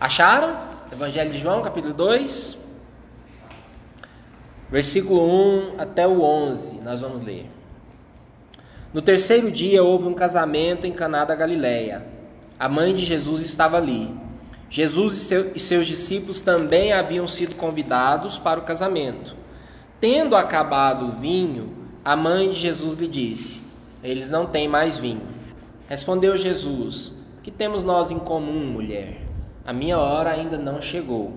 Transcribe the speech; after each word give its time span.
Acharam? 0.00 0.56
Evangelho 0.92 1.30
de 1.30 1.38
João, 1.38 1.62
capítulo 1.62 1.94
2, 1.94 2.58
versículo 4.70 5.22
1 5.22 5.74
até 5.78 6.06
o 6.06 6.20
11, 6.20 6.80
nós 6.82 7.00
vamos 7.00 7.22
ler. 7.22 7.50
No 8.92 9.00
terceiro 9.00 9.50
dia 9.50 9.82
houve 9.82 10.06
um 10.06 10.14
casamento 10.14 10.86
em 10.86 10.92
Caná 10.92 11.24
da 11.24 11.34
Galileia. 11.34 12.06
A 12.58 12.68
mãe 12.68 12.94
de 12.94 13.04
Jesus 13.04 13.44
estava 13.44 13.76
ali. 13.76 14.12
Jesus 14.68 15.30
e 15.54 15.58
seus 15.58 15.86
discípulos 15.86 16.40
também 16.40 16.92
haviam 16.92 17.26
sido 17.26 17.54
convidados 17.56 18.38
para 18.38 18.58
o 18.58 18.64
casamento. 18.64 19.36
Tendo 20.00 20.36
acabado 20.36 21.06
o 21.06 21.12
vinho, 21.12 21.72
a 22.04 22.16
mãe 22.16 22.50
de 22.50 22.56
Jesus 22.56 22.96
lhe 22.96 23.08
disse: 23.08 23.62
Eles 24.02 24.30
não 24.30 24.46
têm 24.46 24.68
mais 24.68 24.96
vinho. 24.96 25.22
Respondeu 25.88 26.36
Jesus: 26.36 27.14
Que 27.42 27.50
temos 27.50 27.82
nós 27.82 28.10
em 28.10 28.18
comum, 28.18 28.66
mulher? 28.66 29.23
A 29.66 29.72
minha 29.72 29.98
hora 29.98 30.28
ainda 30.28 30.58
não 30.58 30.78
chegou. 30.78 31.32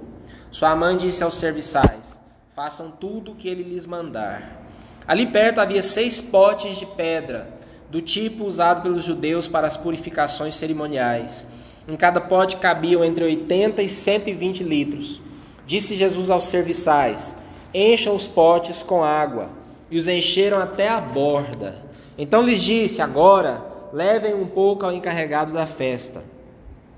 Sua 0.51 0.75
mãe 0.75 0.97
disse 0.97 1.23
aos 1.23 1.35
serviçais: 1.35 2.19
Façam 2.53 2.91
tudo 2.91 3.31
o 3.31 3.35
que 3.35 3.47
ele 3.47 3.63
lhes 3.63 3.85
mandar. 3.85 4.65
Ali 5.07 5.27
perto 5.27 5.61
havia 5.61 5.81
seis 5.81 6.19
potes 6.19 6.75
de 6.75 6.85
pedra, 6.85 7.49
do 7.89 8.01
tipo 8.01 8.43
usado 8.43 8.81
pelos 8.81 9.05
judeus 9.05 9.47
para 9.47 9.65
as 9.65 9.77
purificações 9.77 10.55
cerimoniais. 10.55 11.47
Em 11.87 11.95
cada 11.95 12.19
pote 12.19 12.57
cabiam 12.57 13.01
entre 13.01 13.23
80 13.23 13.81
e 13.81 13.87
120 13.87 14.61
litros. 14.61 15.21
Disse 15.65 15.95
Jesus 15.95 16.29
aos 16.29 16.43
serviçais: 16.43 17.33
Encham 17.73 18.13
os 18.13 18.27
potes 18.27 18.83
com 18.83 19.01
água. 19.01 19.49
E 19.89 19.97
os 19.97 20.05
encheram 20.05 20.59
até 20.59 20.89
a 20.89 20.99
borda. 20.99 21.81
Então 22.17 22.43
lhes 22.43 22.61
disse: 22.61 23.01
Agora 23.01 23.63
levem 23.93 24.33
um 24.33 24.45
pouco 24.45 24.85
ao 24.85 24.91
encarregado 24.91 25.53
da 25.53 25.65
festa. 25.65 26.21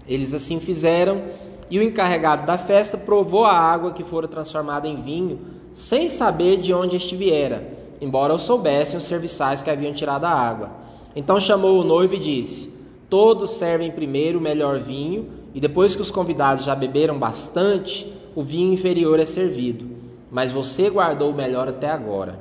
Eles 0.10 0.34
assim 0.34 0.60
fizeram, 0.60 1.22
e 1.70 1.80
o 1.80 1.84
encarregado 1.84 2.46
da 2.46 2.58
festa 2.58 2.98
provou 2.98 3.46
a 3.46 3.54
água 3.54 3.94
que 3.94 4.04
fora 4.04 4.28
transformada 4.28 4.88
em 4.88 5.02
vinho, 5.02 5.40
sem 5.72 6.10
saber 6.10 6.58
de 6.58 6.74
onde 6.74 6.98
este 6.98 7.16
viera 7.16 7.78
embora 8.02 8.34
o 8.34 8.40
soubessem 8.40 8.98
os 8.98 9.04
serviçais 9.04 9.62
que 9.62 9.70
haviam 9.70 9.94
tirado 9.94 10.26
a 10.26 10.30
água. 10.30 10.72
Então 11.16 11.40
chamou 11.40 11.80
o 11.80 11.84
noivo 11.84 12.16
e 12.16 12.20
disse: 12.20 12.74
Todos 13.10 13.52
servem 13.52 13.92
primeiro 13.92 14.40
o 14.40 14.42
melhor 14.42 14.80
vinho, 14.80 15.30
e 15.54 15.60
depois 15.60 15.96
que 15.96 16.02
os 16.02 16.12
convidados 16.12 16.66
já 16.66 16.76
beberam 16.76 17.18
bastante, 17.18 18.12
o 18.36 18.42
vinho 18.42 18.74
inferior 18.74 19.20
é 19.20 19.26
servido. 19.26 19.90
Mas 20.32 20.52
você 20.52 20.90
guardou 20.90 21.32
o 21.32 21.36
melhor 21.36 21.68
até 21.68 21.90
agora. 21.90 22.40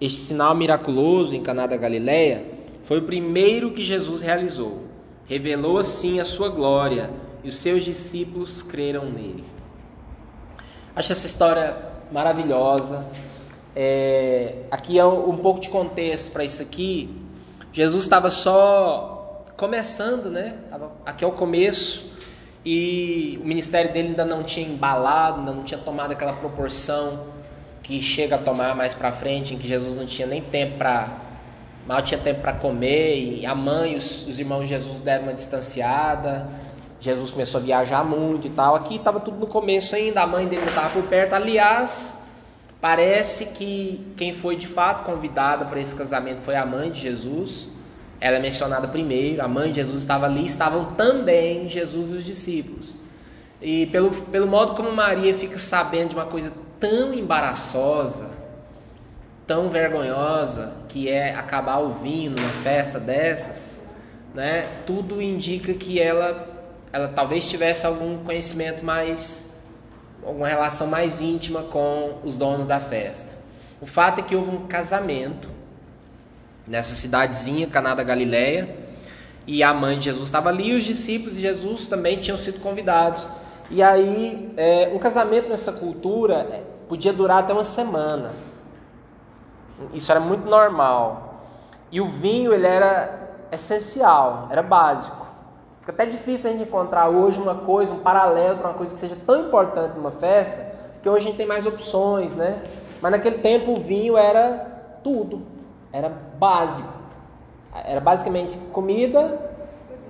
Este 0.00 0.18
sinal 0.18 0.54
miraculoso 0.54 1.34
em 1.34 1.42
Caná 1.42 1.66
da 1.66 1.76
Galileia 1.76 2.44
foi 2.82 2.98
o 2.98 3.04
primeiro 3.04 3.70
que 3.70 3.82
Jesus 3.82 4.20
realizou. 4.20 4.91
Revelou 5.26 5.78
assim 5.78 6.20
a 6.20 6.24
sua 6.24 6.48
glória, 6.48 7.10
e 7.44 7.48
os 7.48 7.56
seus 7.56 7.82
discípulos 7.82 8.62
creram 8.62 9.06
nele. 9.06 9.44
Acho 10.94 11.12
essa 11.12 11.26
história 11.26 11.76
maravilhosa. 12.10 13.06
É, 13.74 14.56
aqui 14.70 14.98
é 14.98 15.04
um, 15.04 15.30
um 15.30 15.36
pouco 15.38 15.60
de 15.60 15.70
contexto 15.70 16.30
para 16.30 16.44
isso 16.44 16.62
aqui. 16.62 17.16
Jesus 17.72 18.04
estava 18.04 18.30
só 18.30 19.44
começando, 19.56 20.30
né? 20.30 20.58
Aqui 21.06 21.24
é 21.24 21.26
o 21.26 21.32
começo 21.32 22.12
e 22.64 23.38
o 23.42 23.46
ministério 23.46 23.92
dele 23.92 24.08
ainda 24.08 24.24
não 24.24 24.42
tinha 24.42 24.66
embalado, 24.66 25.40
ainda 25.40 25.52
não 25.52 25.64
tinha 25.64 25.80
tomado 25.80 26.12
aquela 26.12 26.32
proporção 26.34 27.26
que 27.82 28.00
chega 28.00 28.36
a 28.36 28.38
tomar 28.38 28.76
mais 28.76 28.94
para 28.94 29.10
frente, 29.10 29.54
em 29.54 29.58
que 29.58 29.66
Jesus 29.66 29.96
não 29.96 30.04
tinha 30.04 30.26
nem 30.26 30.40
tempo 30.40 30.78
para 30.78 31.16
mal 31.86 32.02
tinha 32.02 32.18
tempo 32.18 32.40
para 32.40 32.52
comer 32.52 33.40
e 33.40 33.46
a 33.46 33.54
mãe, 33.54 33.96
os, 33.96 34.26
os 34.26 34.38
irmãos 34.38 34.62
de 34.62 34.68
Jesus 34.68 35.00
deram 35.00 35.24
uma 35.24 35.34
distanciada. 35.34 36.48
Jesus 37.00 37.30
começou 37.30 37.60
a 37.60 37.64
viajar 37.64 38.04
muito 38.04 38.46
e 38.46 38.50
tal. 38.50 38.74
Aqui 38.76 38.96
estava 38.96 39.18
tudo 39.18 39.38
no 39.38 39.46
começo 39.46 39.94
ainda, 39.96 40.22
a 40.22 40.26
mãe 40.26 40.46
dele 40.46 40.62
não 40.62 40.68
estava 40.68 40.90
por 40.90 41.02
perto. 41.04 41.34
Aliás, 41.34 42.22
Parece 42.82 43.46
que 43.46 44.04
quem 44.16 44.34
foi 44.34 44.56
de 44.56 44.66
fato 44.66 45.04
convidada 45.04 45.64
para 45.64 45.78
esse 45.78 45.94
casamento 45.94 46.40
foi 46.40 46.56
a 46.56 46.66
mãe 46.66 46.90
de 46.90 46.98
Jesus. 46.98 47.68
Ela 48.20 48.38
é 48.38 48.40
mencionada 48.40 48.88
primeiro, 48.88 49.40
a 49.40 49.46
mãe 49.46 49.70
de 49.70 49.76
Jesus 49.76 50.00
estava 50.00 50.26
ali, 50.26 50.44
estavam 50.44 50.86
também 50.96 51.68
Jesus 51.68 52.10
e 52.10 52.14
os 52.14 52.24
discípulos. 52.24 52.96
E 53.60 53.86
pelo, 53.86 54.10
pelo 54.10 54.48
modo 54.48 54.74
como 54.74 54.90
Maria 54.90 55.32
fica 55.32 55.58
sabendo 55.58 56.08
de 56.08 56.14
uma 56.16 56.26
coisa 56.26 56.52
tão 56.80 57.14
embaraçosa, 57.14 58.32
tão 59.46 59.68
vergonhosa, 59.68 60.72
que 60.88 61.08
é 61.08 61.34
acabar 61.34 61.78
o 61.78 61.90
vinho 61.90 62.32
numa 62.32 62.48
festa 62.48 62.98
dessas, 62.98 63.78
né? 64.34 64.68
Tudo 64.86 65.20
indica 65.20 65.74
que 65.74 66.00
ela, 66.00 66.48
ela 66.92 67.08
talvez 67.08 67.48
tivesse 67.48 67.86
algum 67.86 68.18
conhecimento 68.24 68.84
mais 68.84 69.52
alguma 70.24 70.48
relação 70.48 70.86
mais 70.86 71.20
íntima 71.20 71.62
com 71.62 72.18
os 72.24 72.36
donos 72.36 72.68
da 72.68 72.78
festa. 72.78 73.36
O 73.80 73.86
fato 73.86 74.20
é 74.20 74.22
que 74.22 74.36
houve 74.36 74.50
um 74.50 74.66
casamento 74.66 75.50
nessa 76.66 76.94
cidadezinha, 76.94 77.66
Caná 77.66 77.94
da 77.94 78.04
Galileia, 78.04 78.76
e 79.46 79.62
a 79.62 79.74
mãe 79.74 79.98
de 79.98 80.04
Jesus 80.04 80.24
estava 80.24 80.48
ali, 80.48 80.70
e 80.70 80.74
os 80.74 80.84
discípulos 80.84 81.34
de 81.34 81.40
Jesus 81.40 81.86
também 81.86 82.18
tinham 82.18 82.38
sido 82.38 82.60
convidados. 82.60 83.26
E 83.68 83.82
aí, 83.82 84.52
é, 84.56 84.90
um 84.94 84.98
casamento 84.98 85.48
nessa 85.48 85.72
cultura 85.72 86.46
é, 86.52 86.62
podia 86.88 87.12
durar 87.12 87.38
até 87.38 87.52
uma 87.52 87.64
semana. 87.64 88.30
Isso 89.92 90.10
era 90.10 90.20
muito 90.20 90.48
normal. 90.48 91.34
E 91.90 92.00
o 92.00 92.06
vinho 92.06 92.52
ele 92.52 92.66
era 92.66 93.46
essencial, 93.50 94.48
era 94.50 94.62
básico. 94.62 95.26
Fica 95.80 95.92
até 95.92 96.06
difícil 96.06 96.48
a 96.48 96.52
gente 96.52 96.68
encontrar 96.68 97.08
hoje 97.08 97.40
uma 97.40 97.56
coisa, 97.56 97.92
um 97.92 97.98
paralelo 97.98 98.58
para 98.58 98.68
uma 98.68 98.74
coisa 98.74 98.94
que 98.94 99.00
seja 99.00 99.16
tão 99.26 99.48
importante 99.48 99.96
numa 99.96 100.12
festa, 100.12 100.64
que 101.02 101.08
hoje 101.08 101.24
a 101.24 101.28
gente 101.28 101.36
tem 101.36 101.46
mais 101.46 101.66
opções, 101.66 102.34
né? 102.36 102.62
Mas 103.00 103.10
naquele 103.10 103.38
tempo 103.38 103.72
o 103.72 103.80
vinho 103.80 104.16
era 104.16 104.98
tudo, 105.02 105.42
era 105.92 106.08
básico. 106.08 106.88
Era 107.74 108.00
basicamente 108.00 108.56
comida 108.70 109.50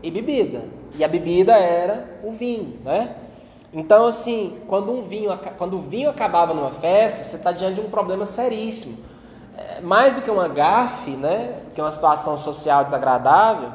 e 0.02 0.10
bebida. 0.10 0.64
E 0.94 1.02
a 1.02 1.08
bebida 1.08 1.54
era 1.54 2.20
o 2.22 2.30
vinho, 2.30 2.78
né? 2.84 3.16
Então, 3.72 4.04
assim, 4.04 4.58
quando, 4.66 4.92
um 4.92 5.00
vinho, 5.00 5.30
quando 5.56 5.78
o 5.78 5.80
vinho 5.80 6.10
acabava 6.10 6.52
numa 6.52 6.70
festa, 6.70 7.24
você 7.24 7.36
está 7.36 7.52
diante 7.52 7.76
de 7.76 7.80
um 7.80 7.88
problema 7.88 8.26
seríssimo. 8.26 8.98
É, 9.56 9.80
mais 9.80 10.14
do 10.14 10.22
que 10.22 10.30
uma 10.30 10.48
gafe, 10.48 11.16
né? 11.16 11.62
Que 11.74 11.80
uma 11.80 11.92
situação 11.92 12.36
social 12.36 12.84
desagradável, 12.84 13.70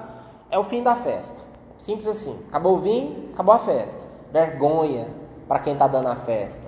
é 0.50 0.58
o 0.58 0.64
fim 0.64 0.82
da 0.82 0.96
festa. 0.96 1.40
Simples 1.78 2.08
assim. 2.08 2.40
Acabou 2.50 2.76
o 2.76 2.80
vinho, 2.80 3.30
acabou 3.34 3.54
a 3.54 3.60
festa. 3.60 4.06
Vergonha 4.32 5.08
para 5.48 5.60
quem 5.60 5.74
está 5.74 5.88
dando 5.88 6.08
a 6.08 6.16
festa. 6.16 6.68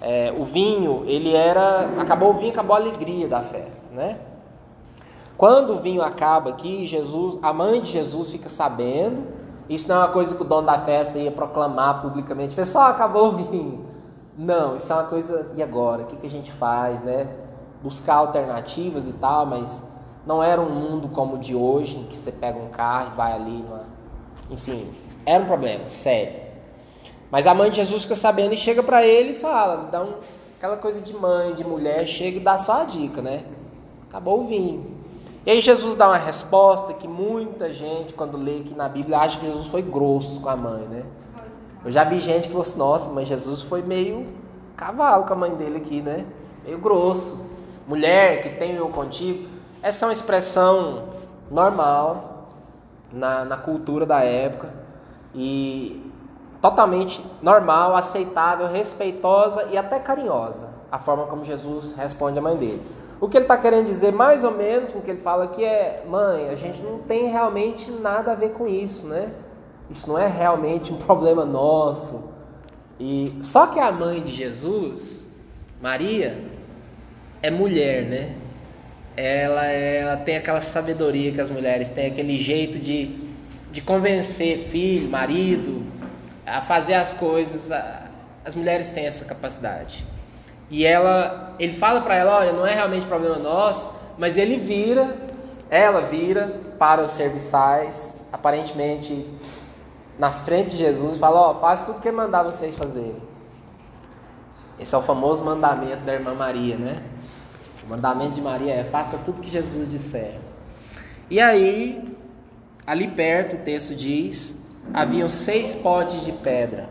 É, 0.00 0.34
o 0.36 0.44
vinho, 0.44 1.04
ele 1.06 1.34
era. 1.34 1.88
Acabou 1.98 2.30
o 2.30 2.34
vinho, 2.34 2.50
acabou 2.50 2.76
a 2.76 2.78
alegria 2.78 3.28
da 3.28 3.40
festa, 3.42 3.92
né? 3.92 4.18
Quando 5.36 5.74
o 5.74 5.80
vinho 5.80 6.02
acaba 6.02 6.50
aqui, 6.50 6.86
Jesus, 6.86 7.38
a 7.42 7.52
mãe 7.52 7.80
de 7.80 7.90
Jesus 7.90 8.30
fica 8.30 8.48
sabendo. 8.48 9.26
Isso 9.68 9.88
não 9.88 9.96
é 9.96 9.98
uma 10.00 10.08
coisa 10.08 10.34
que 10.34 10.42
o 10.42 10.44
dono 10.44 10.66
da 10.66 10.78
festa 10.78 11.18
ia 11.18 11.30
proclamar 11.30 12.02
publicamente. 12.02 12.54
Pessoal, 12.54 12.90
acabou 12.90 13.28
o 13.28 13.32
vinho. 13.32 13.86
Não, 14.36 14.76
isso 14.76 14.92
é 14.92 14.96
uma 14.96 15.04
coisa. 15.04 15.50
E 15.56 15.62
agora? 15.62 16.02
O 16.02 16.04
que, 16.06 16.16
que 16.16 16.26
a 16.26 16.30
gente 16.30 16.52
faz, 16.52 17.00
né? 17.02 17.28
Buscar 17.84 18.14
alternativas 18.14 19.06
e 19.06 19.12
tal, 19.12 19.46
mas 19.46 19.88
não 20.26 20.42
era 20.42 20.60
um 20.60 20.68
mundo 20.68 21.08
como 21.10 21.36
o 21.36 21.38
de 21.38 21.54
hoje, 21.54 21.98
em 21.98 22.04
que 22.04 22.18
você 22.18 22.32
pega 22.32 22.58
um 22.58 22.70
carro 22.70 23.12
e 23.12 23.16
vai 23.16 23.32
ali 23.32 23.64
enfim, 24.50 24.92
era 25.24 25.42
um 25.42 25.46
problema 25.46 25.88
sério. 25.88 26.44
Mas 27.30 27.46
a 27.46 27.54
mãe 27.54 27.70
de 27.70 27.76
Jesus 27.76 28.02
fica 28.02 28.14
sabendo 28.14 28.54
e 28.54 28.56
chega 28.56 28.82
para 28.82 29.04
ele 29.04 29.30
e 29.30 29.34
fala, 29.34 29.88
dá 29.90 30.02
um, 30.02 30.14
aquela 30.56 30.76
coisa 30.76 31.00
de 31.00 31.14
mãe, 31.14 31.52
de 31.54 31.64
mulher, 31.64 32.06
chega 32.06 32.36
e 32.36 32.40
dá 32.40 32.58
só 32.58 32.82
a 32.82 32.84
dica, 32.84 33.20
né? 33.22 33.44
Acabou 34.08 34.40
o 34.40 34.44
vinho. 34.44 34.94
E 35.44 35.50
aí 35.50 35.60
Jesus 35.60 35.96
dá 35.96 36.08
uma 36.08 36.16
resposta 36.16 36.94
que 36.94 37.08
muita 37.08 37.72
gente, 37.72 38.14
quando 38.14 38.36
lê 38.36 38.60
aqui 38.60 38.74
na 38.74 38.88
Bíblia, 38.88 39.18
acha 39.18 39.38
que 39.38 39.46
Jesus 39.46 39.66
foi 39.66 39.82
grosso 39.82 40.40
com 40.40 40.48
a 40.48 40.56
mãe, 40.56 40.82
né? 40.82 41.02
Eu 41.84 41.90
já 41.90 42.04
vi 42.04 42.20
gente 42.20 42.44
que 42.44 42.48
falou 42.48 42.62
assim, 42.62 42.78
nossa, 42.78 43.10
mas 43.10 43.28
Jesus 43.28 43.60
foi 43.60 43.82
meio 43.82 44.26
cavalo 44.76 45.24
com 45.24 45.32
a 45.32 45.36
mãe 45.36 45.54
dele 45.54 45.78
aqui, 45.78 46.00
né? 46.00 46.24
Meio 46.64 46.78
grosso. 46.78 47.38
Mulher 47.86 48.42
que 48.42 48.50
tem 48.50 48.76
eu 48.76 48.88
contigo. 48.88 49.48
Essa 49.82 50.04
é 50.04 50.08
uma 50.08 50.12
expressão 50.12 51.10
normal 51.50 52.48
na, 53.12 53.44
na 53.44 53.56
cultura 53.56 54.06
da 54.06 54.20
época 54.20 54.72
e 55.34 56.10
totalmente 56.62 57.24
normal, 57.42 57.94
aceitável, 57.94 58.66
respeitosa 58.68 59.68
e 59.70 59.76
até 59.76 59.98
carinhosa 59.98 60.84
a 60.94 60.98
forma 60.98 61.26
como 61.26 61.44
Jesus 61.44 61.92
responde 61.92 62.38
à 62.38 62.42
mãe 62.42 62.56
dele. 62.56 62.80
O 63.20 63.28
que 63.28 63.36
ele 63.36 63.44
está 63.44 63.56
querendo 63.56 63.86
dizer, 63.86 64.12
mais 64.12 64.44
ou 64.44 64.52
menos, 64.52 64.92
com 64.92 65.00
o 65.00 65.02
que 65.02 65.10
ele 65.10 65.20
fala 65.20 65.44
aqui 65.44 65.64
é: 65.64 66.04
mãe, 66.08 66.48
a 66.48 66.54
gente 66.54 66.80
não 66.82 67.00
tem 67.00 67.26
realmente 67.26 67.90
nada 67.90 68.30
a 68.30 68.34
ver 68.36 68.50
com 68.50 68.68
isso, 68.68 69.06
né? 69.06 69.32
Isso 69.90 70.08
não 70.08 70.16
é 70.16 70.28
realmente 70.28 70.92
um 70.92 70.96
problema 70.96 71.44
nosso. 71.44 72.32
E 72.98 73.38
só 73.42 73.66
que 73.66 73.80
a 73.80 73.90
mãe 73.90 74.22
de 74.22 74.30
Jesus, 74.30 75.26
Maria, 75.82 76.44
é 77.46 77.50
mulher, 77.50 78.04
né? 78.04 78.34
ela, 79.16 79.64
ela 79.66 80.16
tem 80.16 80.36
aquela 80.36 80.60
sabedoria 80.60 81.32
que 81.32 81.40
as 81.40 81.50
mulheres 81.50 81.90
têm, 81.90 82.06
aquele 82.06 82.40
jeito 82.40 82.78
de, 82.78 83.16
de 83.70 83.80
convencer 83.80 84.58
filho, 84.58 85.08
marido, 85.08 85.84
a 86.46 86.60
fazer 86.60 86.94
as 86.94 87.12
coisas. 87.12 87.70
As 88.44 88.54
mulheres 88.54 88.88
têm 88.88 89.06
essa 89.06 89.24
capacidade. 89.24 90.06
E 90.70 90.84
ela, 90.84 91.52
ele 91.58 91.72
fala 91.72 92.00
para 92.00 92.16
ela, 92.16 92.38
olha, 92.38 92.52
não 92.52 92.66
é 92.66 92.74
realmente 92.74 93.06
problema 93.06 93.38
nosso, 93.38 93.92
mas 94.18 94.36
ele 94.36 94.56
vira, 94.56 95.16
ela 95.70 96.00
vira 96.00 96.60
para 96.78 97.02
os 97.02 97.12
serviçais, 97.12 98.16
aparentemente 98.32 99.26
na 100.18 100.30
frente 100.30 100.70
de 100.70 100.76
Jesus 100.78 101.16
e 101.16 101.18
fala, 101.18 101.40
ó, 101.40 101.50
oh, 101.52 101.54
faça 101.56 101.86
tudo 101.86 102.00
que 102.00 102.10
mandar 102.10 102.42
vocês 102.42 102.76
fazerem. 102.76 103.16
Esse 104.78 104.94
é 104.94 104.98
o 104.98 105.02
famoso 105.02 105.44
mandamento 105.44 106.02
da 106.04 106.14
irmã 106.14 106.34
Maria, 106.34 106.76
né? 106.76 107.02
O 107.84 107.90
mandamento 107.90 108.32
de 108.32 108.40
Maria 108.40 108.72
é 108.72 108.84
faça 108.84 109.18
tudo 109.18 109.40
que 109.40 109.50
Jesus 109.50 109.90
disser. 109.90 110.38
E 111.28 111.40
aí, 111.40 112.16
ali 112.86 113.08
perto, 113.08 113.56
o 113.56 113.58
texto 113.58 113.94
diz, 113.94 114.56
haviam 114.92 115.28
seis 115.28 115.74
potes 115.74 116.24
de 116.24 116.32
pedra. 116.32 116.88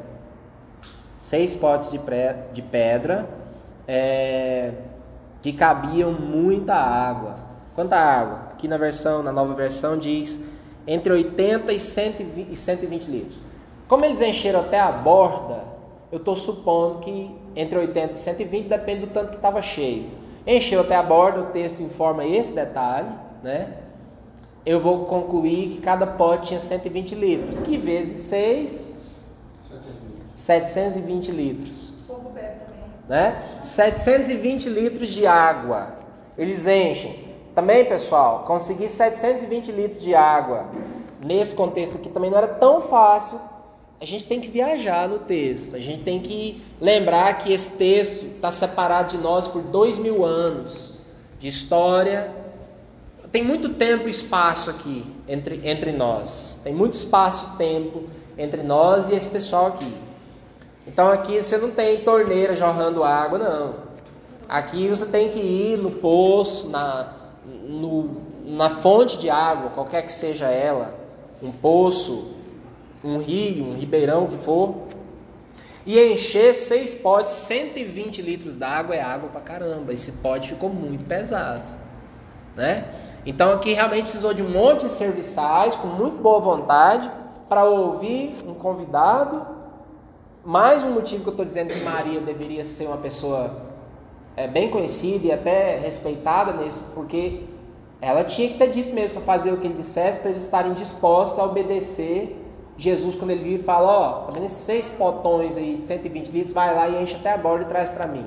Seis 1.18 1.56
potes 1.56 1.90
de, 1.90 2.00
de 2.54 2.62
pedra 2.62 3.28
é, 3.88 4.74
que 5.42 5.52
cabiam 5.52 6.12
muita 6.12 6.76
água. 6.76 7.38
Quanta 7.74 7.96
água? 7.98 8.50
Aqui 8.52 8.68
na 8.68 8.78
versão, 8.78 9.24
na 9.24 9.32
nova 9.32 9.54
versão 9.54 9.98
diz 9.98 10.40
entre 10.86 11.14
80 11.14 11.72
e 11.72 11.80
120, 11.80 12.52
e 12.52 12.58
120 12.58 13.08
litros. 13.08 13.40
Como 13.88 14.06
eles 14.06 14.22
encheram 14.22 14.60
até 14.60 14.80
a 14.80 14.92
borda, 14.92 15.64
eu 16.12 16.18
estou 16.18 16.36
supondo 16.36 17.00
que 17.00 17.34
entre 17.56 17.78
80 17.78 18.16
e 18.16 18.18
120 18.18 18.68
depende 18.68 19.02
do 19.02 19.08
tanto 19.08 19.30
que 19.30 19.36
estava 19.38 19.62
cheio. 19.62 20.23
Encheu 20.46 20.82
até 20.82 20.96
a 20.96 21.04
borda, 21.04 21.42
o 21.42 21.46
texto 21.48 21.82
informa 21.82 22.26
esse 22.26 22.54
detalhe, 22.54 23.10
né? 23.42 23.78
Eu 24.66 24.80
vou 24.80 25.06
concluir 25.06 25.70
que 25.70 25.82
cada 25.82 26.08
pote 26.08 26.48
tinha 26.48 26.60
120 26.60 27.16
litros, 27.16 27.60
que 27.60 27.78
vezes 27.78 28.20
6, 28.28 28.98
720 30.34 31.32
litros. 31.32 31.94
Né? 33.08 33.44
720 33.62 34.70
litros 34.70 35.10
de 35.10 35.28
água. 35.28 35.98
Eles 36.38 36.66
enchem. 36.66 37.28
Também, 37.54 37.86
pessoal, 37.86 38.44
conseguir 38.46 38.88
720 38.88 39.72
litros 39.72 40.02
de 40.02 40.16
água 40.16 40.70
nesse 41.24 41.56
contexto 41.56 41.98
aqui 41.98 42.10
também 42.10 42.30
não 42.30 42.38
era 42.38 42.48
tão 42.48 42.82
fácil. 42.82 43.40
A 44.04 44.06
gente 44.06 44.26
tem 44.26 44.42
que 44.42 44.50
viajar 44.50 45.08
no 45.08 45.20
texto. 45.20 45.78
A 45.78 45.80
gente 45.80 46.02
tem 46.02 46.20
que 46.20 46.62
lembrar 46.82 47.38
que 47.38 47.54
esse 47.54 47.72
texto 47.72 48.26
está 48.26 48.52
separado 48.52 49.16
de 49.16 49.24
nós 49.24 49.48
por 49.48 49.62
dois 49.62 49.98
mil 49.98 50.26
anos 50.26 50.92
de 51.40 51.48
história. 51.48 52.30
Tem 53.32 53.42
muito 53.42 53.70
tempo 53.70 54.10
e 54.10 54.12
espaço 54.12 54.70
aqui 54.70 55.06
entre, 55.26 55.62
entre 55.64 55.94
nós. 55.94 56.60
Tem 56.66 56.74
muito 56.74 56.96
espaço 56.96 57.52
e 57.54 57.58
tempo 57.58 58.04
entre 58.38 58.62
nós 58.62 59.08
e 59.10 59.16
esse 59.16 59.30
pessoal 59.30 59.68
aqui. 59.68 59.94
Então 60.86 61.08
aqui 61.08 61.42
você 61.42 61.58
não 61.58 61.72
tem 61.72 62.02
torneira 62.02 62.58
jorrando 62.58 63.06
água, 63.06 63.40
não. 63.40 63.76
Aqui 64.50 64.90
você 64.90 65.06
tem 65.06 65.30
que 65.30 65.40
ir 65.40 65.78
no 65.78 65.90
poço, 65.90 66.68
na, 66.68 67.14
no, 67.46 68.18
na 68.44 68.70
fonte 68.70 69.18
de 69.18 69.30
água, 69.30 69.70
qualquer 69.70 70.02
que 70.02 70.12
seja 70.12 70.50
ela, 70.50 70.94
um 71.42 71.54
poço, 71.54 72.33
um 73.04 73.18
rio, 73.18 73.66
um 73.66 73.76
ribeirão 73.76 74.26
que 74.28 74.38
for, 74.38 74.76
e 75.86 76.00
encher 76.14 76.54
seis 76.56 76.96
potes, 76.96 77.34
120 77.34 78.22
litros 78.22 78.56
d'água 78.56 78.96
é 78.96 79.02
água 79.02 79.30
pra 79.30 79.42
caramba. 79.42 79.92
Esse 79.92 80.14
pote 80.14 80.50
ficou 80.50 80.70
muito 80.70 81.04
pesado, 81.04 81.70
né? 82.56 82.86
Então 83.26 83.52
aqui 83.52 83.74
realmente 83.74 84.04
precisou 84.04 84.34
de 84.34 84.42
um 84.42 84.50
monte 84.50 84.86
de 84.86 84.92
serviçais 84.92 85.76
com 85.76 85.88
muito 85.88 86.18
boa 86.22 86.40
vontade 86.40 87.12
para 87.50 87.66
ouvir 87.66 88.36
um 88.48 88.54
convidado. 88.54 89.46
Mais 90.44 90.84
um 90.84 90.92
motivo 90.92 91.24
que 91.24 91.30
eu 91.30 91.34
estou 91.34 91.46
dizendo 91.46 91.74
que 91.74 91.80
Maria 91.82 92.22
deveria 92.22 92.64
ser 92.64 92.88
uma 92.88 92.98
pessoa 92.98 93.64
é, 94.36 94.48
bem 94.48 94.70
conhecida 94.70 95.28
e 95.28 95.32
até 95.32 95.78
respeitada 95.78 96.54
nisso, 96.54 96.84
porque 96.94 97.44
ela 98.02 98.24
tinha 98.24 98.50
que 98.50 98.58
ter 98.58 98.70
dito 98.70 98.94
mesmo 98.94 99.16
para 99.16 99.24
fazer 99.24 99.52
o 99.52 99.58
que 99.58 99.68
ele 99.68 99.76
dissesse, 99.76 100.20
para 100.20 100.32
eles 100.32 100.44
estarem 100.44 100.74
dispostos 100.74 101.40
a 101.40 101.46
obedecer 101.46 102.43
Jesus 102.78 103.16
quando 103.16 103.32
ele 103.32 103.44
vir 103.44 103.60
e 103.60 103.64
fala, 103.64 103.88
ó, 103.88 104.14
tá 104.26 104.32
vendo 104.34 104.46
esses 104.46 104.60
seis 104.60 104.90
potões 104.90 105.58
aí 105.58 105.76
de 105.76 105.84
120 105.84 106.30
litros, 106.30 106.54
vai 106.54 106.74
lá 106.74 106.88
e 106.88 107.02
enche 107.02 107.16
até 107.16 107.34
a 107.34 107.38
borda 107.38 107.66
e 107.66 107.68
traz 107.68 107.90
para 107.90 108.08
mim. 108.08 108.26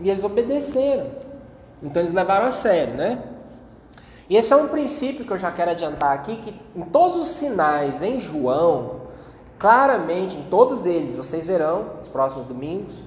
E 0.00 0.10
eles 0.10 0.24
obedeceram. 0.24 1.06
Então 1.82 2.02
eles 2.02 2.14
levaram 2.14 2.46
a 2.46 2.50
sério, 2.50 2.94
né? 2.94 3.22
E 4.28 4.36
esse 4.36 4.52
é 4.52 4.56
um 4.56 4.68
princípio 4.68 5.24
que 5.24 5.32
eu 5.32 5.38
já 5.38 5.50
quero 5.50 5.70
adiantar 5.72 6.12
aqui, 6.12 6.36
que 6.36 6.54
em 6.74 6.82
todos 6.82 7.16
os 7.16 7.28
sinais 7.28 8.02
em 8.02 8.20
João, 8.20 9.02
claramente 9.58 10.36
em 10.36 10.44
todos 10.44 10.86
eles, 10.86 11.16
vocês 11.16 11.46
verão 11.46 11.86
nos 11.98 12.08
próximos 12.08 12.46
domingos, 12.46 13.02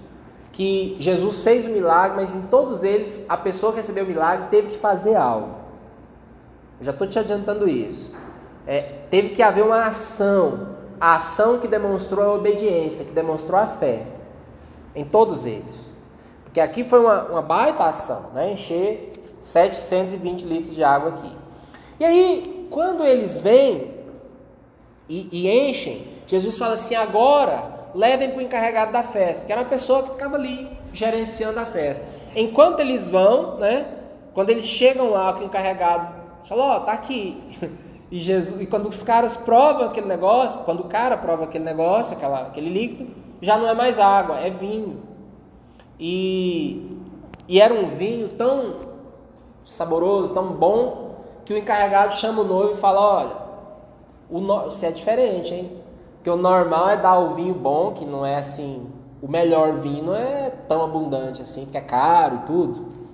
que 0.51 0.95
Jesus 0.99 1.41
fez 1.41 1.65
o 1.65 1.69
milagre, 1.69 2.15
mas 2.15 2.33
em 2.33 2.43
todos 2.43 2.83
eles 2.83 3.25
a 3.27 3.35
pessoa 3.35 3.71
que 3.71 3.77
recebeu 3.77 4.05
o 4.05 4.07
milagre 4.07 4.47
teve 4.49 4.69
que 4.69 4.77
fazer 4.77 5.15
algo. 5.15 5.49
Eu 6.79 6.85
já 6.85 6.91
estou 6.91 7.07
te 7.07 7.17
adiantando 7.17 7.67
isso. 7.67 8.11
É, 8.67 8.81
teve 9.09 9.29
que 9.29 9.41
haver 9.41 9.63
uma 9.63 9.85
ação, 9.85 10.75
a 10.99 11.15
ação 11.15 11.59
que 11.59 11.67
demonstrou 11.67 12.23
a 12.25 12.33
obediência, 12.33 13.05
que 13.05 13.11
demonstrou 13.11 13.59
a 13.59 13.67
fé. 13.67 14.03
Em 14.95 15.03
todos 15.03 15.45
eles. 15.45 15.91
Porque 16.43 16.59
aqui 16.61 16.83
foi 16.83 17.01
uma, 17.01 17.23
uma 17.23 17.41
baita 17.41 17.83
ação, 17.83 18.31
né? 18.33 18.53
encher 18.53 19.11
720 19.39 20.43
litros 20.43 20.73
de 20.73 20.83
água 20.83 21.09
aqui. 21.09 21.31
E 21.99 22.05
aí, 22.05 22.67
quando 22.69 23.03
eles 23.03 23.41
vêm 23.41 23.93
e, 25.09 25.27
e 25.31 25.69
enchem, 25.69 26.07
Jesus 26.27 26.57
fala 26.57 26.75
assim: 26.75 26.95
agora 26.95 27.89
levem 27.93 28.29
para 28.29 28.39
o 28.39 28.41
encarregado 28.41 28.91
da 28.91 29.03
festa, 29.03 29.45
que 29.45 29.51
era 29.51 29.61
uma 29.61 29.69
pessoa 29.69 30.03
que 30.03 30.11
ficava 30.11 30.35
ali 30.35 30.69
gerenciando 30.93 31.59
a 31.59 31.65
festa. 31.65 32.05
Enquanto 32.35 32.79
eles 32.79 33.09
vão, 33.09 33.57
né? 33.57 33.87
Quando 34.33 34.49
eles 34.49 34.65
chegam 34.65 35.09
lá, 35.09 35.33
o 35.37 35.43
encarregado 35.43 36.13
falou: 36.47 36.65
Ó, 36.65 36.77
oh, 36.77 36.79
tá 36.81 36.93
aqui. 36.93 37.41
E, 38.11 38.19
Jesus, 38.19 38.61
e 38.61 38.65
quando 38.65 38.87
os 38.87 39.01
caras 39.01 39.35
provam 39.35 39.85
aquele 39.85 40.07
negócio, 40.07 40.61
quando 40.61 40.81
o 40.81 40.85
cara 40.85 41.17
prova 41.17 41.45
aquele 41.45 41.63
negócio, 41.63 42.15
aquela, 42.15 42.41
aquele 42.41 42.69
líquido, 42.69 43.11
já 43.41 43.57
não 43.57 43.67
é 43.67 43.73
mais 43.73 43.99
água, 43.99 44.39
é 44.39 44.49
vinho. 44.49 45.01
E, 45.99 46.99
e 47.47 47.59
era 47.59 47.73
um 47.73 47.87
vinho 47.87 48.29
tão 48.29 48.75
saboroso, 49.65 50.33
tão 50.33 50.47
bom, 50.53 51.15
que 51.43 51.53
o 51.53 51.57
encarregado 51.57 52.15
chama 52.15 52.41
o 52.41 52.45
noivo 52.45 52.73
e 52.73 52.77
fala: 52.77 53.01
Olha, 53.01 53.35
o 54.29 54.39
no... 54.39 54.65
você 54.65 54.87
é 54.87 54.91
diferente, 54.91 55.53
hein? 55.53 55.71
Porque 56.15 56.29
o 56.29 56.37
normal 56.37 56.89
é 56.89 56.97
dar 56.97 57.19
o 57.19 57.35
vinho 57.35 57.53
bom, 57.53 57.91
que 57.91 58.05
não 58.05 58.25
é 58.25 58.35
assim. 58.35 58.87
O 59.21 59.27
melhor 59.27 59.73
vinho 59.73 60.03
não 60.03 60.15
é 60.15 60.49
tão 60.49 60.83
abundante 60.83 61.41
assim, 61.41 61.63
porque 61.63 61.77
é 61.77 61.81
caro 61.81 62.35
e 62.35 62.45
tudo. 62.45 63.04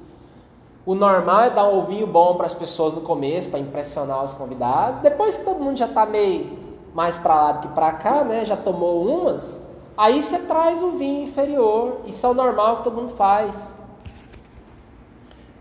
O 0.91 0.95
normal 0.95 1.43
é 1.43 1.49
dar 1.49 1.69
um 1.69 1.85
vinho 1.85 2.05
bom 2.05 2.35
para 2.35 2.47
as 2.47 2.53
pessoas 2.53 2.93
no 2.93 2.99
começo, 2.99 3.49
para 3.49 3.59
impressionar 3.59 4.25
os 4.25 4.33
convidados. 4.33 4.99
Depois 4.99 5.37
que 5.37 5.45
todo 5.45 5.57
mundo 5.57 5.77
já 5.77 5.85
está 5.85 6.05
meio 6.05 6.59
mais 6.93 7.17
para 7.17 7.33
lá 7.33 7.51
do 7.53 7.59
que 7.61 7.73
para 7.73 7.93
cá, 7.93 8.25
né? 8.25 8.43
Já 8.43 8.57
tomou 8.57 9.07
umas. 9.07 9.65
Aí 9.95 10.21
você 10.21 10.39
traz 10.39 10.83
o 10.83 10.91
vinho 10.97 11.23
inferior. 11.23 12.01
Isso 12.05 12.25
é 12.25 12.29
o 12.29 12.33
normal 12.33 12.79
que 12.79 12.83
todo 12.83 12.97
mundo 12.97 13.13
faz. 13.13 13.71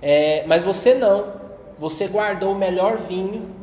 É, 0.02 0.44
mas 0.48 0.64
você 0.64 0.96
não. 0.96 1.26
Você 1.78 2.08
guardou 2.08 2.50
o 2.50 2.58
melhor 2.58 2.96
vinho 2.96 3.54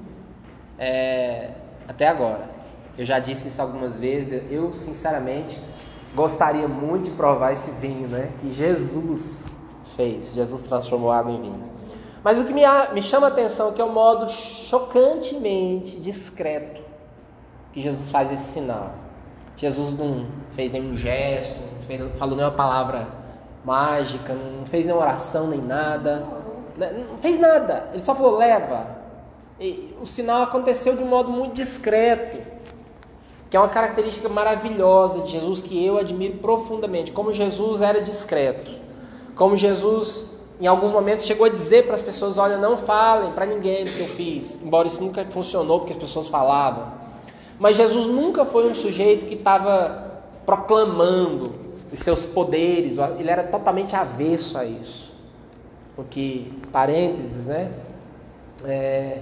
é, 0.80 1.50
até 1.86 2.08
agora. 2.08 2.50
Eu 2.98 3.04
já 3.04 3.20
disse 3.20 3.50
isso 3.50 3.62
algumas 3.62 4.00
vezes. 4.00 4.42
Eu, 4.50 4.72
sinceramente, 4.72 5.62
gostaria 6.16 6.66
muito 6.66 7.10
de 7.10 7.12
provar 7.12 7.52
esse 7.52 7.72
vinho, 7.72 8.08
né? 8.08 8.32
Que 8.40 8.54
Jesus 8.54 9.57
fez. 9.98 10.34
Jesus 10.34 10.62
transformou 10.62 11.12
água 11.12 11.34
em 11.34 11.42
vinho. 11.42 11.64
Mas 12.24 12.40
o 12.40 12.46
que 12.46 12.54
me, 12.54 12.62
me 12.94 13.02
chama 13.02 13.28
a 13.28 13.30
atenção 13.30 13.70
é 13.70 13.72
que 13.74 13.82
é 13.82 13.84
o 13.84 13.92
modo 13.92 14.30
chocantemente 14.30 16.00
discreto 16.00 16.82
que 17.74 17.82
Jesus 17.82 18.10
faz 18.10 18.32
esse 18.32 18.44
sinal. 18.44 18.92
Jesus 19.58 19.98
não 19.98 20.28
fez 20.56 20.72
nenhum 20.72 20.96
gesto, 20.96 21.60
não 21.74 21.82
fez, 21.82 22.18
falou 22.18 22.36
nenhuma 22.36 22.56
palavra 22.56 23.08
mágica, 23.66 24.34
não 24.34 24.66
fez 24.66 24.86
nenhuma 24.86 25.04
oração 25.04 25.48
nem 25.48 25.60
nada. 25.60 26.24
Né? 26.78 27.06
Não 27.10 27.18
fez 27.18 27.40
nada. 27.40 27.90
Ele 27.94 28.04
só 28.04 28.16
falou: 28.16 28.38
leva. 28.38 28.96
E 29.60 29.96
o 30.00 30.06
sinal 30.06 30.44
aconteceu 30.44 30.96
de 30.96 31.04
um 31.04 31.08
modo 31.08 31.32
muito 31.32 31.56
discreto 31.56 32.58
que 33.50 33.56
é 33.56 33.60
uma 33.60 33.70
característica 33.70 34.28
maravilhosa 34.28 35.22
de 35.22 35.32
Jesus 35.32 35.62
que 35.62 35.84
eu 35.84 35.98
admiro 35.98 36.38
profundamente, 36.40 37.12
como 37.12 37.32
Jesus 37.32 37.82
era 37.82 38.02
discreto, 38.02 38.78
como 39.38 39.56
Jesus 39.56 40.26
em 40.60 40.66
alguns 40.66 40.92
momentos 40.92 41.26
chegou 41.26 41.46
a 41.46 41.50
dizer 41.50 41.86
para 41.86 41.96
as 41.96 42.02
pessoas, 42.02 42.38
olha, 42.38 42.58
não 42.58 42.78
falem 42.78 43.32
para 43.32 43.46
ninguém 43.46 43.86
do 43.86 43.92
que 43.92 44.00
eu 44.00 44.08
fiz, 44.08 44.58
embora 44.64 44.88
isso 44.88 45.02
nunca 45.02 45.24
funcionou 45.26 45.80
porque 45.80 45.94
as 45.94 46.00
pessoas 46.00 46.28
falavam. 46.28 46.92
Mas 47.60 47.78
Jesus 47.78 48.08
nunca 48.08 48.44
foi 48.44 48.70
um 48.70 48.74
sujeito 48.74 49.26
que 49.26 49.36
estava 49.36 50.22
proclamando 50.46 51.54
os 51.92 52.00
seus 52.00 52.26
poderes, 52.26 52.98
ele 53.20 53.30
era 53.30 53.44
totalmente 53.44 53.96
avesso 53.96 54.58
a 54.58 54.66
isso. 54.66 55.12
Porque, 55.96 56.46
parênteses, 56.72 57.48
né? 57.48 57.72
É, 58.66 59.22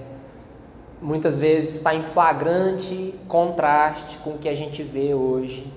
muitas 1.00 1.38
vezes 1.38 1.76
está 1.76 1.94
em 1.94 2.02
flagrante 2.02 3.14
contraste 3.28 4.18
com 4.18 4.30
o 4.30 4.38
que 4.38 4.48
a 4.48 4.54
gente 4.54 4.82
vê 4.82 5.14
hoje 5.14 5.70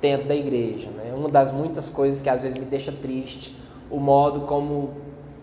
dentro 0.00 0.28
da 0.28 0.34
igreja. 0.34 0.90
Né? 0.90 1.12
Uma 1.14 1.28
das 1.28 1.50
muitas 1.50 1.88
coisas 1.88 2.20
que 2.20 2.28
às 2.28 2.42
vezes 2.42 2.58
me 2.58 2.64
deixa 2.64 2.92
triste, 2.92 3.56
o 3.90 3.98
modo 3.98 4.42
como 4.42 4.94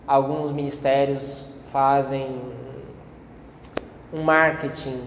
alguns 0.06 0.50
ministérios 0.52 1.46
fazem 1.66 2.40
um 4.12 4.22
marketing, 4.22 5.04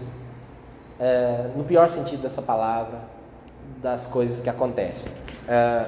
é, 0.98 1.50
no 1.56 1.64
pior 1.64 1.88
sentido 1.88 2.22
dessa 2.22 2.40
palavra, 2.40 3.00
das 3.80 4.06
coisas 4.06 4.40
que 4.40 4.48
acontecem. 4.48 5.10
É, 5.48 5.86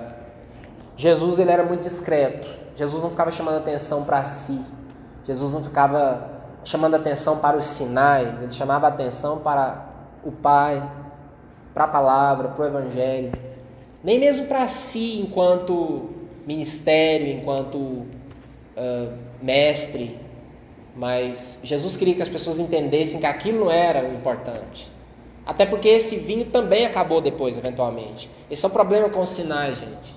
Jesus 0.97 1.39
ele 1.39 1.51
era 1.51 1.63
muito 1.63 1.83
discreto. 1.83 2.49
Jesus 2.75 3.01
não 3.03 3.11
ficava 3.11 3.31
chamando 3.31 3.59
atenção 3.59 4.05
para 4.05 4.25
si. 4.25 4.61
Jesus 5.25 5.53
não 5.53 5.63
ficava 5.63 6.29
chamando 6.65 6.97
atenção 6.97 7.39
para 7.39 7.57
os 7.57 7.67
sinais. 7.67 8.43
Ele 8.43 8.53
chamava 8.53 8.89
atenção 8.89 9.39
para 9.39 9.87
o 10.25 10.33
Pai, 10.33 10.83
para 11.73 11.85
a 11.85 11.89
palavra, 11.89 12.49
para 12.49 12.63
o 12.65 12.67
Evangelho. 12.67 13.33
Nem 14.03 14.19
mesmo 14.19 14.47
para 14.47 14.67
si, 14.67 15.21
enquanto 15.21 16.14
ministério, 16.47 17.29
enquanto 17.29 17.77
uh, 17.77 18.07
mestre. 19.43 20.19
Mas 20.95 21.59
Jesus 21.63 21.97
queria 21.97 22.15
que 22.15 22.23
as 22.23 22.29
pessoas 22.29 22.59
entendessem 22.59 23.21
que 23.21 23.27
aquilo 23.27 23.61
não 23.65 23.71
era 23.71 24.09
o 24.09 24.15
importante. 24.15 24.93
Até 25.47 25.67
porque 25.67 25.89
esse 25.89 26.17
vinho 26.17 26.47
também 26.47 26.87
acabou 26.87 27.21
depois, 27.21 27.59
eventualmente. 27.59 28.31
Esse 28.51 28.65
é 28.65 28.69
o 28.69 28.71
problema 28.71 29.09
com 29.09 29.21
os 29.21 29.31
sinais, 29.31 29.79
gente. 29.79 30.17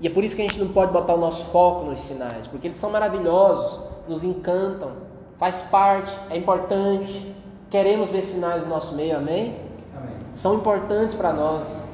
E 0.00 0.06
é 0.06 0.10
por 0.10 0.24
isso 0.24 0.34
que 0.34 0.42
a 0.42 0.44
gente 0.44 0.58
não 0.58 0.68
pode 0.68 0.92
botar 0.92 1.14
o 1.14 1.18
nosso 1.18 1.44
foco 1.46 1.84
nos 1.84 2.00
sinais, 2.00 2.46
porque 2.46 2.66
eles 2.66 2.78
são 2.78 2.90
maravilhosos, 2.90 3.80
nos 4.08 4.24
encantam, 4.24 4.92
faz 5.36 5.60
parte, 5.62 6.16
é 6.30 6.36
importante. 6.36 7.34
Queremos 7.70 8.08
ver 8.08 8.22
sinais 8.22 8.62
no 8.62 8.68
nosso 8.68 8.94
meio, 8.94 9.16
amém? 9.16 9.56
amém. 9.96 10.14
São 10.32 10.56
importantes 10.56 11.14
para 11.14 11.32
nós. 11.32 11.86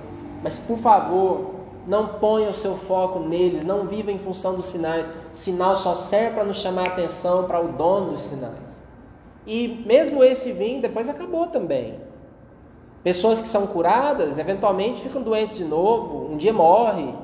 Mas 0.42 0.56
por 0.56 0.78
favor, 0.78 1.57
não 1.88 2.06
ponha 2.06 2.50
o 2.50 2.54
seu 2.54 2.76
foco 2.76 3.18
neles, 3.18 3.64
não 3.64 3.86
viva 3.86 4.12
em 4.12 4.18
função 4.18 4.54
dos 4.54 4.66
sinais. 4.66 5.10
Sinal 5.32 5.74
só 5.74 5.94
serve 5.94 6.34
para 6.34 6.44
nos 6.44 6.58
chamar 6.58 6.82
a 6.82 6.92
atenção 6.92 7.44
para 7.44 7.58
o 7.58 7.72
dono 7.72 8.12
dos 8.12 8.22
sinais. 8.22 8.78
E 9.46 9.82
mesmo 9.86 10.22
esse 10.22 10.52
vinho 10.52 10.82
depois 10.82 11.08
acabou 11.08 11.46
também. 11.46 11.94
Pessoas 13.02 13.40
que 13.40 13.48
são 13.48 13.66
curadas, 13.66 14.36
eventualmente 14.36 15.00
ficam 15.00 15.22
doentes 15.22 15.56
de 15.56 15.64
novo, 15.64 16.30
um 16.30 16.36
dia 16.36 16.52
morre. 16.52 17.14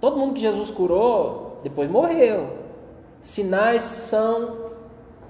Todo 0.00 0.16
mundo 0.16 0.34
que 0.34 0.40
Jesus 0.40 0.70
curou, 0.70 1.58
depois 1.64 1.90
morreu. 1.90 2.58
Sinais 3.20 3.82
são 3.82 4.66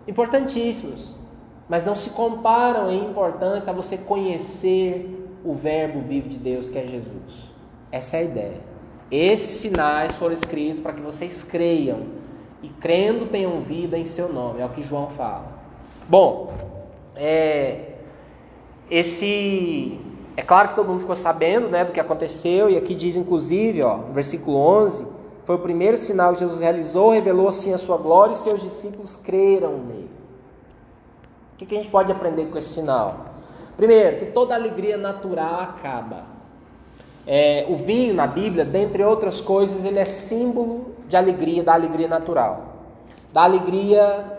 importantíssimos, 0.06 1.14
mas 1.66 1.86
não 1.86 1.94
se 1.94 2.10
comparam 2.10 2.90
em 2.90 3.08
importância 3.08 3.70
a 3.70 3.74
você 3.74 3.96
conhecer 3.96 5.30
o 5.42 5.54
Verbo 5.54 6.00
vivo 6.00 6.28
de 6.28 6.36
Deus 6.36 6.68
que 6.68 6.76
é 6.76 6.86
Jesus. 6.86 7.55
Essa 7.90 8.16
é 8.16 8.20
a 8.20 8.22
ideia. 8.24 8.60
Esses 9.10 9.60
sinais 9.60 10.16
foram 10.16 10.34
escritos 10.34 10.80
para 10.80 10.92
que 10.92 11.00
vocês 11.00 11.44
creiam 11.44 12.06
e 12.62 12.68
crendo 12.68 13.26
tenham 13.26 13.60
vida 13.60 13.96
em 13.96 14.04
seu 14.04 14.32
nome. 14.32 14.60
É 14.60 14.66
o 14.66 14.70
que 14.70 14.82
João 14.82 15.08
fala. 15.08 15.46
Bom, 16.08 16.52
é, 17.14 17.92
esse 18.90 20.00
é 20.36 20.42
claro 20.42 20.68
que 20.68 20.74
todo 20.74 20.88
mundo 20.88 21.00
ficou 21.00 21.16
sabendo, 21.16 21.68
né, 21.68 21.84
do 21.84 21.92
que 21.92 22.00
aconteceu 22.00 22.68
e 22.68 22.76
aqui 22.76 22.94
diz 22.94 23.16
inclusive, 23.16 23.82
ó, 23.82 23.98
no 23.98 24.12
versículo 24.12 24.56
11, 24.56 25.06
foi 25.44 25.54
o 25.54 25.60
primeiro 25.60 25.96
sinal 25.96 26.32
que 26.32 26.40
Jesus 26.40 26.60
realizou, 26.60 27.10
revelou 27.10 27.48
assim 27.48 27.72
a 27.72 27.78
sua 27.78 27.96
glória 27.96 28.34
e 28.34 28.36
seus 28.36 28.60
discípulos 28.60 29.16
creram 29.16 29.78
nele. 29.78 30.10
O 31.54 31.56
que 31.56 31.74
a 31.74 31.78
gente 31.78 31.88
pode 31.88 32.12
aprender 32.12 32.46
com 32.46 32.58
esse 32.58 32.68
sinal? 32.68 33.26
Primeiro, 33.76 34.18
que 34.18 34.26
toda 34.26 34.54
alegria 34.54 34.98
natural 34.98 35.60
acaba. 35.60 36.35
É, 37.26 37.66
o 37.68 37.74
vinho 37.74 38.14
na 38.14 38.26
Bíblia, 38.26 38.64
dentre 38.64 39.02
outras 39.02 39.40
coisas, 39.40 39.84
ele 39.84 39.98
é 39.98 40.04
símbolo 40.04 40.94
de 41.08 41.16
alegria, 41.16 41.62
da 41.62 41.74
alegria 41.74 42.06
natural, 42.06 42.76
da 43.32 43.42
alegria 43.42 44.38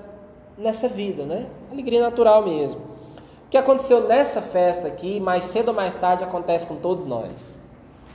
nessa 0.57 0.87
vida, 0.87 1.25
né? 1.25 1.47
Alegria 1.71 2.01
natural 2.01 2.45
mesmo. 2.45 2.79
O 2.79 3.49
que 3.49 3.57
aconteceu 3.57 4.07
nessa 4.07 4.41
festa 4.41 4.87
aqui, 4.87 5.19
mais 5.19 5.45
cedo 5.45 5.69
ou 5.69 5.73
mais 5.73 5.95
tarde, 5.95 6.23
acontece 6.23 6.65
com 6.65 6.75
todos 6.75 7.05
nós. 7.05 7.57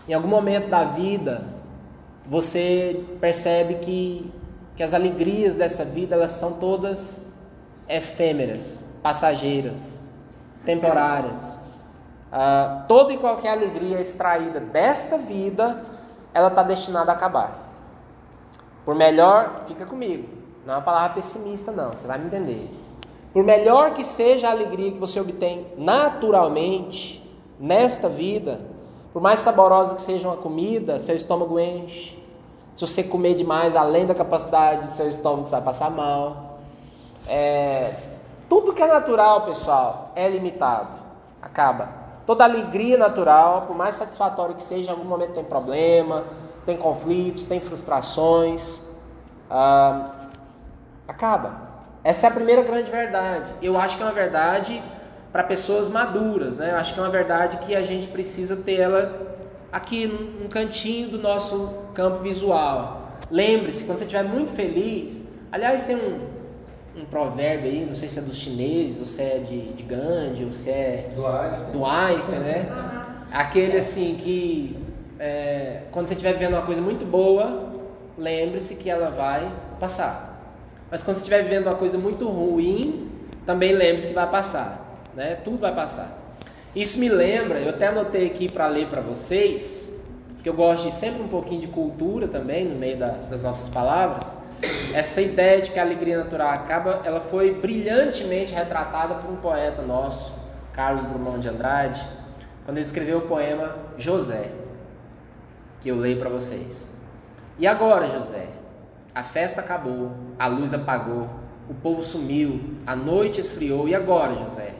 Em 0.09 0.15
algum 0.15 0.29
momento 0.29 0.69
da 0.69 0.85
vida, 0.85 1.47
você 2.27 3.05
percebe 3.21 3.75
que, 3.77 4.33
que 4.77 4.83
as 4.83 4.93
alegrias 4.93 5.55
dessa 5.55 5.85
vida 5.85 6.15
elas 6.15 6.33
são 6.33 6.55
todas 6.55 7.21
efêmeras, 7.89 8.85
passageiras, 9.03 10.03
temporárias. 10.65 11.57
Ah, 12.33 12.85
toda 12.89 13.13
e 13.13 13.19
qualquer 13.19 13.51
alegria 13.51 14.01
extraída 14.01 14.59
desta 14.59 15.19
vida, 15.19 15.85
ela 16.33 16.49
está 16.49 16.63
destinada 16.63 17.13
a 17.13 17.15
acabar. 17.15 17.59
Por 18.87 18.95
melhor, 18.95 19.65
fica 19.67 19.85
comigo. 19.85 20.29
Não 20.65 20.73
é 20.73 20.77
uma 20.79 20.83
palavra 20.83 21.11
pessimista, 21.11 21.71
não. 21.71 21.91
Você 21.91 22.07
vai 22.07 22.19
me 22.19 22.27
entender. 22.27 22.71
Por 23.35 23.45
melhor 23.45 23.93
que 23.93 24.03
seja 24.03 24.49
a 24.49 24.51
alegria 24.51 24.93
que 24.93 24.99
você 24.99 25.21
obtém 25.21 25.67
naturalmente 25.77 27.23
nesta 27.61 28.09
vida, 28.09 28.61
por 29.13 29.21
mais 29.21 29.41
saborosa 29.41 29.95
que 29.95 30.03
seja 30.03 30.27
uma 30.27 30.37
comida, 30.37 30.99
seu 30.99 31.15
estômago 31.15 31.61
enche. 31.61 32.19
Se 32.75 32.87
você 32.87 33.03
comer 33.03 33.35
demais 33.35 33.77
além 33.77 34.07
da 34.07 34.15
capacidade, 34.15 34.91
seu 34.93 35.09
estômago 35.09 35.49
vai 35.49 35.61
passar 35.61 35.91
mal. 35.91 36.59
É, 37.29 37.95
tudo 38.49 38.73
que 38.73 38.83
é 38.83 38.87
natural, 38.87 39.43
pessoal, 39.43 40.13
é 40.15 40.29
limitado. 40.29 40.89
Acaba. 41.41 42.02
Toda 42.27 42.45
alegria 42.45 42.97
natural, 42.97 43.63
por 43.63 43.77
mais 43.77 43.97
satisfatório 43.97 44.55
que 44.55 44.63
seja, 44.63 44.91
em 44.91 44.95
algum 44.95 45.05
momento 45.05 45.33
tem 45.33 45.45
problema, 45.45 46.25
tem 46.65 46.77
conflitos, 46.77 47.45
tem 47.45 47.61
frustrações. 47.61 48.81
Ah, 49.51 50.29
acaba. 51.07 51.73
Essa 52.05 52.27
é 52.27 52.31
a 52.31 52.33
primeira 52.33 52.63
grande 52.63 52.91
verdade. 52.91 53.53
Eu 53.61 53.79
acho 53.79 53.97
que 53.97 54.03
é 54.03 54.07
uma 54.07 54.13
verdade 54.13 54.83
para 55.33 55.43
pessoas 55.43 55.89
maduras, 55.89 56.57
né? 56.57 56.73
Eu 56.73 56.77
acho 56.77 56.95
que 56.95 57.01
é 57.01 57.03
uma 57.03 57.11
verdade 57.11 57.57
que 57.59 57.75
a 57.75 57.83
gente 57.83 58.07
precisa 58.09 58.57
ter 58.57 58.81
ela 58.81 59.37
aqui 59.73 60.07
num 60.07 60.49
cantinho 60.49 61.09
do 61.09 61.19
nosso 61.19 61.73
campo 61.95 62.19
visual. 62.19 63.09
Lembre-se, 63.31 63.85
quando 63.85 63.99
você 63.99 64.05
estiver 64.05 64.25
muito 64.25 64.53
feliz, 64.53 65.23
aliás, 65.51 65.85
tem 65.85 65.97
um, 65.97 66.21
um 66.97 67.05
provérbio 67.05 67.71
aí, 67.71 67.85
não 67.87 67.95
sei 67.95 68.09
se 68.09 68.19
é 68.19 68.23
dos 68.23 68.37
chineses, 68.37 69.01
ou 69.01 69.07
se 69.07 69.23
é 69.23 69.39
de, 69.39 69.73
de 69.73 69.83
Gandhi, 69.83 70.45
ou 70.45 70.53
se 70.53 70.71
é 70.71 71.11
do 71.15 71.27
Einstein, 71.27 71.73
do 71.73 71.85
Einstein 71.85 72.39
né? 72.39 72.69
Aquele 73.33 73.79
assim 73.79 74.17
que 74.17 74.77
é, 75.19 75.83
quando 75.91 76.07
você 76.07 76.15
estiver 76.15 76.33
vivendo 76.35 76.55
uma 76.55 76.63
coisa 76.63 76.83
muito 76.83 77.05
boa, 77.05 77.73
lembre-se 78.19 78.75
que 78.75 78.91
ela 78.91 79.11
vai 79.11 79.51
passar. 79.81 80.57
Mas 80.91 81.03
quando 81.03 81.17
você 81.17 81.23
estiver 81.23 81.43
vivendo 81.43 81.67
uma 81.67 81.75
coisa 81.75 81.97
muito 81.97 82.29
ruim, 82.29 83.11
também 83.47 83.73
lembre-se 83.73 84.09
que 84.09 84.15
vai 84.15 84.29
passar, 84.29 85.07
né? 85.15 85.37
Tudo 85.37 85.59
vai 85.59 85.75
passar. 85.75 86.19
Isso 86.75 86.99
me 86.99 87.09
lembra, 87.09 87.59
eu 87.61 87.71
até 87.71 87.87
anotei 87.87 88.27
aqui 88.27 88.51
para 88.51 88.67
ler 88.67 88.89
para 88.89 89.01
vocês, 89.01 89.93
que 90.43 90.49
eu 90.49 90.55
gosto 90.55 90.89
de 90.89 90.95
sempre 90.95 91.23
um 91.23 91.29
pouquinho 91.29 91.61
de 91.61 91.69
cultura 91.69 92.27
também 92.29 92.65
no 92.65 92.75
meio 92.75 92.99
da, 92.99 93.09
das 93.09 93.43
nossas 93.43 93.69
palavras. 93.69 94.37
Essa 94.95 95.21
ideia 95.21 95.61
de 95.61 95.71
que 95.71 95.79
a 95.79 95.83
alegria 95.83 96.19
natural 96.19 96.49
acaba, 96.49 97.01
ela 97.05 97.21
foi 97.21 97.55
brilhantemente 97.55 98.55
retratada 98.55 99.15
por 99.15 99.31
um 99.31 99.37
poeta 99.37 99.83
nosso, 99.83 100.33
Carlos 100.73 101.07
Drummond 101.07 101.41
de 101.41 101.49
Andrade, 101.49 102.09
quando 102.65 102.79
ele 102.79 102.87
escreveu 102.87 103.19
o 103.19 103.23
poema 103.23 103.77
José, 103.97 104.53
que 105.81 105.89
eu 105.89 105.97
leio 105.97 106.19
para 106.19 106.29
vocês. 106.29 106.87
E 107.59 107.67
agora, 107.67 108.09
José, 108.09 108.47
a 109.15 109.23
festa 109.23 109.61
acabou, 109.61 110.13
a 110.39 110.47
luz 110.47 110.73
apagou, 110.73 111.29
o 111.69 111.75
povo 111.75 112.03
sumiu, 112.03 112.77
a 112.87 112.97
noite 112.97 113.41
esfriou. 113.41 113.89
E 113.89 113.95
agora, 113.95 114.35
José? 114.35 114.75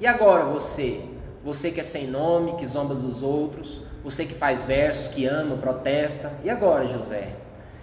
E 0.00 0.06
agora 0.06 0.44
você? 0.44 1.04
Você 1.44 1.70
que 1.70 1.80
é 1.80 1.82
sem 1.82 2.06
nome, 2.06 2.54
que 2.54 2.66
zomba 2.66 2.94
dos 2.94 3.22
outros, 3.22 3.82
você 4.04 4.24
que 4.24 4.34
faz 4.34 4.64
versos, 4.64 5.08
que 5.08 5.26
ama, 5.26 5.56
protesta. 5.56 6.32
E 6.44 6.50
agora, 6.50 6.86
José? 6.86 7.36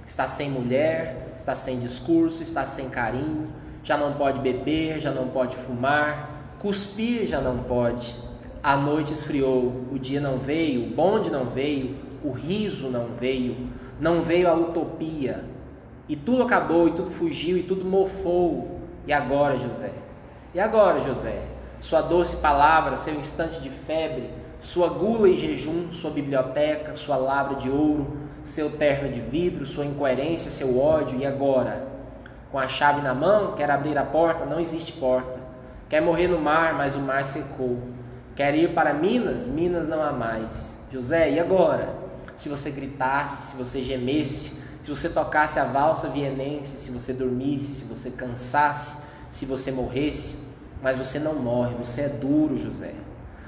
Está 0.10 0.28
sem 0.28 0.50
mulher, 0.50 1.34
está 1.36 1.54
sem 1.54 1.78
discurso, 1.78 2.42
está 2.42 2.66
sem 2.66 2.89
carinho, 2.89 3.48
já 3.84 3.96
não 3.96 4.13
pode 4.13 4.39
beber, 4.39 5.00
já 5.00 5.12
não 5.12 5.28
pode 5.28 5.56
fumar, 5.56 6.56
cuspir 6.58 7.28
já 7.28 7.39
não 7.39 7.60
pode. 7.60 8.18
A 8.63 8.75
noite 8.75 9.13
esfriou, 9.13 9.72
o 9.92 10.00
dia 10.00 10.20
não 10.20 10.39
veio, 10.39 10.82
o 10.82 10.88
bonde 10.88 11.30
não 11.30 11.46
veio, 11.46 11.96
o 12.24 12.32
riso 12.32 12.89
não 12.89 13.10
veio, 13.13 13.70
não 14.00 14.20
veio 14.20 14.50
a 14.50 14.56
utopia, 14.56 15.46
e 16.08 16.16
tudo 16.16 16.42
acabou, 16.42 16.88
e 16.88 16.92
tudo 16.92 17.12
fugiu, 17.12 17.56
e 17.56 17.62
tudo 17.62 17.86
mofou. 17.86 18.80
E 19.06 19.13
agora, 19.13 19.60
José? 19.60 19.92
E 20.56 20.60
agora, 20.60 21.01
José? 21.01 21.39
Sua 21.80 22.01
doce 22.01 22.38
palavra, 22.38 22.98
seu 22.98 23.13
instante 23.13 23.62
de 23.62 23.70
febre, 23.70 24.32
sua 24.60 24.89
gula 24.89 25.30
e 25.30 25.38
jejum, 25.38 25.92
sua 25.92 26.10
biblioteca, 26.10 26.96
sua 26.96 27.16
lavra 27.16 27.58
de 27.58 27.70
ouro, 27.70 28.28
seu 28.43 28.72
terno 28.72 29.10
de 29.10 29.19
vidro, 29.19 29.65
sua 29.65 29.86
incoerência, 29.86 30.51
seu 30.51 30.79
ódio, 30.79 31.19
e 31.19 31.25
agora? 31.25 31.88
Com 32.51 32.58
a 32.58 32.67
chave 32.67 33.01
na 33.01 33.13
mão, 33.13 33.53
quer 33.53 33.69
abrir 33.69 33.98
a 33.98 34.03
porta, 34.03 34.46
não 34.46 34.60
existe 34.60 34.93
porta. 34.93 35.39
Quer 35.88 36.01
morrer 36.01 36.27
no 36.27 36.39
mar, 36.39 36.74
mas 36.74 36.96
o 36.96 37.00
mar 37.00 37.24
secou. 37.24 37.79
Quer 38.36 38.55
ir 38.55 38.74
para 38.74 38.93
Minas? 38.93 39.48
Minas 39.48 39.88
não 39.88 40.01
há 40.01 40.12
mais. 40.12 40.77
José, 40.91 41.31
e 41.31 41.39
agora? 41.39 41.93
Se 42.36 42.48
você 42.48 42.72
gritasse, 42.72 43.51
se 43.51 43.55
você 43.55 43.81
gemesse, 43.81 44.53
se 44.81 44.89
você 44.89 45.10
tocasse 45.10 45.60
a 45.60 45.65
valsa 45.65 46.08
vienense, 46.08 46.79
se 46.79 46.89
você 46.89 47.12
dormisse, 47.12 47.74
se 47.74 47.86
você 47.86 48.10
cansasse, 48.10 48.98
se 49.29 49.46
você 49.46 49.72
morresse, 49.72 50.38
mas 50.81 50.98
você 50.98 51.19
não 51.19 51.36
morre, 51.36 51.75
você 51.75 52.01
é 52.01 52.10
duro, 52.10 52.58
José. 52.58 52.93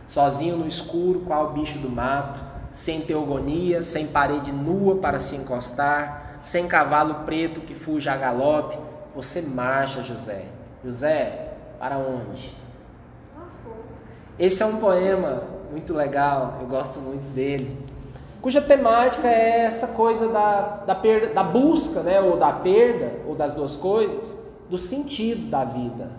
Sozinho 0.05 0.57
no 0.57 0.67
escuro, 0.67 1.21
qual 1.21 1.53
bicho 1.53 1.79
do 1.79 1.89
mato, 1.89 2.43
sem 2.72 3.01
teogonia, 3.01 3.84
sem 3.84 4.08
parede 4.08 4.51
nua 4.51 4.96
para 4.96 5.20
se 5.20 5.36
encostar, 5.36 6.40
sem 6.44 6.68
cavalo 6.68 7.25
preto 7.25 7.62
que 7.62 7.75
fuja 7.75 8.13
a 8.13 8.18
galope, 8.18 8.78
você 9.16 9.42
marcha, 9.42 10.01
José. 10.01 10.46
José, 10.84 11.54
para 11.78 11.98
onde? 11.98 12.56
Esse 14.40 14.63
é 14.63 14.66
um 14.66 14.78
poema 14.78 15.44
muito 15.70 15.94
legal, 15.94 16.58
eu 16.62 16.68
gosto 16.68 17.00
muito 17.00 17.28
dele, 17.34 17.78
cuja 18.42 18.62
temática 18.62 19.28
é 19.28 19.66
essa 19.66 19.88
coisa 19.90 20.28
da, 20.28 20.84
da, 20.88 20.96
perda, 20.96 21.34
da 21.34 21.44
busca, 21.44 22.01
né, 22.01 22.20
ou 22.20 22.38
da 22.38 22.51
perda, 22.51 23.12
ou 23.28 23.36
das 23.36 23.54
duas 23.54 23.75
coisas, 23.75 24.36
do 24.70 24.78
sentido 24.78 25.50
da 25.50 25.63
vida. 25.63 26.10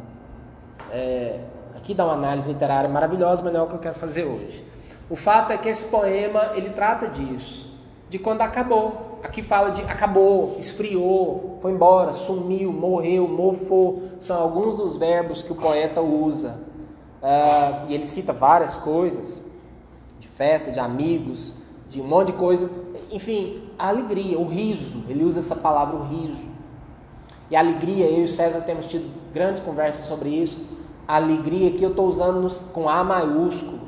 É, 0.91 1.41
aqui 1.75 1.95
dá 1.95 2.05
uma 2.05 2.15
análise 2.15 2.49
literária 2.49 2.89
maravilhosa, 2.89 3.43
mas 3.43 3.53
não 3.53 3.61
é 3.61 3.65
o 3.65 3.67
que 3.67 3.75
eu 3.75 3.81
quero 3.81 3.95
fazer 3.95 4.25
hoje. 4.25 4.65
O 5.11 5.17
fato 5.17 5.53
é 5.53 5.59
que 5.59 5.69
esse 5.69 5.87
poema 5.87 6.53
ele 6.55 6.71
trata 6.71 7.09
disso, 7.09 7.71
de 8.09 8.19
quando 8.19 8.43
acabou. 8.43 9.21
Aqui 9.23 9.43
fala 9.43 9.71
de 9.71 9.83
acabou, 9.83 10.57
esfriou, 10.59 11.59
foi 11.61 11.73
embora, 11.73 12.13
sumiu, 12.13 12.73
morreu, 12.73 13.29
mofou. 13.29 14.03
São 14.19 14.41
alguns 14.41 14.77
dos 14.77 14.97
verbos 14.97 15.43
que 15.43 15.53
o 15.53 15.55
poeta 15.55 16.01
usa. 16.01 16.61
Uh, 17.23 17.89
e 17.89 17.95
ele 17.95 18.05
cita 18.05 18.33
várias 18.33 18.77
coisas, 18.77 19.41
de 20.19 20.27
festa, 20.27 20.73
de 20.73 20.81
amigos, 20.81 21.53
de 21.89 22.01
um 22.01 22.05
monte 22.05 22.29
de 22.29 22.33
coisa. 22.33 22.69
Enfim, 23.13 23.63
a 23.79 23.89
alegria, 23.89 24.39
o 24.39 24.49
riso. 24.49 25.05
Ele 25.09 25.23
usa 25.23 25.39
essa 25.39 25.55
palavra, 25.55 25.97
o 25.97 26.03
riso. 26.03 26.49
E 27.49 27.55
a 27.55 27.61
alegria, 27.61 28.07
eu 28.07 28.21
e 28.21 28.25
o 28.25 28.29
César 28.29 28.63
temos 28.63 28.87
tido 28.87 29.09
grandes 29.33 29.61
conversas 29.61 30.07
sobre 30.07 30.31
isso. 30.31 30.59
A 31.07 31.17
alegria 31.17 31.71
que 31.73 31.85
eu 31.85 31.91
estou 31.91 32.07
usando 32.07 32.51
com 32.73 32.89
A 32.89 33.05
maiúsculo 33.05 33.82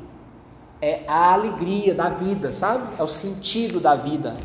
é 0.80 1.00
a 1.06 1.32
alegria 1.32 1.94
da 1.94 2.08
vida, 2.08 2.52
sabe? 2.52 2.84
É 2.98 3.02
o 3.02 3.06
sentido 3.06 3.80
da 3.80 3.94
vida, 3.94 4.36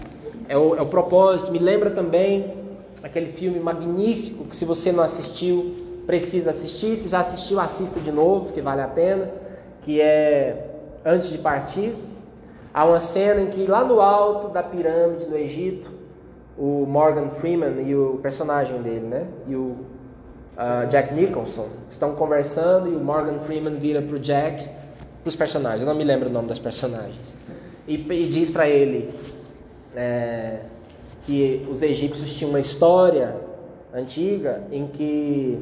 é 0.48 0.58
o, 0.58 0.76
é 0.76 0.82
o 0.82 0.86
propósito. 0.86 1.52
Me 1.52 1.60
lembra 1.60 1.90
também 1.90 2.54
aquele 3.04 3.28
filme 3.28 3.60
magnífico 3.60 4.46
que, 4.46 4.56
se 4.56 4.66
você 4.66 4.92
não 4.92 5.04
assistiu, 5.04 5.76
precisa 6.06 6.50
assistir. 6.50 6.98
Se 6.98 7.10
já 7.10 7.20
assistiu, 7.20 7.60
assista 7.60 8.00
de 8.00 8.12
novo, 8.12 8.52
que 8.52 8.62
vale 8.62 8.82
a 8.82 8.88
pena. 8.88 9.30
Que 9.82 10.02
é 10.02 10.66
Antes 11.06 11.30
de 11.30 11.38
Partir. 11.38 11.96
Há 12.74 12.86
uma 12.86 13.00
cena 13.00 13.42
em 13.42 13.48
que, 13.48 13.66
lá 13.66 13.84
no 13.84 14.02
alto 14.02 14.50
da 14.50 14.62
pirâmide 14.62 15.26
no 15.26 15.38
Egito, 15.38 15.92
o 16.58 16.86
Morgan 16.86 17.30
Freeman 17.30 17.82
e 17.82 17.96
o 17.96 18.20
personagem 18.22 18.82
dele, 18.82 19.08
né? 19.08 19.28
E 19.48 19.56
o 19.56 19.78
uh, 20.58 20.88
Jack 20.90 21.14
Nicholson 21.14 21.68
estão 21.90 22.14
conversando 22.16 22.92
e 22.92 22.96
o 22.96 23.00
Morgan 23.00 23.40
Freeman 23.40 23.76
vira 23.76 24.02
para 24.02 24.16
o 24.16 24.20
Jack 24.20 24.70
para 25.24 25.30
os 25.30 25.36
personagens, 25.36 25.82
eu 25.82 25.88
não 25.88 25.96
me 25.96 26.04
lembro 26.04 26.30
o 26.30 26.32
nome 26.32 26.48
das 26.48 26.60
personagens, 26.60 27.36
e, 27.88 27.96
e 27.96 28.28
diz 28.28 28.50
para 28.50 28.68
ele 28.70 29.14
é, 29.96 30.62
que 31.24 31.68
os 31.70 31.82
egípcios 31.82 32.34
tinham 32.34 32.50
uma 32.50 32.60
história 32.60 33.36
antiga 33.94 34.64
em 34.72 34.88
que 34.88 35.60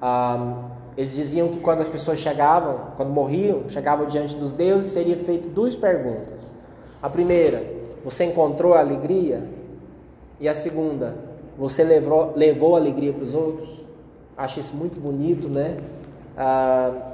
ah, 0.00 0.68
eles 0.96 1.14
diziam 1.14 1.48
que 1.48 1.58
quando 1.58 1.80
as 1.80 1.88
pessoas 1.88 2.18
chegavam, 2.18 2.92
quando 2.96 3.10
morriam, 3.10 3.68
chegavam 3.68 4.06
diante 4.06 4.36
dos 4.36 4.52
deuses, 4.52 4.92
seria 4.92 5.16
feito 5.16 5.48
duas 5.48 5.74
perguntas. 5.74 6.54
A 7.02 7.10
primeira, 7.10 7.64
você 8.04 8.24
encontrou 8.24 8.74
a 8.74 8.80
alegria? 8.80 9.42
E 10.38 10.48
a 10.48 10.54
segunda, 10.54 11.16
você 11.56 11.82
levou, 11.82 12.32
levou 12.36 12.76
alegria 12.76 13.12
para 13.12 13.24
os 13.24 13.34
outros? 13.34 13.68
Acho 14.36 14.60
isso 14.60 14.74
muito 14.76 15.00
bonito, 15.00 15.48
né? 15.48 15.76
Ah, 16.36 17.13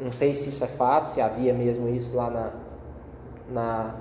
não 0.00 0.10
sei 0.10 0.32
se 0.32 0.48
isso 0.48 0.64
é 0.64 0.66
fato, 0.66 1.08
se 1.08 1.20
havia 1.20 1.52
mesmo 1.52 1.88
isso 1.88 2.16
lá 2.16 2.30
na, 2.30 2.50
na, 3.50 3.94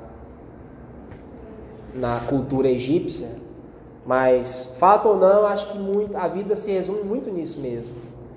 na 1.93 2.19
cultura 2.21 2.69
egípcia, 2.69 3.35
mas 4.05 4.71
fato 4.75 5.09
ou 5.09 5.17
não, 5.17 5.45
acho 5.45 5.71
que 5.71 5.77
muito, 5.77 6.15
a 6.17 6.27
vida 6.27 6.55
se 6.55 6.71
resume 6.71 7.03
muito 7.03 7.29
nisso 7.29 7.59
mesmo. 7.59 7.93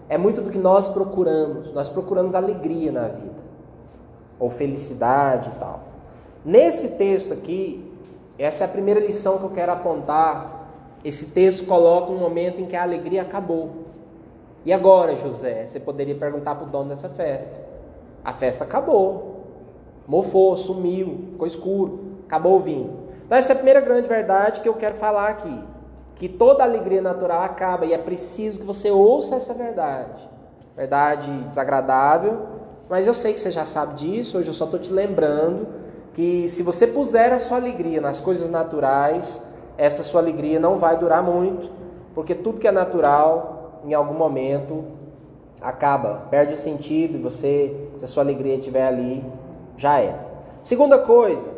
É 0.08 0.18
muito 0.18 0.42
do 0.42 0.50
que 0.50 0.58
nós 0.58 0.88
procuramos. 0.88 1.72
Nós 1.72 1.88
procuramos 1.88 2.34
alegria 2.34 2.92
na 2.92 3.08
vida, 3.08 3.40
ou 4.38 4.50
felicidade 4.50 5.50
e 5.54 5.58
tal. 5.58 5.84
Nesse 6.44 6.88
texto 6.88 7.32
aqui, 7.32 7.90
essa 8.38 8.64
é 8.64 8.66
a 8.66 8.70
primeira 8.70 9.00
lição 9.00 9.38
que 9.38 9.44
eu 9.44 9.50
quero 9.50 9.72
apontar. 9.72 10.68
Esse 11.04 11.26
texto 11.26 11.64
coloca 11.66 12.10
um 12.10 12.18
momento 12.18 12.60
em 12.60 12.66
que 12.66 12.76
a 12.76 12.82
alegria 12.82 13.22
acabou. 13.22 13.81
E 14.64 14.72
agora, 14.72 15.16
José? 15.16 15.66
Você 15.66 15.80
poderia 15.80 16.14
perguntar 16.14 16.54
para 16.54 16.66
o 16.66 16.70
dono 16.70 16.90
dessa 16.90 17.08
festa. 17.08 17.60
A 18.24 18.32
festa 18.32 18.64
acabou. 18.64 19.44
Mofou, 20.06 20.56
sumiu, 20.56 21.28
ficou 21.32 21.46
escuro, 21.46 22.18
acabou 22.26 22.56
o 22.56 22.60
vinho. 22.60 23.02
Então, 23.24 23.38
essa 23.38 23.52
é 23.52 23.54
a 23.54 23.56
primeira 23.56 23.80
grande 23.80 24.08
verdade 24.08 24.60
que 24.60 24.68
eu 24.68 24.74
quero 24.74 24.94
falar 24.94 25.28
aqui. 25.28 25.62
Que 26.16 26.28
toda 26.28 26.62
alegria 26.62 27.00
natural 27.00 27.42
acaba 27.42 27.84
e 27.84 27.92
é 27.92 27.98
preciso 27.98 28.60
que 28.60 28.66
você 28.66 28.90
ouça 28.90 29.36
essa 29.36 29.54
verdade. 29.54 30.28
Verdade 30.76 31.30
desagradável, 31.48 32.46
mas 32.88 33.06
eu 33.06 33.14
sei 33.14 33.32
que 33.32 33.40
você 33.40 33.50
já 33.50 33.64
sabe 33.64 33.94
disso. 33.94 34.38
Hoje 34.38 34.48
eu 34.48 34.54
só 34.54 34.64
estou 34.64 34.78
te 34.78 34.92
lembrando 34.92 35.66
que 36.14 36.46
se 36.48 36.62
você 36.62 36.86
puser 36.86 37.32
a 37.32 37.38
sua 37.38 37.56
alegria 37.56 38.00
nas 38.00 38.20
coisas 38.20 38.50
naturais, 38.50 39.42
essa 39.76 40.02
sua 40.02 40.20
alegria 40.20 40.60
não 40.60 40.76
vai 40.76 40.96
durar 40.96 41.22
muito, 41.22 41.70
porque 42.14 42.34
tudo 42.34 42.60
que 42.60 42.68
é 42.68 42.72
natural 42.72 43.51
em 43.84 43.94
algum 43.94 44.14
momento 44.14 44.84
acaba, 45.60 46.26
perde 46.30 46.54
o 46.54 46.56
sentido 46.56 47.16
e 47.16 47.20
você, 47.20 47.74
se 47.96 48.04
a 48.04 48.08
sua 48.08 48.22
alegria 48.22 48.56
estiver 48.56 48.86
ali, 48.86 49.24
já 49.76 50.00
é. 50.00 50.18
Segunda 50.62 50.98
coisa, 50.98 51.50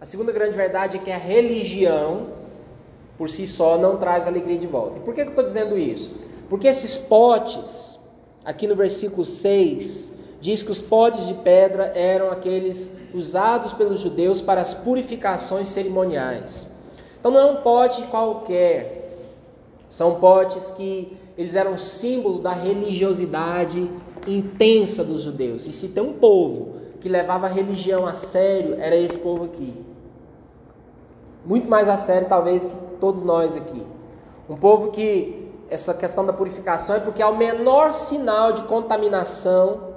a 0.00 0.06
segunda 0.06 0.32
grande 0.32 0.56
verdade 0.56 0.96
é 0.96 1.00
que 1.00 1.10
a 1.10 1.16
religião 1.18 2.38
por 3.16 3.28
si 3.28 3.46
só 3.46 3.76
não 3.76 3.96
traz 3.96 4.26
alegria 4.26 4.58
de 4.58 4.66
volta. 4.66 4.98
E 4.98 5.00
por 5.00 5.12
que 5.12 5.22
eu 5.22 5.26
estou 5.26 5.44
dizendo 5.44 5.76
isso? 5.76 6.14
Porque 6.48 6.68
esses 6.68 6.96
potes, 6.96 7.98
aqui 8.44 8.66
no 8.66 8.76
versículo 8.76 9.26
6, 9.26 10.10
diz 10.40 10.62
que 10.62 10.70
os 10.70 10.80
potes 10.80 11.26
de 11.26 11.34
pedra 11.34 11.92
eram 11.96 12.30
aqueles 12.30 12.90
usados 13.12 13.72
pelos 13.72 13.98
judeus 14.00 14.40
para 14.40 14.60
as 14.60 14.72
purificações 14.72 15.68
cerimoniais. 15.68 16.66
Então 17.18 17.32
não 17.32 17.40
é 17.40 17.52
um 17.52 17.56
pote 17.56 18.02
qualquer, 18.04 19.07
são 19.88 20.16
potes 20.16 20.70
que 20.70 21.16
eles 21.36 21.54
eram 21.54 21.78
símbolo 21.78 22.40
da 22.40 22.52
religiosidade 22.52 23.90
intensa 24.26 25.04
dos 25.04 25.22
judeus. 25.22 25.66
E 25.66 25.72
se 25.72 25.88
tem 25.88 26.02
um 26.02 26.14
povo 26.14 26.76
que 27.00 27.08
levava 27.08 27.46
a 27.46 27.50
religião 27.50 28.06
a 28.06 28.14
sério, 28.14 28.74
era 28.80 28.96
esse 28.96 29.18
povo 29.18 29.44
aqui. 29.44 29.72
Muito 31.44 31.68
mais 31.68 31.88
a 31.88 31.96
sério, 31.96 32.28
talvez, 32.28 32.64
que 32.64 32.76
todos 33.00 33.22
nós 33.22 33.56
aqui. 33.56 33.86
Um 34.50 34.56
povo 34.56 34.90
que 34.90 35.48
essa 35.70 35.94
questão 35.94 36.24
da 36.24 36.32
purificação 36.32 36.96
é 36.96 37.00
porque 37.00 37.22
é 37.22 37.26
o 37.26 37.36
menor 37.36 37.92
sinal 37.92 38.52
de 38.52 38.62
contaminação, 38.62 39.88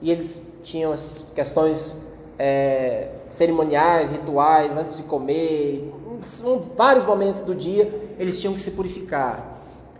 e 0.00 0.10
eles 0.10 0.40
tinham 0.62 0.92
as 0.92 1.24
questões 1.34 1.96
é, 2.38 3.10
cerimoniais, 3.28 4.10
rituais, 4.10 4.76
antes 4.76 4.96
de 4.96 5.02
comer, 5.02 5.92
vários 6.76 7.04
momentos 7.04 7.40
do 7.42 7.54
dia, 7.54 8.14
eles 8.18 8.40
tinham 8.40 8.54
que 8.54 8.60
se 8.60 8.70
purificar. 8.72 9.42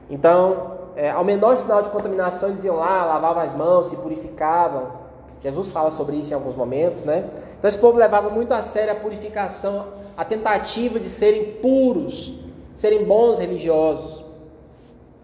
Então, 0.08 0.72
é, 0.96 1.10
ao 1.10 1.24
menor 1.24 1.56
sinal 1.56 1.82
de 1.82 1.88
contaminação, 1.88 2.50
eles 2.50 2.64
iam 2.64 2.76
lá, 2.76 3.04
lavavam 3.04 3.42
as 3.42 3.52
mãos, 3.52 3.86
se 3.86 3.96
purificavam. 3.96 5.04
Jesus 5.40 5.70
fala 5.70 5.90
sobre 5.90 6.16
isso 6.16 6.32
em 6.32 6.34
alguns 6.34 6.54
momentos, 6.54 7.02
né? 7.02 7.28
Então, 7.58 7.68
esse 7.68 7.78
povo 7.78 7.98
levava 7.98 8.30
muito 8.30 8.52
a 8.52 8.62
sério 8.62 8.92
a 8.92 8.96
purificação, 8.96 9.88
a 10.16 10.24
tentativa 10.24 10.98
de 10.98 11.08
serem 11.08 11.54
puros, 11.54 12.34
serem 12.74 13.04
bons 13.04 13.38
religiosos. 13.38 14.24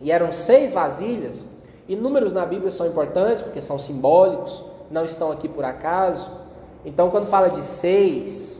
E 0.00 0.10
eram 0.10 0.32
seis 0.32 0.72
vasilhas, 0.72 1.46
e 1.88 1.96
números 1.96 2.32
na 2.32 2.44
Bíblia 2.44 2.70
são 2.70 2.86
importantes 2.86 3.42
porque 3.42 3.60
são 3.60 3.78
simbólicos, 3.78 4.64
não 4.90 5.04
estão 5.04 5.30
aqui 5.30 5.48
por 5.48 5.64
acaso. 5.64 6.30
Então, 6.84 7.10
quando 7.10 7.26
fala 7.26 7.48
de 7.48 7.62
seis, 7.62 8.60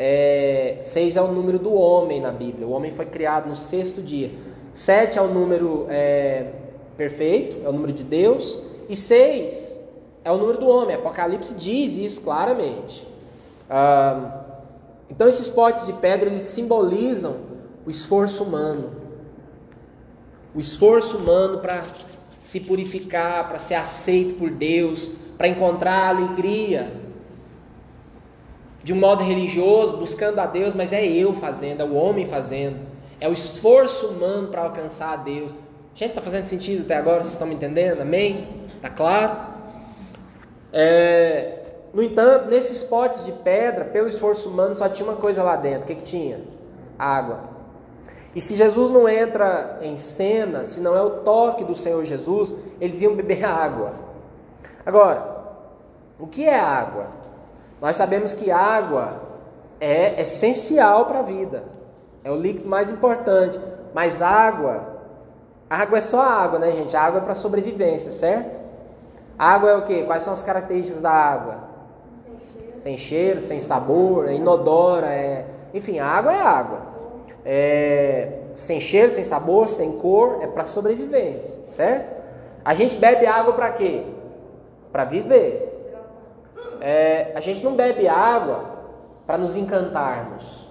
é, 0.00 0.78
seis 0.80 1.16
é 1.16 1.20
o 1.20 1.26
número 1.26 1.58
do 1.58 1.74
homem 1.74 2.20
na 2.20 2.30
Bíblia. 2.30 2.64
O 2.64 2.70
homem 2.70 2.92
foi 2.92 3.06
criado 3.06 3.48
no 3.48 3.56
sexto 3.56 4.00
dia. 4.00 4.30
Sete 4.72 5.18
é 5.18 5.22
o 5.22 5.26
número 5.26 5.86
é, 5.88 6.52
perfeito, 6.96 7.56
é 7.64 7.68
o 7.68 7.72
número 7.72 7.92
de 7.92 8.04
Deus. 8.04 8.56
E 8.88 8.94
seis 8.94 9.78
é 10.24 10.30
o 10.30 10.36
número 10.36 10.58
do 10.58 10.68
homem. 10.68 10.94
Apocalipse 10.94 11.52
diz 11.52 11.96
isso 11.96 12.20
claramente. 12.20 13.08
Ah, 13.68 14.44
então 15.10 15.26
esses 15.26 15.48
potes 15.48 15.84
de 15.84 15.92
pedra 15.94 16.30
eles 16.30 16.44
simbolizam 16.44 17.38
o 17.84 17.90
esforço 17.90 18.44
humano. 18.44 18.92
O 20.54 20.60
esforço 20.60 21.16
humano 21.16 21.58
para 21.58 21.82
se 22.40 22.60
purificar, 22.60 23.48
para 23.48 23.58
ser 23.58 23.74
aceito 23.74 24.34
por 24.34 24.48
Deus, 24.48 25.10
para 25.36 25.48
encontrar 25.48 26.08
alegria. 26.08 27.07
De 28.88 28.94
um 28.94 28.96
modo 28.96 29.22
religioso, 29.22 29.98
buscando 29.98 30.38
a 30.38 30.46
Deus, 30.46 30.72
mas 30.72 30.94
é 30.94 31.06
eu 31.06 31.34
fazendo, 31.34 31.82
é 31.82 31.84
o 31.84 31.92
homem 31.92 32.24
fazendo. 32.24 32.78
É 33.20 33.28
o 33.28 33.34
esforço 33.34 34.06
humano 34.06 34.48
para 34.48 34.62
alcançar 34.62 35.12
a 35.12 35.16
Deus. 35.16 35.54
Gente, 35.94 36.12
está 36.12 36.22
fazendo 36.22 36.44
sentido 36.44 36.84
até 36.84 36.96
agora? 36.96 37.22
Vocês 37.22 37.34
estão 37.34 37.46
me 37.46 37.54
entendendo? 37.54 38.00
Amém? 38.00 38.48
Está 38.76 38.88
claro? 38.88 39.40
É, 40.72 41.58
no 41.92 42.02
entanto, 42.02 42.48
nesses 42.48 42.82
potes 42.82 43.26
de 43.26 43.32
pedra, 43.32 43.84
pelo 43.84 44.08
esforço 44.08 44.48
humano, 44.48 44.74
só 44.74 44.88
tinha 44.88 45.06
uma 45.06 45.16
coisa 45.16 45.42
lá 45.42 45.56
dentro. 45.56 45.82
O 45.82 45.86
que, 45.86 45.96
que 45.96 46.04
tinha? 46.04 46.40
Água. 46.98 47.40
E 48.34 48.40
se 48.40 48.56
Jesus 48.56 48.88
não 48.88 49.06
entra 49.06 49.80
em 49.82 49.98
cena, 49.98 50.64
se 50.64 50.80
não 50.80 50.96
é 50.96 51.02
o 51.02 51.10
toque 51.10 51.62
do 51.62 51.74
Senhor 51.74 52.02
Jesus, 52.06 52.54
eles 52.80 53.02
iam 53.02 53.14
beber 53.14 53.44
água. 53.44 53.96
Agora, 54.86 55.44
o 56.18 56.26
que 56.26 56.46
é 56.46 56.58
água? 56.58 57.27
Nós 57.80 57.96
sabemos 57.96 58.32
que 58.32 58.50
água 58.50 59.20
é 59.80 60.20
essencial 60.20 61.06
para 61.06 61.20
a 61.20 61.22
vida, 61.22 61.64
é 62.24 62.30
o 62.30 62.36
líquido 62.36 62.68
mais 62.68 62.90
importante. 62.90 63.58
Mas 63.94 64.20
água, 64.20 64.96
água 65.68 65.98
é 65.98 66.00
só 66.00 66.20
água, 66.20 66.58
né, 66.58 66.70
gente? 66.72 66.96
água 66.96 67.20
é 67.20 67.22
para 67.22 67.34
sobrevivência, 67.34 68.10
certo? 68.10 68.60
Água 69.38 69.70
é 69.70 69.76
o 69.76 69.82
que? 69.82 70.04
Quais 70.04 70.22
são 70.22 70.32
as 70.32 70.42
características 70.42 71.00
da 71.00 71.10
água? 71.10 71.58
Sem 72.18 72.38
cheiro, 72.38 72.78
sem, 72.78 72.96
cheiro, 72.96 73.40
sem 73.40 73.60
sabor, 73.60 74.28
é 74.28 74.34
inodora, 74.34 75.06
é... 75.06 75.46
enfim, 75.72 75.98
a 75.98 76.06
água 76.06 76.32
é 76.32 76.40
água 76.40 76.88
é, 77.50 78.40
sem 78.54 78.78
cheiro, 78.78 79.10
sem 79.10 79.24
sabor, 79.24 79.70
sem 79.70 79.92
cor, 79.92 80.40
é 80.42 80.46
para 80.46 80.66
sobrevivência, 80.66 81.62
certo? 81.70 82.12
A 82.62 82.74
gente 82.74 82.96
bebe 82.98 83.26
água 83.26 83.54
para 83.54 83.70
quê? 83.70 84.04
Para 84.92 85.04
viver. 85.04 85.77
É, 86.80 87.32
a 87.34 87.40
gente 87.40 87.62
não 87.62 87.74
bebe 87.74 88.06
água 88.08 88.78
para 89.26 89.38
nos 89.38 89.56
encantarmos. 89.56 90.66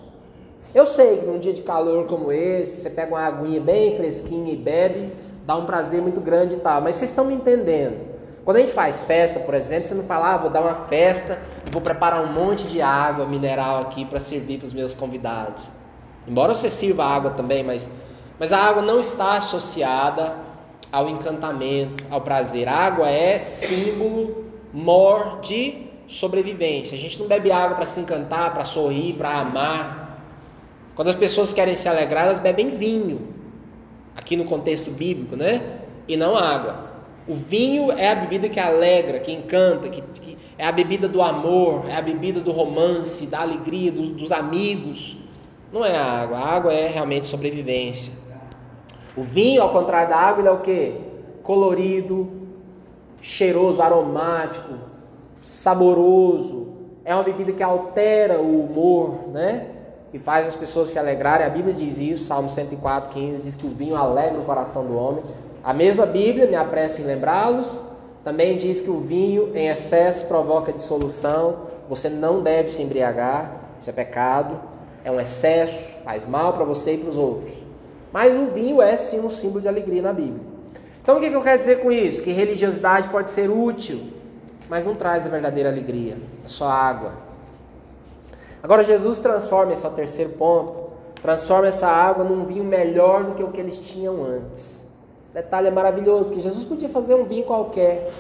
Eu 0.74 0.86
sei 0.86 1.18
que 1.18 1.26
num 1.26 1.40
dia 1.40 1.54
de 1.54 1.62
calor 1.62 2.06
como 2.08 2.32
esse, 2.32 2.82
você 2.82 2.90
pega 2.90 3.14
uma 3.14 3.26
aguinha 3.26 3.60
bem 3.60 3.96
fresquinha 3.96 4.52
e 4.52 4.56
bebe, 4.56 5.14
dá 5.46 5.56
um 5.56 5.66
prazer 5.66 6.02
muito 6.02 6.20
grande 6.20 6.56
e 6.56 6.60
tal. 6.60 6.82
Mas 6.82 6.96
vocês 6.96 7.10
estão 7.12 7.26
me 7.26 7.34
entendendo? 7.34 8.18
Quando 8.44 8.58
a 8.58 8.60
gente 8.60 8.74
faz 8.74 9.04
festa, 9.04 9.40
por 9.40 9.54
exemplo, 9.54 9.86
você 9.86 9.94
não 9.94 10.04
fala, 10.04 10.34
ah, 10.34 10.38
vou 10.38 10.50
dar 10.50 10.62
uma 10.62 10.76
festa 10.76 11.38
e 11.66 11.72
vou 11.72 11.82
preparar 11.82 12.24
um 12.24 12.32
monte 12.32 12.66
de 12.66 12.82
água 12.82 13.26
mineral 13.26 13.82
aqui 13.82 14.06
para 14.06 14.20
servir 14.20 14.58
para 14.60 14.68
os 14.68 14.74
meus 14.74 14.94
convidados. 14.94 15.70
Embora 16.28 16.54
você 16.54 16.70
sirva 16.70 17.06
água 17.06 17.32
também, 17.32 17.64
mas, 17.64 17.90
mas 18.40 18.54
a 18.54 18.58
água 18.58 18.82
não 18.82 19.00
está 19.00 19.38
associada 19.38 20.36
ao 20.92 21.10
encantamento, 21.10 22.06
ao 22.10 22.22
prazer. 22.22 22.68
A 22.70 22.74
água 22.74 23.10
é 23.10 23.42
símbolo 23.42 24.46
mor 24.74 25.42
de 25.42 25.87
sobrevivência. 26.08 26.98
A 26.98 27.00
gente 27.00 27.20
não 27.20 27.28
bebe 27.28 27.52
água 27.52 27.76
para 27.76 27.86
se 27.86 28.00
encantar, 28.00 28.54
para 28.54 28.66
sorrir, 28.66 29.14
para 29.14 29.38
amar. 29.40 30.24
Quando 30.96 31.10
as 31.10 31.16
pessoas 31.16 31.54
querem 31.54 31.76
se 31.76 31.88
alegrar, 31.88 32.26
elas 32.26 32.40
bebem 32.40 32.70
vinho. 32.70 33.36
Aqui 34.16 34.36
no 34.36 34.46
contexto 34.46 34.90
bíblico, 34.90 35.36
né? 35.36 35.82
E 36.08 36.18
não 36.18 36.36
água. 36.36 36.88
O 37.28 37.36
vinho 37.36 37.92
é 37.92 38.10
a 38.10 38.16
bebida 38.16 38.48
que 38.48 38.60
alegra, 38.60 39.20
que 39.20 39.32
encanta, 39.32 39.90
que, 39.90 40.02
que 40.02 40.38
é 40.58 40.66
a 40.66 40.72
bebida 40.72 41.08
do 41.08 41.22
amor, 41.22 41.86
é 41.90 41.96
a 41.96 42.02
bebida 42.02 42.40
do 42.40 42.52
romance, 42.52 43.28
da 43.28 43.42
alegria, 43.42 43.92
dos, 43.92 44.10
dos 44.10 44.32
amigos. 44.32 45.18
Não 45.72 45.86
é 45.86 45.96
a 45.96 46.04
água. 46.04 46.38
A 46.38 46.56
água 46.56 46.74
é 46.74 46.88
realmente 46.88 47.28
sobrevivência. 47.28 48.14
O 49.16 49.24
vinho, 49.24 49.62
ao 49.62 49.72
contrário 49.72 50.10
da 50.10 50.16
água, 50.16 50.42
ele 50.42 50.48
é 50.48 50.52
o 50.52 50.60
que? 50.60 50.96
Colorido, 51.44 52.32
cheiroso, 53.22 53.82
aromático, 53.82 54.74
saboroso. 55.42 56.68
É 57.04 57.14
uma 57.14 57.24
bebida 57.24 57.52
que 57.52 57.64
altera 57.64 58.40
o 58.40 58.66
humor, 58.66 59.30
né? 59.32 59.68
Que 60.12 60.20
faz 60.20 60.48
as 60.48 60.56
pessoas 60.56 60.90
se 60.90 61.00
alegrarem. 61.00 61.46
A 61.46 61.50
Bíblia 61.50 61.74
diz 61.74 61.98
isso, 61.98 62.26
Salmo 62.26 62.50
104, 62.50 63.12
15, 63.12 63.44
diz 63.44 63.56
que 63.56 63.66
o 63.66 63.70
vinho 63.70 63.96
alegra 63.96 64.40
o 64.40 64.44
coração 64.44 64.86
do 64.86 64.98
homem. 64.98 65.24
A 65.64 65.74
mesma 65.74 66.06
Bíblia, 66.06 66.48
me 66.48 66.56
apresso 66.56 67.02
em 67.02 67.06
lembrá-los, 67.06 67.86
também 68.24 68.58
diz 68.58 68.82
que 68.82 68.90
o 68.90 69.00
vinho 69.00 69.56
em 69.56 69.68
excesso 69.68 70.26
provoca 70.26 70.72
dissolução. 70.72 71.68
Você 71.90 72.10
não 72.10 72.42
deve 72.42 72.70
se 72.70 72.82
embriagar, 72.82 73.52
isso 73.80 73.90
é 73.90 73.94
pecado 73.94 74.58
é 75.08 75.12
um 75.12 75.22
excesso, 75.22 75.96
faz 76.04 76.26
mal 76.26 76.52
para 76.52 76.66
você 76.66 76.96
e 76.96 76.98
para 76.98 77.08
os 77.08 77.16
outros. 77.16 77.54
Mas 78.12 78.36
o 78.36 78.48
vinho 78.48 78.82
é 78.82 78.98
sim 78.98 79.22
um 79.22 79.30
símbolo 79.30 79.62
de 79.62 79.68
alegria 79.70 80.02
na 80.02 80.12
Bíblia. 80.12 80.42
Então 81.02 81.16
o 81.16 81.20
que 81.22 81.28
eu 81.28 81.42
quero 81.42 81.58
dizer 81.58 81.80
com 81.80 81.90
isso? 81.90 82.22
Que 82.22 82.32
religiosidade 82.32 83.08
pode 83.08 83.30
ser 83.30 83.50
útil, 83.50 84.02
mas 84.70 84.86
não 84.86 84.96
traz 84.96 85.26
a 85.26 85.30
verdadeira 85.30 85.70
alegria, 85.70 86.18
é 86.44 86.48
só 86.48 86.70
água. 86.70 87.14
Agora 88.62 88.84
Jesus 88.84 89.20
transforma, 89.20 89.74
esse 89.74 89.86
é 89.86 89.90
o 89.90 89.94
terceiro 89.94 90.32
ponto, 90.32 90.88
transforma 91.22 91.68
essa 91.68 91.88
água 91.88 92.24
num 92.24 92.46
vinho 92.46 92.64
melhor 92.64 93.24
do 93.24 93.34
que 93.34 93.44
o 93.44 93.50
que 93.50 93.60
eles 93.60 93.78
tinham 93.78 94.24
antes. 94.24 94.88
Detalhe 95.34 95.68
é 95.68 95.72
maravilhoso, 95.72 96.26
porque 96.26 96.40
Jesus 96.40 96.64
podia 96.64 96.90
fazer 96.90 97.16
um 97.16 97.24
vinho 97.24 97.44
qualquer, 97.44 98.12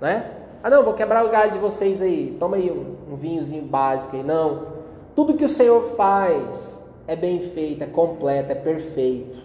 né? 0.00 0.30
Ah 0.62 0.70
não, 0.70 0.82
vou 0.82 0.94
quebrar 0.94 1.24
o 1.24 1.28
galho 1.28 1.52
de 1.52 1.58
vocês 1.58 2.00
aí, 2.00 2.36
toma 2.38 2.56
aí 2.56 2.70
um, 2.70 3.12
um 3.12 3.16
vinhozinho 3.16 3.64
básico 3.64 4.16
aí. 4.16 4.22
Não, 4.22 4.66
tudo 5.14 5.34
que 5.34 5.44
o 5.44 5.48
Senhor 5.48 5.94
faz 5.96 6.82
é 7.06 7.16
bem 7.16 7.40
feito, 7.40 7.82
é 7.82 7.86
completo, 7.86 8.52
é 8.52 8.54
perfeito. 8.54 9.38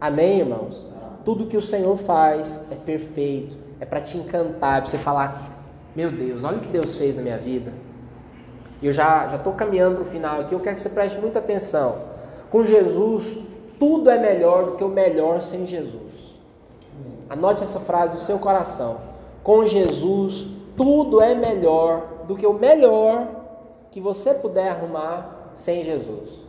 Amém, 0.00 0.40
irmãos? 0.40 0.86
Tudo 1.24 1.46
que 1.46 1.56
o 1.56 1.62
Senhor 1.62 1.96
faz 1.96 2.60
é 2.70 2.74
perfeito, 2.74 3.56
é 3.80 3.84
para 3.84 4.00
te 4.00 4.16
encantar, 4.16 4.80
para 4.80 4.90
você 4.90 4.98
falar: 4.98 5.50
Meu 5.94 6.10
Deus, 6.10 6.44
olha 6.44 6.58
o 6.58 6.60
que 6.60 6.68
Deus 6.68 6.96
fez 6.96 7.16
na 7.16 7.22
minha 7.22 7.38
vida. 7.38 7.72
E 8.80 8.86
eu 8.86 8.92
já 8.92 9.34
estou 9.34 9.52
caminhando 9.54 9.96
para 9.96 10.02
o 10.02 10.06
final 10.06 10.40
aqui, 10.40 10.54
eu 10.54 10.60
quero 10.60 10.74
que 10.74 10.80
você 10.80 10.90
preste 10.90 11.18
muita 11.18 11.38
atenção. 11.38 11.96
Com 12.50 12.64
Jesus, 12.64 13.38
tudo 13.78 14.10
é 14.10 14.18
melhor 14.18 14.66
do 14.66 14.72
que 14.72 14.84
o 14.84 14.88
melhor 14.88 15.40
sem 15.40 15.66
Jesus. 15.66 16.34
Anote 17.28 17.62
essa 17.62 17.80
frase 17.80 18.14
no 18.14 18.20
seu 18.20 18.38
coração. 18.38 18.98
Com 19.42 19.66
Jesus, 19.66 20.46
tudo 20.76 21.20
é 21.20 21.34
melhor 21.34 22.24
do 22.26 22.36
que 22.36 22.46
o 22.46 22.52
melhor 22.52 23.26
que 23.90 24.00
você 24.00 24.34
puder 24.34 24.70
arrumar 24.70 25.50
sem 25.54 25.84
Jesus. 25.84 26.44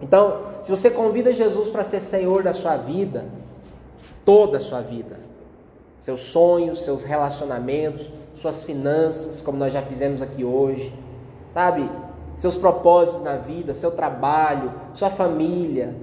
Então, 0.00 0.40
se 0.62 0.70
você 0.70 0.90
convida 0.90 1.32
Jesus 1.32 1.68
para 1.68 1.84
ser 1.84 2.00
Senhor 2.00 2.42
da 2.42 2.52
sua 2.52 2.76
vida, 2.76 3.26
toda 4.24 4.56
a 4.56 4.60
sua 4.60 4.80
vida, 4.80 5.18
seus 6.00 6.20
sonhos, 6.22 6.82
seus 6.82 7.04
relacionamentos, 7.04 8.10
suas 8.34 8.64
finanças, 8.64 9.40
como 9.40 9.58
nós 9.58 9.72
já 9.72 9.82
fizemos 9.82 10.22
aqui 10.22 10.44
hoje, 10.44 10.92
sabe? 11.50 11.88
Seus 12.34 12.56
propósitos 12.56 13.22
na 13.22 13.36
vida, 13.36 13.74
seu 13.74 13.90
trabalho, 13.90 14.72
sua 14.94 15.10
família, 15.10 15.94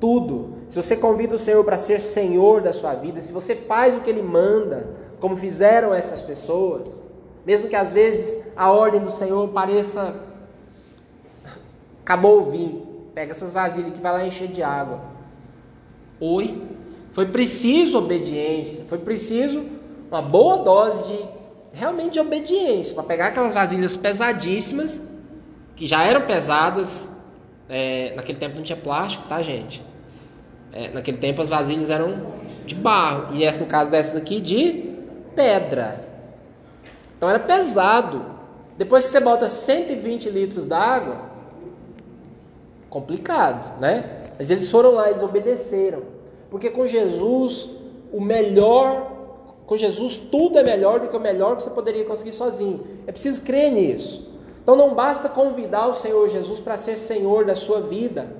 tudo. 0.00 0.54
Se 0.68 0.80
você 0.80 0.96
convida 0.96 1.36
o 1.36 1.38
Senhor 1.38 1.64
para 1.64 1.78
ser 1.78 2.00
Senhor 2.00 2.60
da 2.60 2.72
sua 2.72 2.94
vida, 2.94 3.20
se 3.20 3.32
você 3.32 3.54
faz 3.54 3.94
o 3.94 4.00
que 4.00 4.10
Ele 4.10 4.22
manda, 4.22 4.88
como 5.20 5.36
fizeram 5.36 5.94
essas 5.94 6.20
pessoas, 6.20 7.00
mesmo 7.46 7.68
que 7.68 7.76
às 7.76 7.92
vezes 7.92 8.44
a 8.56 8.70
ordem 8.72 9.00
do 9.00 9.10
Senhor 9.10 9.48
pareça. 9.48 10.14
Acabou 12.02 12.40
o 12.40 12.50
vinho. 12.50 12.86
Pega 13.14 13.30
essas 13.30 13.52
vasilhas 13.52 13.92
que 13.92 14.00
vai 14.00 14.12
lá 14.12 14.26
encher 14.26 14.48
de 14.48 14.62
água. 14.62 15.00
Oi? 16.20 16.73
Foi 17.14 17.26
preciso 17.26 17.96
obediência. 17.96 18.84
Foi 18.88 18.98
preciso 18.98 19.64
uma 20.10 20.20
boa 20.20 20.58
dose 20.58 21.12
de 21.12 21.28
realmente 21.72 22.14
de 22.14 22.20
obediência 22.20 22.94
para 22.94 23.04
pegar 23.04 23.28
aquelas 23.28 23.54
vasilhas 23.54 23.96
pesadíssimas 23.96 25.00
que 25.76 25.86
já 25.86 26.04
eram 26.04 26.26
pesadas. 26.26 27.12
É, 27.68 28.12
naquele 28.14 28.38
tempo 28.38 28.56
não 28.56 28.62
tinha 28.62 28.76
plástico, 28.76 29.24
tá, 29.28 29.40
gente? 29.40 29.82
É, 30.72 30.88
naquele 30.88 31.16
tempo 31.16 31.40
as 31.40 31.48
vasilhas 31.48 31.88
eram 31.88 32.34
de 32.66 32.74
barro 32.74 33.34
e 33.34 33.44
essa 33.44 33.60
no 33.60 33.66
caso 33.66 33.92
dessas 33.92 34.16
aqui 34.16 34.40
de 34.40 34.96
pedra. 35.36 36.04
Então 37.16 37.30
era 37.30 37.38
pesado. 37.38 38.34
Depois 38.76 39.04
que 39.04 39.12
você 39.12 39.20
bota 39.20 39.48
120 39.48 40.28
litros 40.30 40.66
d'água, 40.66 41.30
complicado, 42.90 43.80
né? 43.80 44.32
Mas 44.36 44.50
eles 44.50 44.68
foram 44.68 44.94
lá, 44.94 45.10
eles 45.10 45.22
obedeceram. 45.22 46.13
Porque 46.54 46.70
com 46.70 46.86
Jesus, 46.86 47.68
o 48.12 48.20
melhor, 48.20 49.10
com 49.66 49.76
Jesus 49.76 50.18
tudo 50.18 50.56
é 50.56 50.62
melhor 50.62 51.00
do 51.00 51.08
que 51.08 51.16
o 51.16 51.20
melhor 51.20 51.56
que 51.56 51.64
você 51.64 51.70
poderia 51.70 52.04
conseguir 52.04 52.30
sozinho. 52.30 52.80
É 53.08 53.10
preciso 53.10 53.42
crer 53.42 53.72
nisso. 53.72 54.24
Então 54.62 54.76
não 54.76 54.94
basta 54.94 55.28
convidar 55.28 55.88
o 55.88 55.94
Senhor 55.94 56.28
Jesus 56.28 56.60
para 56.60 56.76
ser 56.76 56.96
Senhor 56.96 57.44
da 57.44 57.56
sua 57.56 57.80
vida. 57.80 58.36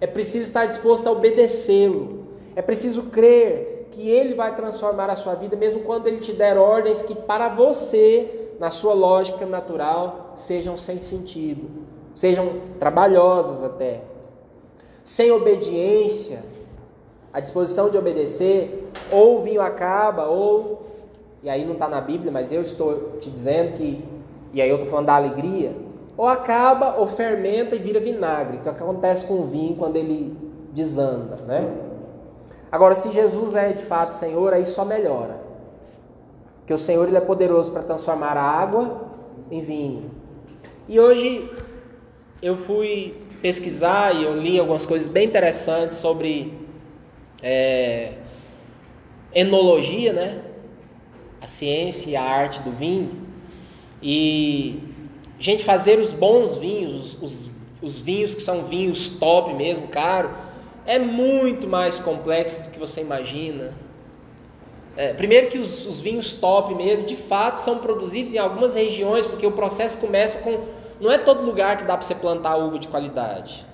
É 0.00 0.06
preciso 0.06 0.44
estar 0.44 0.66
disposto 0.66 1.08
a 1.08 1.10
obedecê-lo. 1.10 2.28
É 2.54 2.62
preciso 2.62 3.02
crer 3.02 3.88
que 3.90 4.08
Ele 4.08 4.34
vai 4.34 4.54
transformar 4.54 5.10
a 5.10 5.16
sua 5.16 5.34
vida, 5.34 5.56
mesmo 5.56 5.80
quando 5.80 6.06
Ele 6.06 6.20
te 6.20 6.32
der 6.32 6.56
ordens 6.56 7.02
que 7.02 7.16
para 7.16 7.48
você, 7.48 8.52
na 8.60 8.70
sua 8.70 8.94
lógica 8.94 9.44
natural, 9.44 10.34
sejam 10.36 10.76
sem 10.76 11.00
sentido, 11.00 11.68
sejam 12.14 12.60
trabalhosas 12.78 13.64
até. 13.64 14.02
Sem 15.04 15.32
obediência, 15.32 16.54
a 17.36 17.40
disposição 17.40 17.90
de 17.90 17.98
obedecer, 17.98 18.90
ou 19.12 19.36
o 19.36 19.42
vinho 19.42 19.60
acaba, 19.60 20.24
ou, 20.24 20.86
e 21.42 21.50
aí 21.50 21.66
não 21.66 21.74
está 21.74 21.86
na 21.86 22.00
Bíblia, 22.00 22.32
mas 22.32 22.50
eu 22.50 22.62
estou 22.62 23.18
te 23.20 23.28
dizendo 23.28 23.74
que, 23.74 24.02
e 24.54 24.62
aí 24.62 24.70
eu 24.70 24.76
estou 24.76 24.88
falando 24.88 25.04
da 25.04 25.16
alegria, 25.16 25.76
ou 26.16 26.26
acaba, 26.26 26.94
ou 26.96 27.06
fermenta 27.06 27.76
e 27.76 27.78
vira 27.78 28.00
vinagre, 28.00 28.56
que 28.56 28.66
é 28.66 28.72
o 28.72 28.74
que 28.74 28.82
acontece 28.82 29.26
com 29.26 29.34
o 29.34 29.44
vinho 29.44 29.76
quando 29.76 29.96
ele 29.96 30.34
desanda, 30.72 31.36
né? 31.46 31.70
Agora, 32.72 32.94
se 32.94 33.12
Jesus 33.12 33.54
é 33.54 33.70
de 33.74 33.84
fato 33.84 34.14
Senhor, 34.14 34.54
aí 34.54 34.64
só 34.64 34.82
melhora. 34.82 35.38
Porque 36.60 36.72
o 36.72 36.78
Senhor 36.78 37.06
ele 37.06 37.18
é 37.18 37.20
poderoso 37.20 37.70
para 37.70 37.82
transformar 37.82 38.38
a 38.38 38.42
água 38.42 39.02
em 39.50 39.60
vinho. 39.60 40.10
E 40.88 40.98
hoje 40.98 41.50
eu 42.40 42.56
fui 42.56 43.14
pesquisar 43.42 44.16
e 44.16 44.24
eu 44.24 44.34
li 44.34 44.58
algumas 44.58 44.86
coisas 44.86 45.06
bem 45.06 45.26
interessantes 45.26 45.98
sobre 45.98 46.64
é, 47.42 48.14
enologia, 49.34 50.12
né? 50.12 50.42
A 51.40 51.46
ciência 51.46 52.10
e 52.10 52.16
a 52.16 52.22
arte 52.22 52.60
do 52.62 52.70
vinho. 52.70 53.26
E, 54.02 54.80
gente, 55.38 55.64
fazer 55.64 55.98
os 55.98 56.12
bons 56.12 56.56
vinhos, 56.56 57.14
os, 57.14 57.22
os, 57.22 57.50
os 57.82 57.98
vinhos 57.98 58.34
que 58.34 58.42
são 58.42 58.64
vinhos 58.64 59.08
top 59.08 59.52
mesmo, 59.52 59.88
caro, 59.88 60.30
é 60.86 60.98
muito 60.98 61.66
mais 61.66 61.98
complexo 61.98 62.62
do 62.62 62.70
que 62.70 62.78
você 62.78 63.00
imagina. 63.00 63.74
É, 64.96 65.12
primeiro 65.12 65.48
que 65.48 65.58
os, 65.58 65.86
os, 65.86 66.00
vinhos 66.00 66.32
top 66.32 66.74
mesmo, 66.74 67.04
de 67.04 67.16
fato, 67.16 67.56
são 67.56 67.78
produzidos 67.78 68.32
em 68.32 68.38
algumas 68.38 68.74
regiões, 68.74 69.26
porque 69.26 69.46
o 69.46 69.52
processo 69.52 69.98
começa 69.98 70.38
com. 70.38 70.60
Não 70.98 71.12
é 71.12 71.18
todo 71.18 71.44
lugar 71.44 71.76
que 71.76 71.84
dá 71.84 71.96
para 71.96 72.06
você 72.06 72.14
plantar 72.14 72.56
uva 72.56 72.78
de 72.78 72.88
qualidade. 72.88 73.66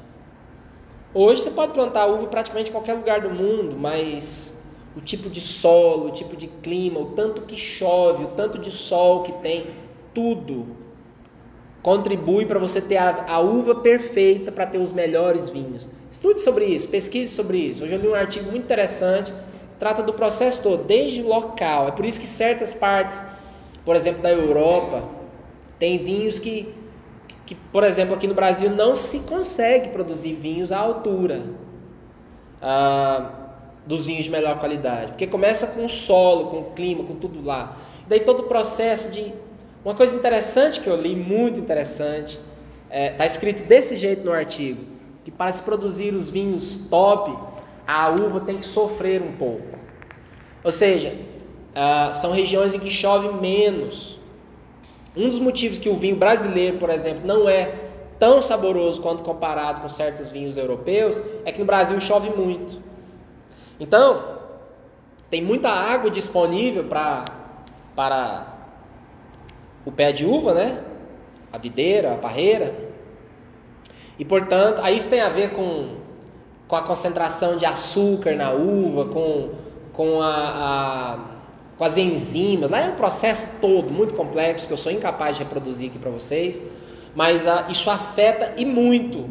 Hoje 1.15 1.43
você 1.43 1.51
pode 1.51 1.73
plantar 1.73 2.07
uva 2.07 2.23
em 2.23 2.27
praticamente 2.27 2.71
qualquer 2.71 2.95
lugar 2.95 3.21
do 3.21 3.31
mundo, 3.31 3.77
mas 3.77 4.59
o 4.97 5.01
tipo 5.01 5.29
de 5.29 5.41
solo, 5.41 6.09
o 6.09 6.11
tipo 6.11 6.37
de 6.37 6.47
clima, 6.47 7.01
o 7.01 7.07
tanto 7.07 7.43
que 7.43 7.57
chove, 7.57 8.25
o 8.25 8.29
tanto 8.29 8.59
de 8.59 8.71
sol 8.71 9.23
que 9.23 9.33
tem, 9.33 9.67
tudo 10.15 10.67
contribui 11.83 12.47
para 12.47 12.59
você 12.59 12.81
ter 12.81 12.97
a, 12.97 13.25
a 13.29 13.41
uva 13.41 13.75
perfeita 13.75 14.53
para 14.53 14.67
ter 14.67 14.79
os 14.79 14.93
melhores 14.93 15.51
vinhos. 15.51 15.91
Estude 16.11 16.41
sobre 16.41 16.65
isso, 16.65 16.89
pesquise 16.89 17.35
sobre 17.35 17.59
isso. 17.59 17.85
Hoje 17.85 17.95
eu 17.95 18.01
li 18.01 18.09
um 18.09 18.15
artigo 18.15 18.51
muito 18.51 18.65
interessante, 18.65 19.35
trata 19.79 20.03
do 20.03 20.13
processo 20.13 20.63
todo, 20.63 20.85
desde 20.85 21.23
o 21.23 21.29
local. 21.29 21.89
É 21.89 21.91
por 21.91 22.05
isso 22.05 22.21
que 22.21 22.27
certas 22.27 22.73
partes, 22.73 23.21
por 23.85 23.97
exemplo, 23.97 24.23
da 24.23 24.31
Europa, 24.31 25.03
tem 25.79 25.99
vinhos 25.99 26.39
que, 26.39 26.73
que 27.53 27.59
por 27.71 27.85
exemplo, 27.85 28.15
aqui 28.15 28.27
no 28.27 28.35
Brasil 28.35 28.71
não 28.71 28.97
se 28.97 29.19
consegue 29.21 29.91
produzir 29.91 30.33
vinhos 30.33 30.73
à 30.73 30.79
altura 30.79 31.43
ah, 32.63 33.31
dos 33.87 34.07
vinhos 34.07 34.25
de 34.25 34.31
melhor 34.31 34.59
qualidade. 34.59 35.09
Porque 35.09 35.27
começa 35.27 35.67
com 35.67 35.85
o 35.85 35.89
solo, 35.89 36.47
com 36.47 36.59
o 36.61 36.65
clima, 36.73 37.05
com 37.05 37.17
tudo 37.17 37.45
lá. 37.45 37.77
Daí 38.09 38.21
todo 38.21 38.41
o 38.41 38.43
processo 38.45 39.11
de. 39.11 39.35
Uma 39.85 39.95
coisa 39.95 40.17
interessante 40.17 40.81
que 40.81 40.89
eu 40.89 40.97
li, 40.97 41.15
muito 41.15 41.59
interessante, 41.59 42.41
está 42.85 42.97
é, 42.97 43.11
tá 43.11 43.27
escrito 43.27 43.65
desse 43.65 43.97
jeito 43.97 44.25
no 44.25 44.33
artigo 44.33 44.93
que 45.25 45.31
para 45.31 45.53
se 45.53 45.63
produzir 45.63 46.15
os 46.15 46.31
vinhos 46.31 46.79
top, 46.91 47.37
a 47.87 48.09
uva 48.09 48.41
tem 48.41 48.59
que 48.59 48.67
sofrer 48.67 49.23
um 49.23 49.33
pouco. 49.33 49.79
Ou 50.65 50.73
seja, 50.73 51.15
uh, 51.71 52.15
são 52.15 52.33
regiões 52.33 52.75
em 52.75 52.79
que 52.79 52.91
chove 52.91 53.29
menos. 53.41 54.19
Um 55.17 55.29
dos 55.29 55.39
motivos 55.39 55.79
que 55.79 55.89
o 55.89 55.97
vinho 55.97 56.17
brasileiro, 56.17 56.79
por 56.79 56.91
exemplo, 56.91 57.27
não 57.27 57.49
é 57.49 57.75
tão 58.19 58.41
saboroso 58.41 59.01
quanto 59.01 59.23
comparado 59.23 59.81
com 59.81 59.89
certos 59.89 60.31
vinhos 60.31 60.57
europeus 60.57 61.21
é 61.45 61.53
que 61.53 61.59
no 61.59 61.67
Brasil 61.67 62.01
chove 62.01 62.31
muito. 62.31 62.81
Então, 63.81 64.39
tem 65.29 65.43
muita 65.43 65.71
água 65.71 66.11
disponível 66.11 66.85
pra, 66.85 67.25
para 67.97 68.47
o 69.85 69.91
pé 69.91 70.13
de 70.13 70.25
uva, 70.25 70.55
né? 70.55 70.85
A 71.53 71.59
videira, 71.59 72.15
a 72.15 72.17
parreira. 72.17 72.75
E 74.19 74.25
portanto, 74.25 74.81
aí 74.83 74.97
isso 74.97 75.11
tem 75.11 75.21
a 75.21 75.29
ver 75.29 75.51
com, 75.51 75.97
com 76.69 76.77
a 76.77 76.83
concentração 76.83 77.57
de 77.57 77.67
açúcar 77.67 78.37
na 78.37 78.53
uva, 78.53 79.07
com, 79.07 79.51
com, 79.93 80.23
a, 80.23 80.29
a, 80.29 81.19
com 81.83 81.87
as 81.87 81.97
enzimas. 81.97 82.71
Lá 82.71 82.81
é 82.81 82.89
um 82.91 82.95
processo 82.95 83.49
todo 83.61 83.93
muito 83.93 84.15
complexo 84.15 84.69
que 84.69 84.73
eu 84.73 84.77
sou 84.77 84.93
incapaz 84.93 85.37
de 85.37 85.43
reproduzir 85.43 85.91
aqui 85.91 85.99
para 85.99 86.13
vocês, 86.13 86.63
mas 87.13 87.45
a, 87.45 87.67
isso 87.69 87.91
afeta 87.91 88.53
e 88.57 88.65
muito 88.65 89.29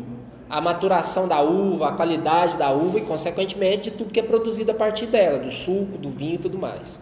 a 0.50 0.60
maturação 0.60 1.30
da 1.30 1.40
uva, 1.42 1.88
a 1.88 1.92
qualidade 1.94 2.58
da 2.58 2.70
uva 2.70 2.98
e, 2.98 3.04
consequentemente, 3.04 3.90
de 3.90 3.92
tudo 3.92 4.12
que 4.12 4.20
é 4.20 4.24
produzido 4.24 4.70
a 4.70 4.74
partir 4.74 5.06
dela, 5.06 5.40
do 5.40 5.50
suco, 5.50 5.98
do 5.98 6.10
vinho 6.10 6.36
e 6.36 6.40
tudo 6.40 6.58
mais. 6.58 7.00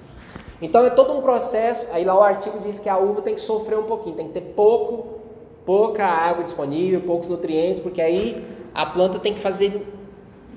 Então 0.61 0.85
é 0.85 0.91
todo 0.91 1.13
um 1.13 1.21
processo. 1.21 1.87
Aí 1.91 2.05
lá 2.05 2.15
o 2.15 2.21
artigo 2.21 2.59
diz 2.59 2.77
que 2.77 2.87
a 2.87 2.99
uva 2.99 3.23
tem 3.23 3.33
que 3.33 3.41
sofrer 3.41 3.79
um 3.79 3.85
pouquinho, 3.85 4.15
tem 4.15 4.27
que 4.27 4.33
ter 4.33 4.53
pouco 4.55 5.17
pouca 5.65 6.05
água 6.05 6.43
disponível, 6.43 7.01
poucos 7.01 7.27
nutrientes, 7.27 7.79
porque 7.79 8.01
aí 8.01 8.45
a 8.73 8.85
planta 8.85 9.17
tem 9.17 9.33
que 9.33 9.39
fazer 9.39 9.83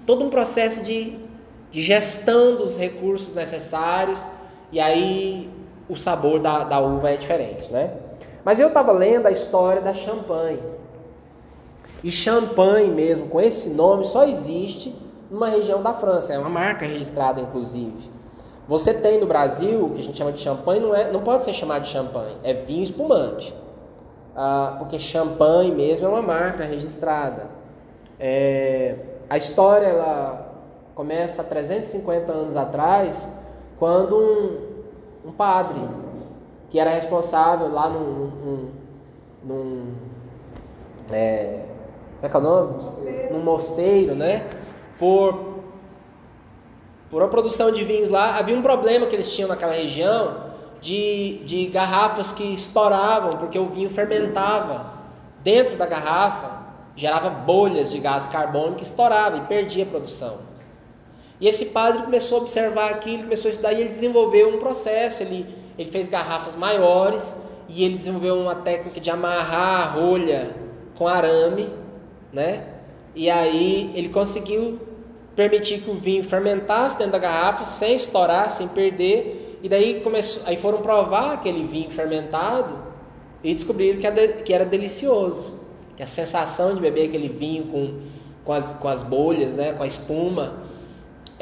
todo 0.05 0.23
um 0.23 0.29
processo 0.29 0.83
de, 0.85 1.19
de 1.71 1.83
gestão 1.83 2.57
dos 2.57 2.77
recursos 2.77 3.35
necessários 3.35 4.23
e 4.73 4.81
aí 4.81 5.51
o 5.89 5.97
sabor 5.97 6.41
da, 6.41 6.65
da 6.65 6.81
uva 6.81 7.11
é 7.11 7.17
diferente, 7.17 7.71
né? 7.71 7.95
Mas 8.45 8.59
eu 8.59 8.69
estava 8.69 8.91
lendo 8.91 9.27
a 9.27 9.31
história 9.31 9.81
da 9.81 9.95
champanhe. 9.95 10.63
E 12.03 12.11
champanhe 12.11 12.91
mesmo, 12.91 13.29
com 13.29 13.41
esse 13.41 13.69
nome, 13.69 14.05
só 14.05 14.25
existe 14.25 14.93
numa 15.31 15.47
região 15.47 15.81
da 15.81 15.95
França. 15.95 16.33
É 16.33 16.39
uma 16.39 16.49
marca 16.49 16.85
registrada, 16.85 17.41
inclusive. 17.41 18.11
Você 18.67 18.95
tem 18.95 19.21
no 19.21 19.27
Brasil, 19.27 19.85
o 19.85 19.91
que 19.91 20.01
a 20.01 20.03
gente 20.03 20.19
chama 20.19 20.33
de 20.33 20.41
champanhe, 20.41 20.81
não, 20.81 20.95
é, 20.95 21.13
não 21.13 21.21
pode 21.23 21.45
ser 21.45 21.53
chamado 21.53 21.83
de 21.83 21.91
champanhe, 21.91 22.37
é 22.43 22.53
vinho 22.55 22.83
espumante 22.83 23.55
ah, 24.35 24.77
porque 24.79 24.99
champanhe 24.99 25.73
mesmo 25.73 26.07
é 26.07 26.09
uma 26.09 26.23
marca 26.23 26.65
registrada. 26.65 27.47
É, 28.19 28.97
a 29.29 29.37
história 29.37 29.87
ela 29.87 30.53
começa 30.95 31.43
há 31.43 31.45
350 31.45 32.33
anos 32.33 32.57
atrás, 32.57 33.29
quando 33.83 34.17
um, 34.17 35.29
um 35.29 35.33
padre 35.33 35.81
que 36.71 36.79
era 36.79 36.91
responsável 36.91 37.67
lá 37.69 37.89
num, 37.89 38.31
num, 38.45 38.71
num 39.43 39.95
é, 41.11 41.65
como 42.15 42.27
é 42.27 42.29
que 42.29 42.37
é 42.37 42.39
o 42.39 42.43
nome? 42.43 42.73
Mosteiro. 42.75 43.33
Num 43.33 43.43
mosteiro, 43.43 44.15
né? 44.15 44.49
Por, 45.01 45.65
por 47.11 47.23
uma 47.23 47.29
produção 47.29 47.73
de 47.73 47.83
vinhos 47.83 48.09
lá, 48.09 48.39
havia 48.39 48.57
um 48.57 48.63
problema 48.63 49.05
que 49.07 49.17
eles 49.17 49.29
tinham 49.33 49.49
naquela 49.49 49.73
região 49.73 50.53
de, 50.81 51.43
de 51.45 51.67
garrafas 51.67 52.31
que 52.33 52.45
estouravam 52.55 53.31
porque 53.31 53.59
o 53.59 53.67
vinho 53.67 53.91
fermentava 53.91 54.93
dentro 55.43 55.77
da 55.77 55.87
garrafa, 55.87 56.53
gerava 56.95 57.31
bolhas 57.31 57.91
de 57.91 57.99
gás 57.99 58.29
carbônico 58.29 58.77
que 58.77 58.85
estourava 58.85 59.39
e 59.39 59.41
perdia 59.41 59.83
a 59.83 59.89
produção. 59.89 60.52
E 61.43 61.49
esse 61.49 61.67
padre 61.67 62.05
começou 62.05 62.39
a 62.39 62.41
observar 62.43 62.93
aquilo, 62.93 63.25
começou 63.25 63.49
a 63.49 63.51
estudar 63.51 63.73
e 63.73 63.81
ele 63.81 63.89
desenvolveu 63.89 64.49
um 64.49 64.59
processo. 64.59 65.25
Ele, 65.25 65.45
ele 65.77 65.91
fez 65.91 66.09
garrafas 66.09 66.55
maiores 66.55 67.37
e 67.69 67.83
ele 67.83 67.99
desenvolveu 67.99 68.37
uma 68.37 68.55
técnica 68.55 69.01
de 69.01 69.11
amarrar 69.11 69.81
a 69.81 69.91
rolha 69.91 70.55
com 70.95 71.09
arame, 71.09 71.69
né? 72.33 72.65
E 73.13 73.29
aí 73.29 73.91
ele 73.93 74.09
conseguiu 74.09 74.79
permitir 75.35 75.81
que 75.81 75.91
o 75.91 75.95
vinho 75.95 76.23
fermentasse 76.23 76.97
dentro 76.97 77.15
da 77.15 77.19
garrafa 77.19 77.65
sem 77.65 77.97
estourar, 77.97 78.49
sem 78.49 78.69
perder 78.69 79.59
e 79.65 79.69
daí 79.69 80.01
começou, 80.01 80.45
aí 80.47 80.57
foram 80.57 80.81
provar 80.81 81.33
aquele 81.33 81.65
vinho 81.65 81.91
fermentado 81.91 82.79
e 83.43 83.53
descobriram 83.53 83.99
que 83.99 84.07
era, 84.07 84.29
que 84.29 84.53
era 84.53 84.65
delicioso. 84.65 85.59
Que 85.97 86.05
a 86.05 86.07
sensação 86.07 86.73
de 86.73 86.81
beber 86.81 87.09
aquele 87.09 87.29
vinho 87.29 87.65
com, 87.65 87.99
com, 88.45 88.53
as, 88.53 88.73
com 88.75 88.87
as 88.87 89.03
bolhas, 89.03 89.57
né, 89.57 89.73
com 89.73 89.83
a 89.83 89.87
espuma, 89.89 90.71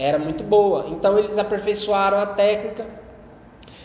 era 0.01 0.19
muito 0.19 0.43
boa. 0.43 0.87
Então 0.89 1.19
eles 1.19 1.39
aperfeiçoaram 1.39 2.19
a 2.19 2.27
técnica. 2.27 2.87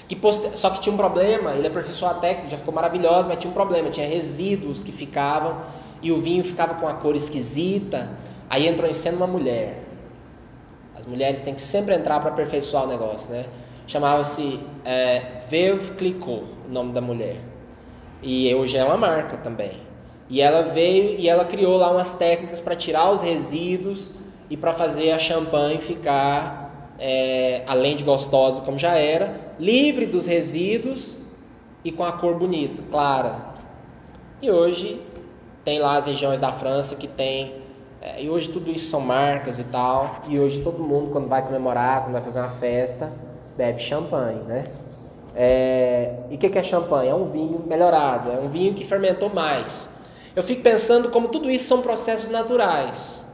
Que. 0.08 0.17
Só 0.54 0.69
que 0.69 0.82
tinha 0.82 0.93
um 0.93 0.97
problema, 0.97 1.54
ele 1.54 1.67
aperfeiçoou 1.67 2.12
a 2.12 2.15
técnica, 2.15 2.49
já 2.49 2.58
ficou 2.58 2.73
maravilhosa, 2.73 3.28
mas 3.28 3.38
tinha 3.39 3.49
um 3.49 3.54
problema, 3.54 3.89
tinha 3.89 4.08
resíduos 4.08 4.84
que 4.84 4.91
ficavam 4.91 5.58
e 6.01 6.12
o 6.12 6.21
vinho 6.21 6.43
ficava 6.43 6.75
com 6.75 6.88
a 6.88 6.93
cor 6.93 7.15
esquisita. 7.15 8.10
Aí 8.49 8.67
entrou 8.67 8.89
em 8.89 8.93
cena 8.93 9.17
uma 9.17 9.28
mulher. 9.28 9.82
As 10.97 11.06
mulheres 11.06 11.41
têm 11.41 11.54
que 11.54 11.62
sempre 11.62 11.93
entrar 11.95 12.19
para 12.19 12.30
aperfeiçoar 12.30 12.86
o 12.86 12.88
negócio, 12.88 13.32
né? 13.32 13.45
chamava-se 13.88 14.60
é, 14.84 15.39
Veuve 15.49 15.91
Clicquot, 15.91 16.43
o 16.67 16.71
nome 16.71 16.91
da 16.93 17.01
mulher. 17.01 17.38
E 18.21 18.54
hoje 18.54 18.78
é 18.78 18.84
uma 18.84 18.97
marca 18.97 19.38
também. 19.38 19.80
E 20.30 20.41
ela 20.41 20.63
veio 20.63 21.19
e 21.19 21.30
ela 21.30 21.45
criou 21.45 21.78
lá 21.78 21.91
umas 21.91 22.13
técnicas 22.13 22.60
para 22.60 22.75
tirar 22.75 23.12
os 23.12 23.21
resíduos 23.21 24.12
e 24.49 24.58
para 24.58 24.73
fazer 24.73 25.12
a 25.12 25.19
champanhe 25.19 25.79
ficar, 25.79 26.93
é, 26.99 27.63
além 27.67 27.95
de 27.95 28.03
gostosa 28.03 28.62
como 28.62 28.77
já 28.77 28.95
era, 28.95 29.53
livre 29.60 30.05
dos 30.05 30.25
resíduos 30.25 31.19
e 31.84 31.91
com 31.91 32.03
a 32.03 32.12
cor 32.12 32.36
bonita, 32.36 32.81
clara. 32.91 33.38
E 34.41 34.51
hoje 34.51 35.01
tem 35.63 35.79
lá 35.79 35.97
as 35.97 36.05
regiões 36.05 36.39
da 36.39 36.51
França 36.51 36.95
que 36.95 37.08
tem 37.08 37.63
É, 38.01 38.21
e 38.21 38.29
hoje 38.29 38.51
tudo 38.51 38.69
isso 38.69 38.86
são 38.86 39.01
marcas 39.01 39.58
e 39.58 39.63
tal. 39.63 40.21
E 40.27 40.39
hoje 40.39 40.62
todo 40.62 40.77
mundo, 40.84 41.10
quando 41.12 41.27
vai 41.27 41.41
comemorar, 41.41 42.03
quando 42.03 42.13
vai 42.13 42.21
fazer 42.21 42.39
uma 42.39 42.51
festa, 42.51 43.12
bebe 43.58 43.79
champanhe, 43.79 44.43
né? 44.43 44.67
É, 45.34 46.13
e 46.29 46.36
o 46.36 46.38
que, 46.38 46.49
que 46.49 46.60
é 46.60 46.62
champanhe? 46.63 47.10
É 47.10 47.15
um 47.15 47.25
vinho 47.25 47.63
melhorado, 47.65 48.29
é 48.31 48.38
um 48.38 48.47
vinho 48.47 48.75
que 48.75 48.86
fermentou 48.86 49.29
mais. 49.34 49.89
Eu 50.36 50.43
fico 50.43 50.62
pensando 50.62 51.10
como 51.10 51.29
tudo 51.29 51.49
isso 51.49 51.67
são 51.67 51.81
processos 51.81 52.29
naturais. 52.29 53.24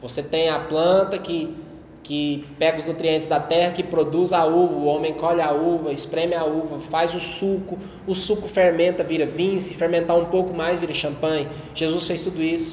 Você 0.00 0.22
tem 0.22 0.48
a 0.48 0.60
planta 0.60 1.18
que, 1.18 1.56
que 2.02 2.46
pega 2.58 2.78
os 2.78 2.84
nutrientes 2.84 3.26
da 3.26 3.40
terra, 3.40 3.72
que 3.72 3.82
produz 3.82 4.32
a 4.32 4.44
uva, 4.44 4.74
o 4.74 4.84
homem 4.84 5.14
colhe 5.14 5.40
a 5.40 5.52
uva, 5.52 5.92
espreme 5.92 6.34
a 6.34 6.44
uva, 6.44 6.78
faz 6.78 7.14
o 7.14 7.20
suco, 7.20 7.78
o 8.06 8.14
suco 8.14 8.48
fermenta, 8.48 9.02
vira 9.02 9.26
vinho, 9.26 9.60
se 9.60 9.74
fermentar 9.74 10.16
um 10.16 10.26
pouco 10.26 10.54
mais, 10.54 10.78
vira 10.78 10.94
champanhe. 10.94 11.48
Jesus 11.74 12.06
fez 12.06 12.20
tudo 12.20 12.42
isso 12.42 12.72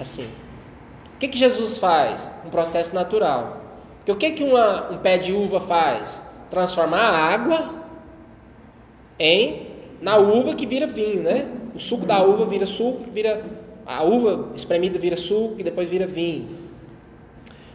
assim. 0.00 0.28
O 1.14 1.18
que, 1.18 1.28
que 1.28 1.38
Jesus 1.38 1.78
faz? 1.78 2.28
Um 2.44 2.50
processo 2.50 2.94
natural. 2.94 3.62
Porque 3.98 4.12
o 4.12 4.16
que, 4.16 4.32
que 4.32 4.44
uma, 4.44 4.90
um 4.90 4.98
pé 4.98 5.16
de 5.16 5.32
uva 5.32 5.60
faz? 5.60 6.22
Transformar 6.50 7.00
a 7.00 7.16
água 7.32 7.74
em 9.18 9.68
na 10.00 10.18
uva 10.18 10.54
que 10.54 10.66
vira 10.66 10.86
vinho, 10.86 11.22
né? 11.22 11.46
O 11.74 11.80
suco 11.80 12.04
da 12.04 12.22
uva 12.22 12.44
vira 12.44 12.66
suco, 12.66 13.10
vira 13.10 13.42
a 13.86 14.02
uva 14.02 14.50
espremida 14.54 14.98
vira 14.98 15.16
suco 15.16 15.54
e 15.58 15.62
depois 15.62 15.90
vira 15.90 16.06
vinho. 16.06 16.46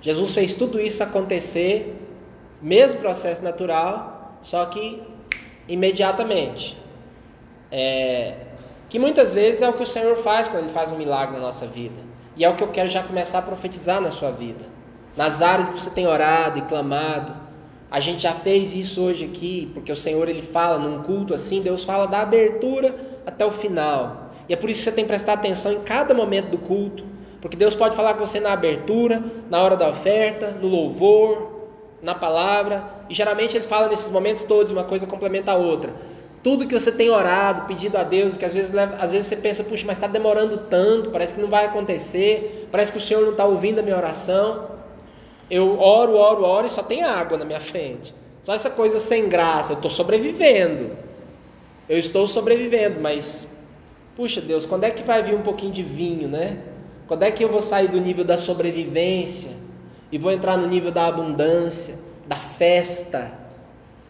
Jesus 0.01 0.33
fez 0.33 0.53
tudo 0.53 0.79
isso 0.79 1.03
acontecer, 1.03 1.95
mesmo 2.61 2.99
processo 2.99 3.43
natural, 3.43 4.37
só 4.41 4.65
que 4.65 5.01
imediatamente. 5.67 6.77
É, 7.71 8.35
que 8.89 8.97
muitas 8.97 9.33
vezes 9.33 9.61
é 9.61 9.69
o 9.69 9.73
que 9.73 9.83
o 9.83 9.87
Senhor 9.87 10.17
faz 10.17 10.47
quando 10.47 10.63
Ele 10.63 10.73
faz 10.73 10.91
um 10.91 10.97
milagre 10.97 11.35
na 11.35 11.41
nossa 11.41 11.67
vida. 11.67 12.01
E 12.35 12.43
é 12.43 12.49
o 12.49 12.55
que 12.55 12.63
eu 12.63 12.69
quero 12.69 12.89
já 12.89 13.03
começar 13.03 13.39
a 13.39 13.41
profetizar 13.41 14.01
na 14.01 14.11
sua 14.11 14.31
vida. 14.31 14.65
Nas 15.15 15.41
áreas 15.41 15.69
que 15.69 15.79
você 15.79 15.89
tem 15.89 16.07
orado 16.07 16.57
e 16.57 16.61
clamado. 16.63 17.33
A 17.91 17.99
gente 17.99 18.21
já 18.21 18.33
fez 18.33 18.73
isso 18.73 19.01
hoje 19.01 19.25
aqui, 19.25 19.69
porque 19.73 19.91
o 19.91 19.95
Senhor 19.95 20.29
ele 20.29 20.43
fala 20.43 20.77
num 20.77 21.01
culto 21.01 21.33
assim, 21.33 21.61
Deus 21.61 21.83
fala 21.83 22.07
da 22.07 22.21
abertura 22.21 22.95
até 23.25 23.43
o 23.43 23.51
final. 23.51 24.29
E 24.47 24.53
é 24.53 24.55
por 24.55 24.69
isso 24.69 24.79
que 24.79 24.85
você 24.85 24.91
tem 24.91 25.03
que 25.03 25.09
prestar 25.09 25.33
atenção 25.33 25.71
em 25.71 25.81
cada 25.81 26.13
momento 26.13 26.49
do 26.49 26.57
culto, 26.59 27.03
porque 27.41 27.55
Deus 27.55 27.73
pode 27.73 27.95
falar 27.95 28.15
com 28.15 28.25
você 28.25 28.39
na 28.39 28.53
abertura, 28.53 29.23
na 29.49 29.61
hora 29.61 29.77
da 29.77 29.89
oferta, 29.89 30.51
no 30.51 30.67
louvor, 30.67 31.59
na 32.01 32.15
palavra, 32.15 32.83
e 33.09 33.13
geralmente 33.13 33.57
ele 33.57 33.65
fala 33.65 33.87
nesses 33.87 34.09
momentos 34.11 34.43
todos, 34.43 34.71
uma 34.71 34.83
coisa 34.83 35.05
complementa 35.05 35.51
a 35.51 35.55
outra. 35.55 35.93
Tudo 36.41 36.65
que 36.65 36.73
você 36.77 36.91
tem 36.91 37.09
orado, 37.09 37.63
pedido 37.63 37.97
a 37.97 38.03
Deus, 38.03 38.37
que 38.37 38.45
às 38.45 38.53
vezes, 38.53 38.71
às 38.97 39.11
vezes 39.11 39.27
você 39.27 39.35
pensa, 39.35 39.63
puxa, 39.63 39.83
mas 39.85 39.97
está 39.97 40.07
demorando 40.07 40.57
tanto, 40.69 41.09
parece 41.09 41.33
que 41.33 41.41
não 41.41 41.49
vai 41.49 41.65
acontecer, 41.65 42.67
parece 42.71 42.91
que 42.91 42.97
o 42.97 43.01
Senhor 43.01 43.21
não 43.23 43.31
está 43.31 43.43
ouvindo 43.43 43.79
a 43.79 43.81
minha 43.81 43.97
oração. 43.97 44.69
Eu 45.51 45.79
oro, 45.79 46.13
oro, 46.13 46.43
oro 46.43 46.67
e 46.67 46.69
só 46.69 46.81
tem 46.81 47.03
água 47.03 47.37
na 47.37 47.43
minha 47.43 47.59
frente. 47.59 48.13
Só 48.41 48.53
essa 48.53 48.69
coisa 48.69 48.99
sem 48.99 49.27
graça. 49.27 49.73
Eu 49.73 49.77
estou 49.77 49.91
sobrevivendo. 49.91 50.91
Eu 51.89 51.97
estou 51.97 52.25
sobrevivendo, 52.27 53.01
mas, 53.01 53.47
puxa 54.15 54.39
Deus, 54.39 54.65
quando 54.65 54.85
é 54.85 54.91
que 54.91 55.03
vai 55.03 55.23
vir 55.23 55.33
um 55.33 55.41
pouquinho 55.41 55.73
de 55.73 55.83
vinho, 55.83 56.29
né? 56.29 56.59
Quando 57.09 57.23
é 57.23 57.31
que 57.31 57.43
eu 57.43 57.49
vou 57.49 57.59
sair 57.59 57.87
do 57.87 57.99
nível 57.99 58.23
da 58.23 58.37
sobrevivência 58.37 59.49
e 60.11 60.17
vou 60.19 60.31
entrar 60.31 60.55
no 60.55 60.67
nível 60.67 60.91
da 60.91 61.07
abundância, 61.07 61.97
da 62.27 62.35
festa, 62.35 63.31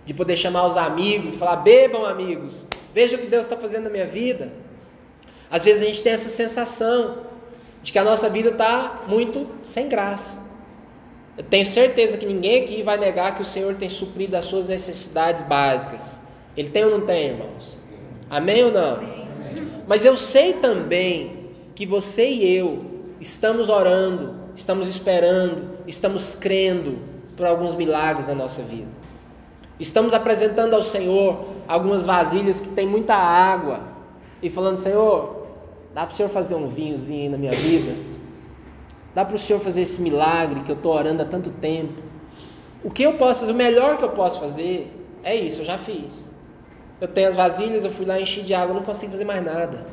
de 0.05 0.13
poder 0.13 0.35
chamar 0.35 0.67
os 0.67 0.75
amigos 0.75 1.33
e 1.33 1.38
falar: 1.38 1.55
bebam, 1.55 2.05
amigos, 2.05 2.67
veja 2.93 3.15
o 3.15 3.19
que 3.19 3.27
Deus 3.27 3.45
está 3.45 3.55
fazendo 3.55 3.85
na 3.85 3.89
minha 3.89 4.05
vida. 4.05 4.51
Às 5.49 5.63
vezes 5.63 5.81
a 5.81 5.85
gente 5.85 6.03
tem 6.03 6.12
essa 6.12 6.27
sensação 6.27 7.19
de 7.81 7.93
que 7.93 7.97
a 7.97 8.03
nossa 8.03 8.29
vida 8.29 8.49
está 8.49 9.03
muito 9.07 9.47
sem 9.63 9.88
graça. 9.88 10.38
Eu 11.38 11.45
tenho 11.45 11.65
certeza 11.65 12.17
que 12.17 12.25
ninguém 12.25 12.63
aqui 12.63 12.83
vai 12.83 12.97
negar 12.97 13.33
que 13.33 13.41
o 13.41 13.45
Senhor 13.45 13.75
tem 13.75 13.88
suprido 13.88 14.35
as 14.35 14.43
suas 14.43 14.67
necessidades 14.67 15.41
básicas. 15.43 16.19
Ele 16.57 16.69
tem 16.69 16.83
ou 16.83 16.91
não 16.91 17.05
tem, 17.05 17.27
irmãos? 17.27 17.77
Amém 18.29 18.62
ou 18.65 18.73
não? 18.73 18.99
Mas 19.88 20.03
eu 20.03 20.17
sei 20.17 20.51
também 20.51 21.47
que 21.73 21.85
você 21.85 22.27
e 22.27 22.57
eu 22.57 22.88
estamos 23.19 23.69
orando, 23.69 24.36
estamos 24.55 24.88
esperando, 24.88 25.77
estamos 25.86 26.36
crendo 26.36 26.99
por 27.36 27.45
alguns 27.45 27.75
milagres 27.75 28.27
na 28.27 28.36
nossa 28.36 28.62
vida. 28.62 28.88
Estamos 29.79 30.13
apresentando 30.13 30.73
ao 30.73 30.84
Senhor 30.84 31.45
algumas 31.67 32.05
vasilhas 32.05 32.60
que 32.60 32.69
tem 32.69 32.86
muita 32.86 33.15
água 33.15 33.82
e 34.41 34.49
falando: 34.49 34.75
Senhor, 34.75 35.47
dá 35.93 36.05
para 36.05 36.13
o 36.13 36.15
Senhor 36.15 36.29
fazer 36.29 36.55
um 36.55 36.67
vinhozinho 36.67 37.23
aí 37.23 37.29
na 37.29 37.38
minha 37.38 37.53
vida? 37.53 37.95
Dá 39.15 39.23
para 39.23 39.36
o 39.36 39.39
Senhor 39.39 39.60
fazer 39.60 39.82
esse 39.82 40.01
milagre 40.01 40.62
que 40.62 40.71
eu 40.71 40.75
estou 40.75 40.93
orando 40.93 41.21
há 41.21 41.25
tanto 41.25 41.49
tempo. 41.49 42.01
O 42.84 42.91
que 42.91 43.03
eu 43.03 43.13
posso 43.13 43.41
fazer, 43.41 43.51
o 43.51 43.55
melhor 43.55 43.97
que 43.97 44.03
eu 44.03 44.10
posso 44.10 44.39
fazer 44.39 44.93
é 45.23 45.36
isso, 45.36 45.62
eu 45.62 45.65
já 45.65 45.77
fiz. 45.77 46.27
Eu 47.01 47.08
tenho 47.08 47.29
as 47.29 47.36
vasilhas, 47.36 47.84
eu 47.84 47.91
fui 47.91 48.05
lá 48.05 48.19
enchi 48.19 48.41
de 48.41 48.53
água, 48.53 48.75
não 48.75 48.84
consigo 48.84 49.12
fazer 49.12 49.25
mais 49.25 49.43
nada. 49.43 49.86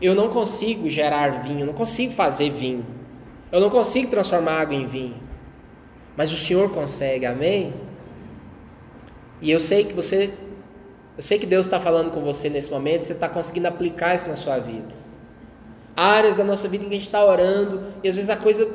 Eu 0.00 0.14
não 0.14 0.28
consigo 0.28 0.88
gerar 0.88 1.42
vinho, 1.42 1.60
eu 1.60 1.66
não 1.66 1.74
consigo 1.74 2.12
fazer 2.12 2.50
vinho. 2.50 2.84
Eu 3.50 3.60
não 3.60 3.70
consigo 3.70 4.10
transformar 4.10 4.60
água 4.60 4.74
em 4.74 4.86
vinho. 4.86 5.16
Mas 6.16 6.32
o 6.32 6.36
Senhor 6.36 6.70
consegue, 6.70 7.26
amém? 7.26 7.72
E 9.40 9.50
eu 9.50 9.60
sei 9.60 9.84
que 9.84 9.92
você, 9.92 10.32
eu 11.16 11.22
sei 11.22 11.38
que 11.38 11.46
Deus 11.46 11.66
está 11.66 11.78
falando 11.78 12.10
com 12.10 12.20
você 12.22 12.48
nesse 12.48 12.70
momento, 12.70 13.04
você 13.04 13.12
está 13.12 13.28
conseguindo 13.28 13.68
aplicar 13.68 14.14
isso 14.16 14.28
na 14.28 14.36
sua 14.36 14.58
vida 14.58 15.06
áreas 15.96 16.36
da 16.36 16.44
nossa 16.44 16.68
vida 16.68 16.84
em 16.84 16.88
que 16.88 16.94
a 16.94 16.98
gente 16.98 17.06
está 17.06 17.24
orando 17.24 17.94
e 18.04 18.08
às 18.08 18.16
vezes 18.16 18.28
a 18.28 18.36
coisa 18.36 18.70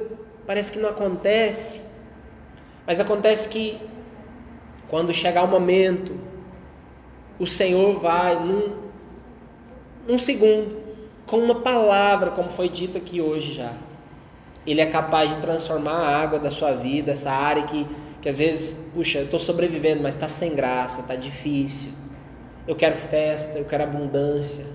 parece 0.48 0.72
que 0.72 0.80
não 0.80 0.90
acontece, 0.90 1.82
mas 2.86 3.00
acontece 3.00 3.48
que 3.48 3.80
quando 4.90 5.14
chegar 5.14 5.44
o 5.44 5.48
momento, 5.48 6.20
o 7.40 7.46
Senhor 7.46 8.00
vai 8.00 8.44
num, 8.44 8.76
num 10.08 10.18
segundo, 10.18 10.78
com 11.32 11.38
uma 11.38 11.56
palavra, 11.56 12.32
como 12.32 12.50
foi 12.50 12.68
dito 12.68 12.98
aqui 12.98 13.22
hoje 13.22 13.54
já. 13.54 13.72
Ele 14.68 14.82
é 14.82 14.86
capaz 14.86 15.34
de 15.34 15.38
transformar 15.42 15.94
a 15.94 16.22
água 16.22 16.38
da 16.38 16.52
sua 16.52 16.74
vida, 16.74 17.14
essa 17.14 17.32
área 17.32 17.64
que, 17.64 17.88
que 18.22 18.28
às 18.28 18.38
vezes, 18.38 18.86
puxa, 18.94 19.20
eu 19.20 19.24
estou 19.24 19.40
sobrevivendo, 19.40 20.04
mas 20.04 20.14
está 20.14 20.28
sem 20.28 20.54
graça, 20.54 21.00
está 21.00 21.16
difícil. 21.16 21.94
Eu 22.68 22.76
quero 22.76 22.98
festa, 22.98 23.58
eu 23.58 23.64
quero 23.64 23.84
abundância. 23.84 24.66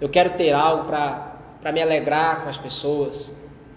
Eu 0.00 0.08
quero 0.08 0.30
ter 0.30 0.52
algo 0.52 0.84
para 0.84 1.72
me 1.72 1.82
alegrar 1.82 2.44
com 2.44 2.48
as 2.48 2.56
pessoas. 2.56 3.34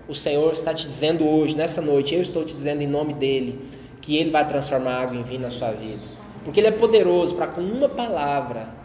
O 0.07 0.13
Senhor 0.13 0.53
está 0.53 0.75
te 0.75 0.87
dizendo 0.87 1.27
hoje, 1.27 1.57
nessa 1.57 1.81
noite, 1.81 2.13
eu 2.13 2.21
estou 2.21 2.45
te 2.45 2.53
dizendo 2.53 2.83
em 2.83 2.87
nome 2.87 3.15
dele, 3.15 3.67
que 3.99 4.15
ele 4.15 4.29
vai 4.29 4.47
transformar 4.47 5.01
água 5.01 5.17
em 5.17 5.23
vinho 5.23 5.41
na 5.41 5.49
sua 5.49 5.71
vida. 5.71 6.03
Porque 6.45 6.59
ele 6.59 6.67
é 6.67 6.71
poderoso 6.71 7.33
para 7.33 7.47
com 7.47 7.61
uma 7.61 7.89
palavra 7.89 8.82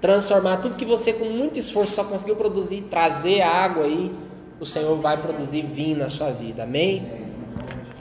transformar 0.00 0.58
tudo 0.58 0.76
que 0.76 0.84
você 0.84 1.12
com 1.12 1.26
muito 1.26 1.58
esforço 1.58 1.92
só 1.92 2.04
conseguiu 2.04 2.36
produzir, 2.36 2.82
trazer 2.90 3.42
água 3.42 3.84
aí, 3.84 4.12
o 4.60 4.66
Senhor 4.66 4.96
vai 4.98 5.20
produzir 5.20 5.62
vinho 5.62 5.98
na 5.98 6.08
sua 6.08 6.30
vida. 6.30 6.62
Amém? 6.62 7.26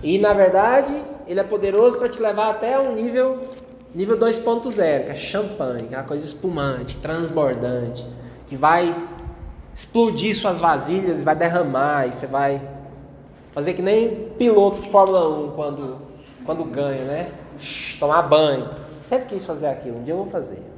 E 0.04 0.18
na 0.18 0.34
verdade, 0.34 0.94
ele 1.28 1.40
é 1.40 1.44
poderoso 1.44 1.98
para 1.98 2.10
te 2.10 2.22
levar 2.22 2.50
até 2.50 2.80
um 2.80 2.94
nível 2.94 3.42
nível 3.94 4.18
2.0, 4.18 5.06
que 5.06 5.12
é 5.12 5.16
champanhe, 5.16 5.88
que 5.88 5.96
é 5.96 5.98
uma 5.98 6.04
coisa 6.04 6.26
espumante, 6.26 6.98
transbordante, 6.98 8.06
que 8.46 8.58
vai 8.58 8.94
explodir 9.74 10.36
suas 10.36 10.60
vasilhas 10.60 11.24
vai 11.24 11.36
derramar, 11.36 12.08
e 12.08 12.14
você 12.14 12.28
vai 12.28 12.62
fazer 13.54 13.74
que 13.74 13.82
nem 13.82 14.30
piloto 14.38 14.82
de 14.82 14.90
Fórmula 14.90 15.28
1 15.48 15.52
quando, 15.52 15.98
quando 16.46 16.64
ganha, 16.66 17.04
né? 17.06 17.32
Tomar 18.00 18.22
banho. 18.24 18.70
Sempre 19.00 19.28
quis 19.36 19.46
fazer 19.46 19.68
aquilo, 19.68 20.00
um 20.00 20.04
dia 20.04 20.14
eu 20.14 20.18
vou 20.18 20.28
fazer. 20.28 20.75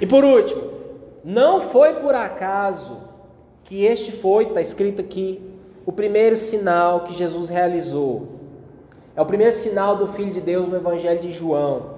E 0.00 0.06
por 0.06 0.24
último, 0.24 0.62
não 1.24 1.60
foi 1.60 1.94
por 1.94 2.14
acaso 2.14 2.98
que 3.64 3.84
este 3.84 4.12
foi, 4.12 4.44
está 4.44 4.60
escrito 4.60 5.00
aqui, 5.00 5.42
o 5.84 5.92
primeiro 5.92 6.36
sinal 6.36 7.00
que 7.00 7.14
Jesus 7.14 7.48
realizou. 7.48 8.28
É 9.14 9.22
o 9.22 9.26
primeiro 9.26 9.52
sinal 9.52 9.96
do 9.96 10.06
Filho 10.06 10.32
de 10.32 10.40
Deus 10.40 10.68
no 10.68 10.76
Evangelho 10.76 11.20
de 11.20 11.30
João. 11.30 11.96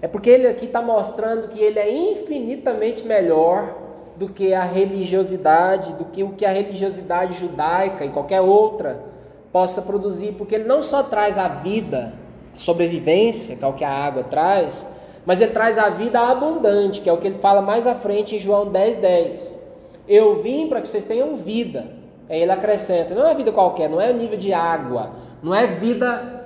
É 0.00 0.08
porque 0.08 0.30
ele 0.30 0.46
aqui 0.46 0.66
está 0.66 0.82
mostrando 0.82 1.48
que 1.48 1.60
ele 1.60 1.78
é 1.78 1.90
infinitamente 1.90 3.04
melhor 3.04 3.74
do 4.16 4.28
que 4.28 4.54
a 4.54 4.62
religiosidade, 4.62 5.92
do 5.92 6.06
que 6.06 6.22
o 6.22 6.30
que 6.30 6.44
a 6.44 6.50
religiosidade 6.50 7.38
judaica 7.38 8.04
e 8.04 8.08
qualquer 8.08 8.40
outra 8.40 9.00
possa 9.52 9.82
produzir, 9.82 10.32
porque 10.32 10.54
ele 10.54 10.64
não 10.64 10.82
só 10.82 11.02
traz 11.02 11.36
a 11.38 11.48
vida, 11.48 12.14
a 12.54 12.58
sobrevivência, 12.58 13.56
que 13.56 13.64
é 13.64 13.66
o 13.66 13.72
que 13.72 13.84
a 13.84 13.90
água 13.90 14.24
traz, 14.24 14.86
mas 15.26 15.40
ele 15.40 15.50
traz 15.50 15.76
a 15.76 15.90
vida 15.90 16.20
abundante, 16.20 17.02
que 17.02 17.10
é 17.10 17.12
o 17.12 17.18
que 17.18 17.26
ele 17.26 17.38
fala 17.38 17.60
mais 17.60 17.86
à 17.86 17.94
frente 17.94 18.36
em 18.36 18.38
João 18.38 18.70
10, 18.70 18.98
10. 18.98 19.58
Eu 20.08 20.42
vim 20.42 20.68
para 20.68 20.80
que 20.80 20.88
vocês 20.88 21.04
tenham 21.04 21.36
vida. 21.36 21.84
Aí 22.30 22.40
ele 22.40 22.52
acrescenta, 22.52 23.14
não 23.14 23.26
é 23.26 23.34
vida 23.34 23.52
qualquer, 23.52 23.90
não 23.90 24.00
é 24.00 24.12
nível 24.12 24.38
de 24.38 24.52
água, 24.52 25.10
não 25.42 25.54
é 25.54 25.66
vida 25.66 26.36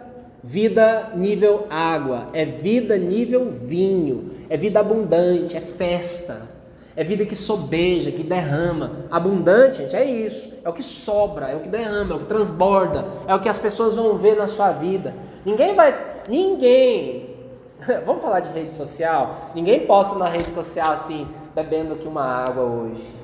Vida 0.42 1.10
nível 1.14 1.66
água, 1.68 2.28
é 2.32 2.46
vida 2.46 2.96
nível 2.96 3.50
vinho, 3.50 4.30
é 4.48 4.56
vida 4.56 4.80
abundante, 4.80 5.54
é 5.54 5.60
festa. 5.60 6.48
É 6.96 7.04
vida 7.04 7.24
que 7.24 7.36
sobeja, 7.36 8.10
que 8.10 8.22
derrama. 8.22 8.92
Abundante, 9.10 9.82
gente, 9.82 9.94
é 9.94 10.04
isso. 10.04 10.52
É 10.64 10.68
o 10.68 10.72
que 10.72 10.82
sobra, 10.82 11.48
é 11.48 11.56
o 11.56 11.60
que 11.60 11.68
derrama, 11.68 12.14
é 12.14 12.16
o 12.16 12.20
que 12.20 12.24
transborda, 12.24 13.04
é 13.28 13.34
o 13.34 13.40
que 13.40 13.48
as 13.48 13.58
pessoas 13.58 13.94
vão 13.94 14.16
ver 14.16 14.36
na 14.36 14.48
sua 14.48 14.72
vida. 14.72 15.14
Ninguém 15.44 15.74
vai. 15.74 15.94
Ninguém. 16.28 17.19
Vamos 18.04 18.22
falar 18.22 18.40
de 18.40 18.52
rede 18.52 18.74
social? 18.74 19.50
Ninguém 19.54 19.86
posta 19.86 20.14
na 20.16 20.28
rede 20.28 20.50
social 20.50 20.92
assim, 20.92 21.26
bebendo 21.54 21.94
aqui 21.94 22.06
uma 22.06 22.24
água 22.24 22.62
hoje. 22.64 23.14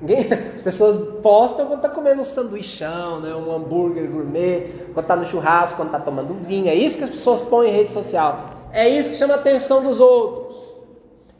Ninguém, 0.00 0.28
as 0.54 0.62
pessoas 0.62 0.98
postam 1.22 1.66
quando 1.66 1.84
está 1.84 1.88
comendo 1.88 2.20
um 2.20 2.24
sanduichão, 2.24 3.20
né, 3.20 3.34
um 3.34 3.54
hambúrguer 3.54 4.10
gourmet, 4.10 4.86
quando 4.92 5.04
está 5.04 5.16
no 5.16 5.26
churrasco, 5.26 5.76
quando 5.76 5.88
está 5.88 5.98
tomando 5.98 6.34
vinho. 6.34 6.68
É 6.68 6.74
isso 6.74 6.98
que 6.98 7.04
as 7.04 7.10
pessoas 7.10 7.42
põem 7.42 7.70
em 7.70 7.72
rede 7.72 7.90
social. 7.90 8.50
É 8.72 8.88
isso 8.88 9.10
que 9.10 9.16
chama 9.16 9.34
a 9.34 9.36
atenção 9.36 9.82
dos 9.82 10.00
outros. 10.00 10.54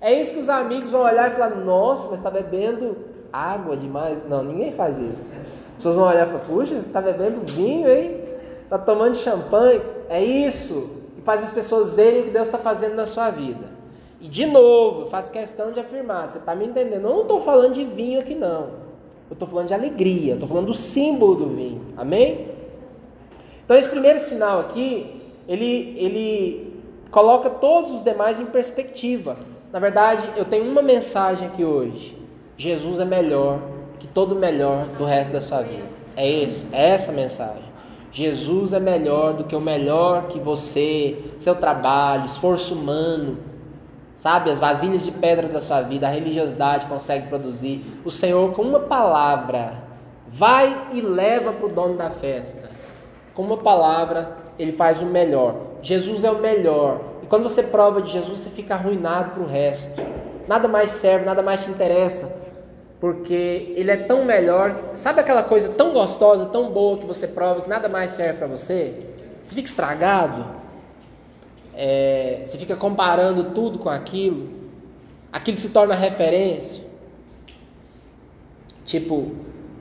É 0.00 0.12
isso 0.12 0.34
que 0.34 0.40
os 0.40 0.48
amigos 0.48 0.90
vão 0.90 1.02
olhar 1.02 1.30
e 1.30 1.34
falar: 1.34 1.54
Nossa, 1.56 2.08
mas 2.08 2.18
está 2.18 2.30
bebendo 2.30 2.96
água 3.32 3.76
demais. 3.76 4.18
Não, 4.28 4.42
ninguém 4.42 4.70
faz 4.72 4.98
isso. 4.98 5.26
As 5.70 5.76
pessoas 5.76 5.96
vão 5.96 6.06
olhar 6.06 6.26
e 6.26 6.30
falar: 6.30 6.44
Puxa, 6.44 6.74
você 6.74 6.86
está 6.86 7.00
bebendo 7.00 7.40
vinho, 7.52 7.88
hein? 7.88 8.20
Está 8.62 8.78
tomando 8.78 9.16
champanhe. 9.16 9.80
É 10.08 10.22
isso 10.22 11.03
faz 11.24 11.42
as 11.42 11.50
pessoas 11.50 11.94
verem 11.94 12.20
o 12.20 12.24
que 12.24 12.30
Deus 12.30 12.46
está 12.46 12.58
fazendo 12.58 12.94
na 12.94 13.06
sua 13.06 13.30
vida. 13.30 13.72
E 14.20 14.28
de 14.28 14.46
novo, 14.46 15.02
eu 15.02 15.06
faço 15.08 15.32
questão 15.32 15.72
de 15.72 15.80
afirmar: 15.80 16.28
você 16.28 16.38
está 16.38 16.54
me 16.54 16.66
entendendo? 16.66 17.04
Eu 17.04 17.14
não 17.14 17.22
estou 17.22 17.40
falando 17.40 17.74
de 17.74 17.84
vinho 17.84 18.20
aqui, 18.20 18.34
não. 18.34 18.84
Eu 19.28 19.32
estou 19.34 19.48
falando 19.48 19.68
de 19.68 19.74
alegria, 19.74 20.34
estou 20.34 20.48
falando 20.48 20.66
do 20.66 20.74
símbolo 20.74 21.34
do 21.34 21.48
vinho. 21.48 21.82
Amém? 21.96 22.48
Então, 23.64 23.76
esse 23.76 23.88
primeiro 23.88 24.18
sinal 24.18 24.60
aqui, 24.60 25.22
ele, 25.48 25.94
ele 25.98 26.82
coloca 27.10 27.48
todos 27.48 27.90
os 27.90 28.02
demais 28.02 28.38
em 28.38 28.46
perspectiva. 28.46 29.36
Na 29.72 29.78
verdade, 29.78 30.30
eu 30.36 30.44
tenho 30.44 30.70
uma 30.70 30.82
mensagem 30.82 31.48
aqui 31.48 31.64
hoje. 31.64 32.16
Jesus 32.56 33.00
é 33.00 33.04
melhor 33.04 33.60
que 33.98 34.06
todo 34.06 34.36
melhor 34.36 34.86
do 34.98 35.04
resto 35.04 35.32
da 35.32 35.40
sua 35.40 35.62
vida. 35.62 35.88
É 36.16 36.28
isso, 36.28 36.66
é 36.70 36.90
essa 36.90 37.10
a 37.10 37.14
mensagem. 37.14 37.73
Jesus 38.14 38.72
é 38.72 38.78
melhor 38.78 39.34
do 39.34 39.42
que 39.42 39.56
o 39.56 39.60
melhor 39.60 40.28
que 40.28 40.38
você, 40.38 41.18
seu 41.40 41.56
trabalho, 41.56 42.26
esforço 42.26 42.72
humano, 42.72 43.38
sabe, 44.16 44.52
as 44.52 44.58
vasilhas 44.60 45.02
de 45.02 45.10
pedra 45.10 45.48
da 45.48 45.60
sua 45.60 45.80
vida, 45.80 46.06
a 46.06 46.10
religiosidade 46.10 46.86
consegue 46.86 47.26
produzir. 47.26 47.84
O 48.04 48.12
Senhor, 48.12 48.52
com 48.52 48.62
uma 48.62 48.78
palavra, 48.78 49.82
vai 50.28 50.90
e 50.92 51.00
leva 51.00 51.52
para 51.52 51.66
o 51.66 51.72
dono 51.72 51.96
da 51.96 52.08
festa. 52.08 52.70
Com 53.34 53.42
uma 53.42 53.56
palavra, 53.56 54.36
ele 54.60 54.70
faz 54.70 55.02
o 55.02 55.06
melhor. 55.06 55.56
Jesus 55.82 56.22
é 56.22 56.30
o 56.30 56.38
melhor. 56.38 57.00
E 57.20 57.26
quando 57.26 57.42
você 57.42 57.64
prova 57.64 58.00
de 58.00 58.12
Jesus, 58.12 58.38
você 58.38 58.48
fica 58.48 58.74
arruinado 58.74 59.32
para 59.32 59.42
o 59.42 59.46
resto. 59.46 60.00
Nada 60.46 60.68
mais 60.68 60.92
serve, 60.92 61.26
nada 61.26 61.42
mais 61.42 61.64
te 61.64 61.70
interessa. 61.72 62.43
Porque 63.04 63.74
ele 63.76 63.90
é 63.90 63.98
tão 63.98 64.24
melhor. 64.24 64.92
Sabe 64.94 65.20
aquela 65.20 65.42
coisa 65.42 65.68
tão 65.68 65.92
gostosa, 65.92 66.46
tão 66.46 66.70
boa 66.70 66.96
que 66.96 67.04
você 67.04 67.28
prova 67.28 67.60
que 67.60 67.68
nada 67.68 67.86
mais 67.86 68.12
serve 68.12 68.38
para 68.38 68.46
você? 68.46 68.94
Você 69.42 69.54
fica 69.54 69.68
estragado. 69.68 70.42
É, 71.74 72.40
você 72.46 72.56
fica 72.56 72.74
comparando 72.74 73.44
tudo 73.50 73.78
com 73.78 73.90
aquilo. 73.90 74.48
Aquilo 75.30 75.58
se 75.58 75.68
torna 75.68 75.94
referência. 75.94 76.82
Tipo, 78.86 79.32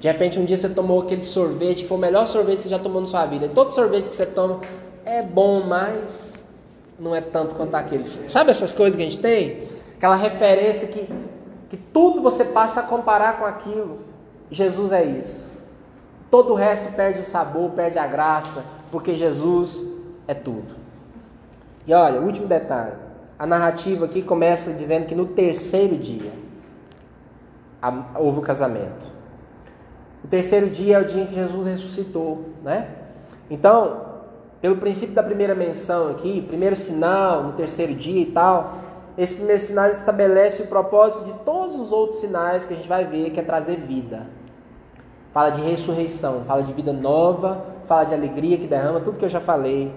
de 0.02 0.08
repente 0.10 0.38
um 0.38 0.44
dia 0.44 0.58
você 0.58 0.68
tomou 0.68 1.04
aquele 1.04 1.24
sorvete, 1.24 1.84
que 1.84 1.88
foi 1.88 1.96
o 1.96 2.02
melhor 2.02 2.28
sorvete 2.28 2.58
que 2.58 2.64
você 2.64 2.70
já 2.72 2.80
tomou 2.80 3.00
na 3.00 3.08
sua 3.08 3.26
vida. 3.26 3.46
E 3.46 3.50
todo 3.50 3.72
sorvete 3.72 4.10
que 4.10 4.16
você 4.18 4.26
toma 4.26 4.60
é 5.06 5.22
bom, 5.22 5.64
mas 5.64 6.44
não 7.00 7.16
é 7.16 7.22
tanto 7.22 7.56
quanto 7.56 7.74
aqueles. 7.76 8.22
Sabe 8.28 8.52
essas 8.52 8.74
coisas 8.74 8.98
que 8.98 9.02
a 9.02 9.06
gente 9.06 9.20
tem? 9.20 9.64
Aquela 9.96 10.18
referência 10.18 10.90
que, 10.90 11.08
que 11.74 11.78
tudo 11.78 12.22
você 12.22 12.46
passa 12.46 12.82
a 12.82 12.84
comparar 12.84 13.40
com 13.40 13.46
aquilo. 13.46 13.98
Jesus 14.52 14.92
é 14.92 15.04
isso. 15.04 15.52
Todo 16.30 16.52
o 16.52 16.56
resto 16.56 16.94
perde 16.94 17.22
o 17.22 17.24
sabor, 17.24 17.72
perde 17.72 17.98
a 17.98 18.06
graça, 18.06 18.64
porque 18.92 19.16
Jesus 19.16 19.84
é 20.28 20.36
tudo. 20.36 20.76
E 21.88 21.92
olha, 21.96 22.22
último 22.22 22.46
detalhe. 22.46 22.94
A 23.40 23.48
narrativa 23.48 24.06
aqui 24.06 24.22
começa 24.22 24.72
dizendo 24.72 25.08
que 25.08 25.16
no 25.16 25.26
terceiro 25.26 25.98
dia 25.98 26.32
houve 28.20 28.38
o 28.38 28.44
casamento. 28.44 29.12
O 30.24 30.28
terceiro 30.28 30.70
dia 30.70 30.98
é 30.98 31.00
o 31.00 31.06
dia 31.06 31.24
em 31.24 31.26
que 31.26 31.34
Jesus 31.34 31.66
ressuscitou, 31.66 32.50
né? 32.64 32.88
Então, 33.50 34.00
pelo 34.62 34.78
princípio 34.78 35.16
da 35.16 35.24
primeira 35.24 35.56
menção 35.56 36.12
aqui, 36.12 36.40
primeiro 36.40 36.76
sinal, 36.76 37.42
no 37.42 37.54
terceiro 37.54 37.96
dia 37.96 38.22
e 38.22 38.28
tal, 38.28 38.78
esse 39.18 39.36
primeiro 39.36 39.62
sinal 39.62 39.90
estabelece 39.90 40.64
o 40.64 40.68
propósito 40.68 41.26
de 41.26 41.34
todos 41.46 41.78
os 41.78 41.92
outros 41.92 42.20
sinais 42.20 42.66
que 42.66 42.74
a 42.74 42.76
gente 42.76 42.90
vai 42.90 43.06
ver, 43.06 43.30
que 43.32 43.40
é 43.40 43.44
trazer 43.44 43.78
vida. 43.78 44.28
Fala 45.32 45.50
de 45.50 45.62
ressurreição, 45.62 46.44
fala 46.46 46.64
de 46.64 46.74
vida 46.74 46.94
nova, 46.94 47.66
fala 47.86 48.04
de 48.04 48.14
alegria 48.14 48.58
que 48.58 48.68
derrama, 48.68 49.00
tudo 49.00 49.18
que 49.18 49.26
eu 49.26 49.30
já 49.30 49.42
falei. 49.42 49.94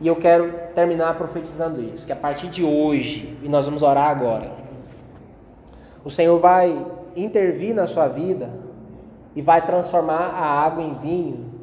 E 0.00 0.08
eu 0.08 0.16
quero 0.16 0.52
terminar 0.74 1.16
profetizando 1.16 1.80
isso, 1.80 2.06
que 2.06 2.12
a 2.12 2.16
partir 2.16 2.48
de 2.48 2.64
hoje, 2.64 3.38
e 3.42 3.48
nós 3.48 3.64
vamos 3.64 3.82
orar 3.82 4.08
agora, 4.08 4.50
o 6.04 6.10
Senhor 6.10 6.38
vai 6.38 6.86
intervir 7.16 7.74
na 7.74 7.86
sua 7.86 8.08
vida 8.08 8.50
e 9.34 9.40
vai 9.40 9.64
transformar 9.64 10.32
a 10.34 10.44
água 10.64 10.82
em 10.82 10.94
vinho 10.94 11.54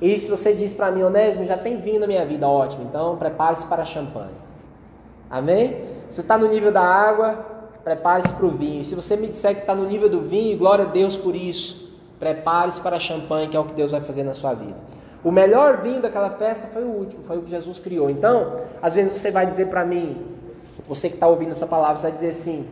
e 0.00 0.18
se 0.18 0.30
você 0.30 0.54
diz 0.54 0.72
para 0.72 0.90
mim, 0.90 1.02
Onésimo, 1.02 1.44
já 1.44 1.56
tem 1.56 1.76
vinho 1.76 1.98
na 1.98 2.06
minha 2.06 2.24
vida, 2.24 2.48
ótimo, 2.48 2.84
então 2.84 3.16
prepare-se 3.16 3.66
para 3.66 3.84
champanhe. 3.84 4.34
Amém? 5.28 5.76
Você 6.08 6.20
está 6.20 6.38
no 6.38 6.48
nível 6.48 6.72
da 6.72 6.82
água, 6.82 7.44
prepare-se 7.84 8.32
para 8.32 8.46
o 8.46 8.50
vinho. 8.50 8.82
Se 8.84 8.94
você 8.94 9.16
me 9.16 9.26
disser 9.26 9.54
que 9.54 9.60
está 9.60 9.74
no 9.74 9.86
nível 9.86 10.08
do 10.08 10.20
vinho, 10.20 10.56
glória 10.56 10.84
a 10.84 10.88
Deus 10.88 11.16
por 11.16 11.34
isso. 11.34 11.88
Prepare-se 12.18 12.80
para 12.80 12.98
champanhe, 12.98 13.48
que 13.48 13.56
é 13.56 13.60
o 13.60 13.64
que 13.64 13.74
Deus 13.74 13.90
vai 13.90 14.00
fazer 14.00 14.24
na 14.24 14.34
sua 14.34 14.54
vida. 14.54 14.76
O 15.22 15.30
melhor 15.30 15.80
vinho 15.80 16.00
daquela 16.00 16.30
festa 16.30 16.68
foi 16.68 16.82
o 16.82 16.88
último, 16.88 17.24
foi 17.24 17.38
o 17.38 17.42
que 17.42 17.50
Jesus 17.50 17.78
criou. 17.78 18.08
Então, 18.08 18.56
às 18.80 18.94
vezes 18.94 19.18
você 19.18 19.30
vai 19.30 19.46
dizer 19.46 19.68
para 19.68 19.84
mim, 19.84 20.26
você 20.86 21.08
que 21.08 21.14
está 21.14 21.26
ouvindo 21.26 21.52
essa 21.52 21.66
palavra, 21.66 21.96
você 21.96 22.02
vai 22.02 22.12
dizer 22.12 22.28
assim: 22.28 22.66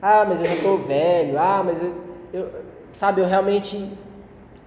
Ah, 0.00 0.24
mas 0.26 0.40
eu 0.40 0.46
já 0.46 0.54
estou 0.54 0.78
velho, 0.78 1.38
ah, 1.38 1.62
mas 1.64 1.82
eu, 1.82 1.92
eu, 2.32 2.48
sabe, 2.92 3.20
eu 3.20 3.26
realmente 3.26 3.90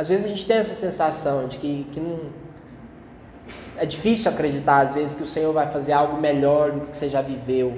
às 0.01 0.07
vezes 0.07 0.26
a 0.26 0.30
gente 0.30 0.47
tem 0.47 0.57
essa 0.57 0.74
sensação 0.74 1.47
de 1.47 1.59
que, 1.59 1.88
que 1.91 1.99
não. 1.99 2.19
É 3.78 3.86
difícil 3.86 4.32
acreditar, 4.32 4.82
às 4.82 4.95
vezes, 4.95 5.13
que 5.13 5.22
o 5.22 5.28
Senhor 5.28 5.53
vai 5.53 5.72
fazer 5.72 5.91
algo 5.91 6.19
melhor 6.19 6.72
do 6.72 6.88
que 6.88 6.97
você 6.97 7.07
já 7.07 7.22
viveu. 7.22 7.78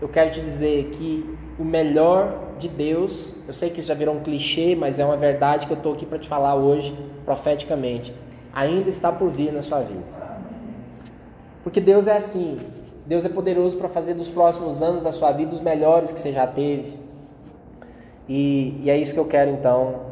Eu 0.00 0.08
quero 0.08 0.30
te 0.30 0.40
dizer 0.40 0.90
que 0.90 1.36
o 1.58 1.64
melhor 1.64 2.56
de 2.58 2.68
Deus, 2.68 3.34
eu 3.46 3.54
sei 3.54 3.70
que 3.70 3.80
isso 3.80 3.88
já 3.88 3.94
virou 3.94 4.14
um 4.14 4.20
clichê, 4.20 4.76
mas 4.76 4.98
é 4.98 5.04
uma 5.04 5.16
verdade 5.16 5.66
que 5.66 5.72
eu 5.72 5.76
estou 5.76 5.94
aqui 5.94 6.06
para 6.06 6.18
te 6.18 6.28
falar 6.28 6.54
hoje, 6.54 6.96
profeticamente, 7.24 8.14
ainda 8.52 8.88
está 8.88 9.10
por 9.10 9.28
vir 9.28 9.52
na 9.52 9.62
sua 9.62 9.80
vida. 9.80 10.04
Porque 11.62 11.80
Deus 11.80 12.06
é 12.06 12.16
assim. 12.16 12.58
Deus 13.06 13.24
é 13.24 13.28
poderoso 13.28 13.76
para 13.76 13.88
fazer 13.88 14.14
dos 14.14 14.28
próximos 14.28 14.82
anos 14.82 15.02
da 15.02 15.12
sua 15.12 15.32
vida 15.32 15.52
os 15.52 15.60
melhores 15.60 16.12
que 16.12 16.20
você 16.20 16.32
já 16.32 16.46
teve. 16.46 16.98
E, 18.28 18.80
e 18.82 18.90
é 18.90 18.96
isso 18.96 19.14
que 19.14 19.20
eu 19.20 19.26
quero 19.26 19.50
então 19.50 20.02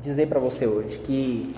dizer 0.00 0.26
para 0.26 0.38
você 0.38 0.66
hoje 0.66 0.98
que 0.98 1.54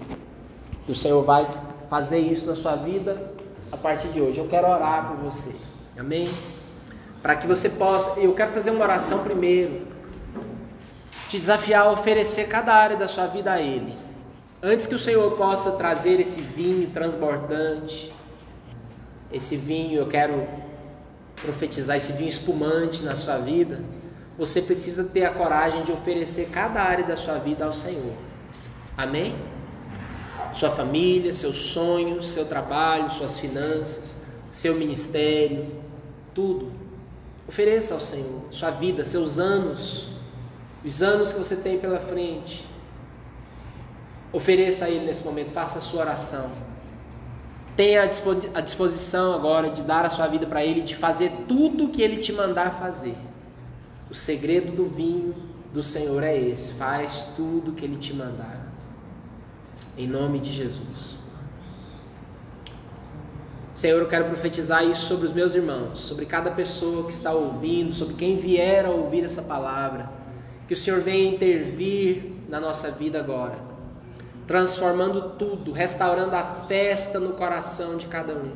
o 0.88 0.94
Senhor 0.94 1.22
vai 1.24 1.46
fazer 1.88 2.18
isso 2.18 2.46
na 2.46 2.54
sua 2.54 2.76
vida 2.76 3.30
a 3.70 3.76
partir 3.76 4.08
de 4.08 4.20
hoje. 4.20 4.38
Eu 4.38 4.46
quero 4.46 4.68
orar 4.68 5.08
por 5.08 5.16
você. 5.16 5.50
Amém? 5.98 6.26
Para 7.22 7.36
que 7.36 7.46
você 7.46 7.68
possa, 7.68 8.20
eu 8.20 8.32
quero 8.34 8.52
fazer 8.52 8.70
uma 8.70 8.84
oração 8.84 9.24
primeiro. 9.24 9.86
Te 11.28 11.38
desafiar 11.38 11.86
a 11.86 11.90
oferecer 11.90 12.48
cada 12.48 12.72
área 12.72 12.96
da 12.96 13.08
sua 13.08 13.26
vida 13.26 13.52
a 13.52 13.60
ele. 13.60 13.92
Antes 14.62 14.86
que 14.86 14.94
o 14.94 14.98
Senhor 14.98 15.36
possa 15.36 15.72
trazer 15.72 16.20
esse 16.20 16.40
vinho 16.40 16.90
transbordante, 16.90 18.12
esse 19.32 19.56
vinho, 19.56 19.98
eu 19.98 20.06
quero 20.06 20.48
profetizar 21.42 21.96
esse 21.96 22.12
vinho 22.12 22.28
espumante 22.28 23.02
na 23.02 23.14
sua 23.14 23.38
vida, 23.38 23.80
você 24.36 24.62
precisa 24.62 25.04
ter 25.04 25.24
a 25.24 25.30
coragem 25.30 25.82
de 25.82 25.92
oferecer 25.92 26.48
cada 26.50 26.80
área 26.80 27.04
da 27.04 27.16
sua 27.16 27.38
vida 27.38 27.64
ao 27.64 27.72
Senhor. 27.72 28.14
Amém? 28.96 29.34
Sua 30.52 30.70
família, 30.70 31.32
seus 31.32 31.56
sonhos, 31.56 32.30
seu 32.30 32.44
trabalho, 32.44 33.10
suas 33.10 33.38
finanças, 33.38 34.16
seu 34.50 34.74
ministério, 34.76 35.66
tudo. 36.34 36.87
Ofereça 37.48 37.94
ao 37.94 38.00
Senhor 38.00 38.42
sua 38.50 38.70
vida, 38.70 39.04
seus 39.06 39.38
anos, 39.38 40.08
os 40.84 41.02
anos 41.02 41.32
que 41.32 41.38
você 41.38 41.56
tem 41.56 41.78
pela 41.78 41.98
frente. 41.98 42.66
Ofereça 44.30 44.84
a 44.84 44.90
Ele 44.90 45.06
nesse 45.06 45.24
momento, 45.24 45.50
faça 45.50 45.78
a 45.78 45.80
sua 45.80 46.02
oração. 46.02 46.50
Tenha 47.74 48.02
a 48.54 48.60
disposição 48.60 49.32
agora 49.32 49.70
de 49.70 49.82
dar 49.82 50.04
a 50.04 50.10
sua 50.10 50.26
vida 50.26 50.46
para 50.46 50.62
Ele, 50.62 50.82
de 50.82 50.94
fazer 50.94 51.32
tudo 51.48 51.86
o 51.86 51.88
que 51.88 52.02
Ele 52.02 52.18
te 52.18 52.32
mandar 52.32 52.78
fazer. 52.78 53.16
O 54.10 54.14
segredo 54.14 54.72
do 54.72 54.84
vinho 54.84 55.34
do 55.72 55.82
Senhor 55.82 56.22
é 56.22 56.36
esse: 56.36 56.74
faz 56.74 57.28
tudo 57.34 57.70
o 57.70 57.74
que 57.74 57.84
Ele 57.84 57.96
te 57.96 58.12
mandar. 58.12 58.66
Em 59.96 60.06
nome 60.06 60.38
de 60.38 60.52
Jesus. 60.52 61.17
Senhor, 63.78 64.00
eu 64.00 64.08
quero 64.08 64.24
profetizar 64.24 64.84
isso 64.84 65.06
sobre 65.06 65.24
os 65.24 65.32
meus 65.32 65.54
irmãos, 65.54 66.00
sobre 66.00 66.26
cada 66.26 66.50
pessoa 66.50 67.04
que 67.04 67.12
está 67.12 67.32
ouvindo, 67.32 67.92
sobre 67.92 68.14
quem 68.14 68.36
vier 68.36 68.84
a 68.84 68.90
ouvir 68.90 69.22
essa 69.22 69.40
palavra. 69.40 70.10
Que 70.66 70.74
o 70.74 70.76
Senhor 70.76 71.00
venha 71.00 71.32
intervir 71.32 72.32
na 72.48 72.58
nossa 72.58 72.90
vida 72.90 73.20
agora, 73.20 73.56
transformando 74.48 75.36
tudo, 75.38 75.70
restaurando 75.70 76.34
a 76.34 76.42
festa 76.42 77.20
no 77.20 77.34
coração 77.34 77.96
de 77.96 78.06
cada 78.06 78.34
um, 78.34 78.50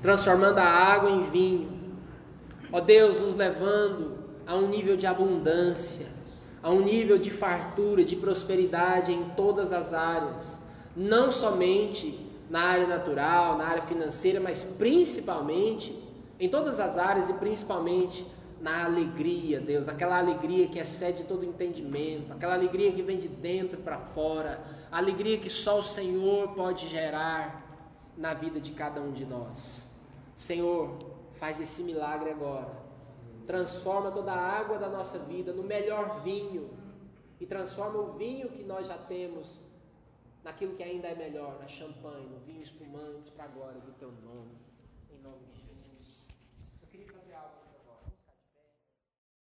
transformando 0.00 0.58
a 0.58 0.66
água 0.66 1.10
em 1.10 1.22
vinho. 1.22 1.72
Ó 2.70 2.78
Deus, 2.78 3.18
nos 3.18 3.34
levando 3.34 4.18
a 4.46 4.54
um 4.54 4.68
nível 4.68 4.96
de 4.96 5.08
abundância, 5.08 6.06
a 6.62 6.70
um 6.70 6.80
nível 6.80 7.18
de 7.18 7.32
fartura, 7.32 8.04
de 8.04 8.14
prosperidade 8.14 9.12
em 9.12 9.30
todas 9.30 9.72
as 9.72 9.92
áreas, 9.92 10.60
não 10.94 11.32
somente 11.32 12.27
na 12.48 12.60
área 12.60 12.86
natural, 12.86 13.58
na 13.58 13.66
área 13.66 13.82
financeira, 13.82 14.40
mas 14.40 14.64
principalmente 14.64 15.96
em 16.40 16.48
todas 16.48 16.80
as 16.80 16.96
áreas 16.96 17.28
e 17.28 17.34
principalmente 17.34 18.26
na 18.60 18.84
alegria, 18.84 19.60
Deus, 19.60 19.88
aquela 19.88 20.18
alegria 20.18 20.66
que 20.66 20.78
excede 20.78 21.24
todo 21.24 21.44
entendimento, 21.44 22.32
aquela 22.32 22.54
alegria 22.54 22.90
que 22.92 23.02
vem 23.02 23.18
de 23.18 23.28
dentro 23.28 23.78
para 23.80 23.98
fora, 23.98 24.60
a 24.90 24.98
alegria 24.98 25.38
que 25.38 25.48
só 25.48 25.78
o 25.78 25.82
Senhor 25.82 26.48
pode 26.54 26.88
gerar 26.88 27.64
na 28.16 28.34
vida 28.34 28.60
de 28.60 28.72
cada 28.72 29.00
um 29.00 29.12
de 29.12 29.24
nós. 29.24 29.88
Senhor, 30.34 30.96
faz 31.34 31.60
esse 31.60 31.82
milagre 31.82 32.30
agora. 32.30 32.70
Transforma 33.46 34.10
toda 34.10 34.32
a 34.32 34.40
água 34.40 34.76
da 34.76 34.88
nossa 34.88 35.18
vida 35.18 35.52
no 35.52 35.62
melhor 35.62 36.20
vinho 36.22 36.68
e 37.40 37.46
transforma 37.46 37.98
o 37.98 38.12
vinho 38.12 38.48
que 38.48 38.64
nós 38.64 38.88
já 38.88 38.98
temos 38.98 39.60
naquilo 40.44 40.74
que 40.76 40.82
ainda 40.82 41.08
é 41.08 41.14
melhor, 41.14 41.58
na 41.58 41.68
champanhe, 41.68 42.26
no 42.26 42.38
vinho 42.40 42.62
espumante 42.62 43.32
para 43.32 43.44
agora 43.44 43.78
do 43.80 43.92
teu 43.92 44.10
nome. 44.12 44.67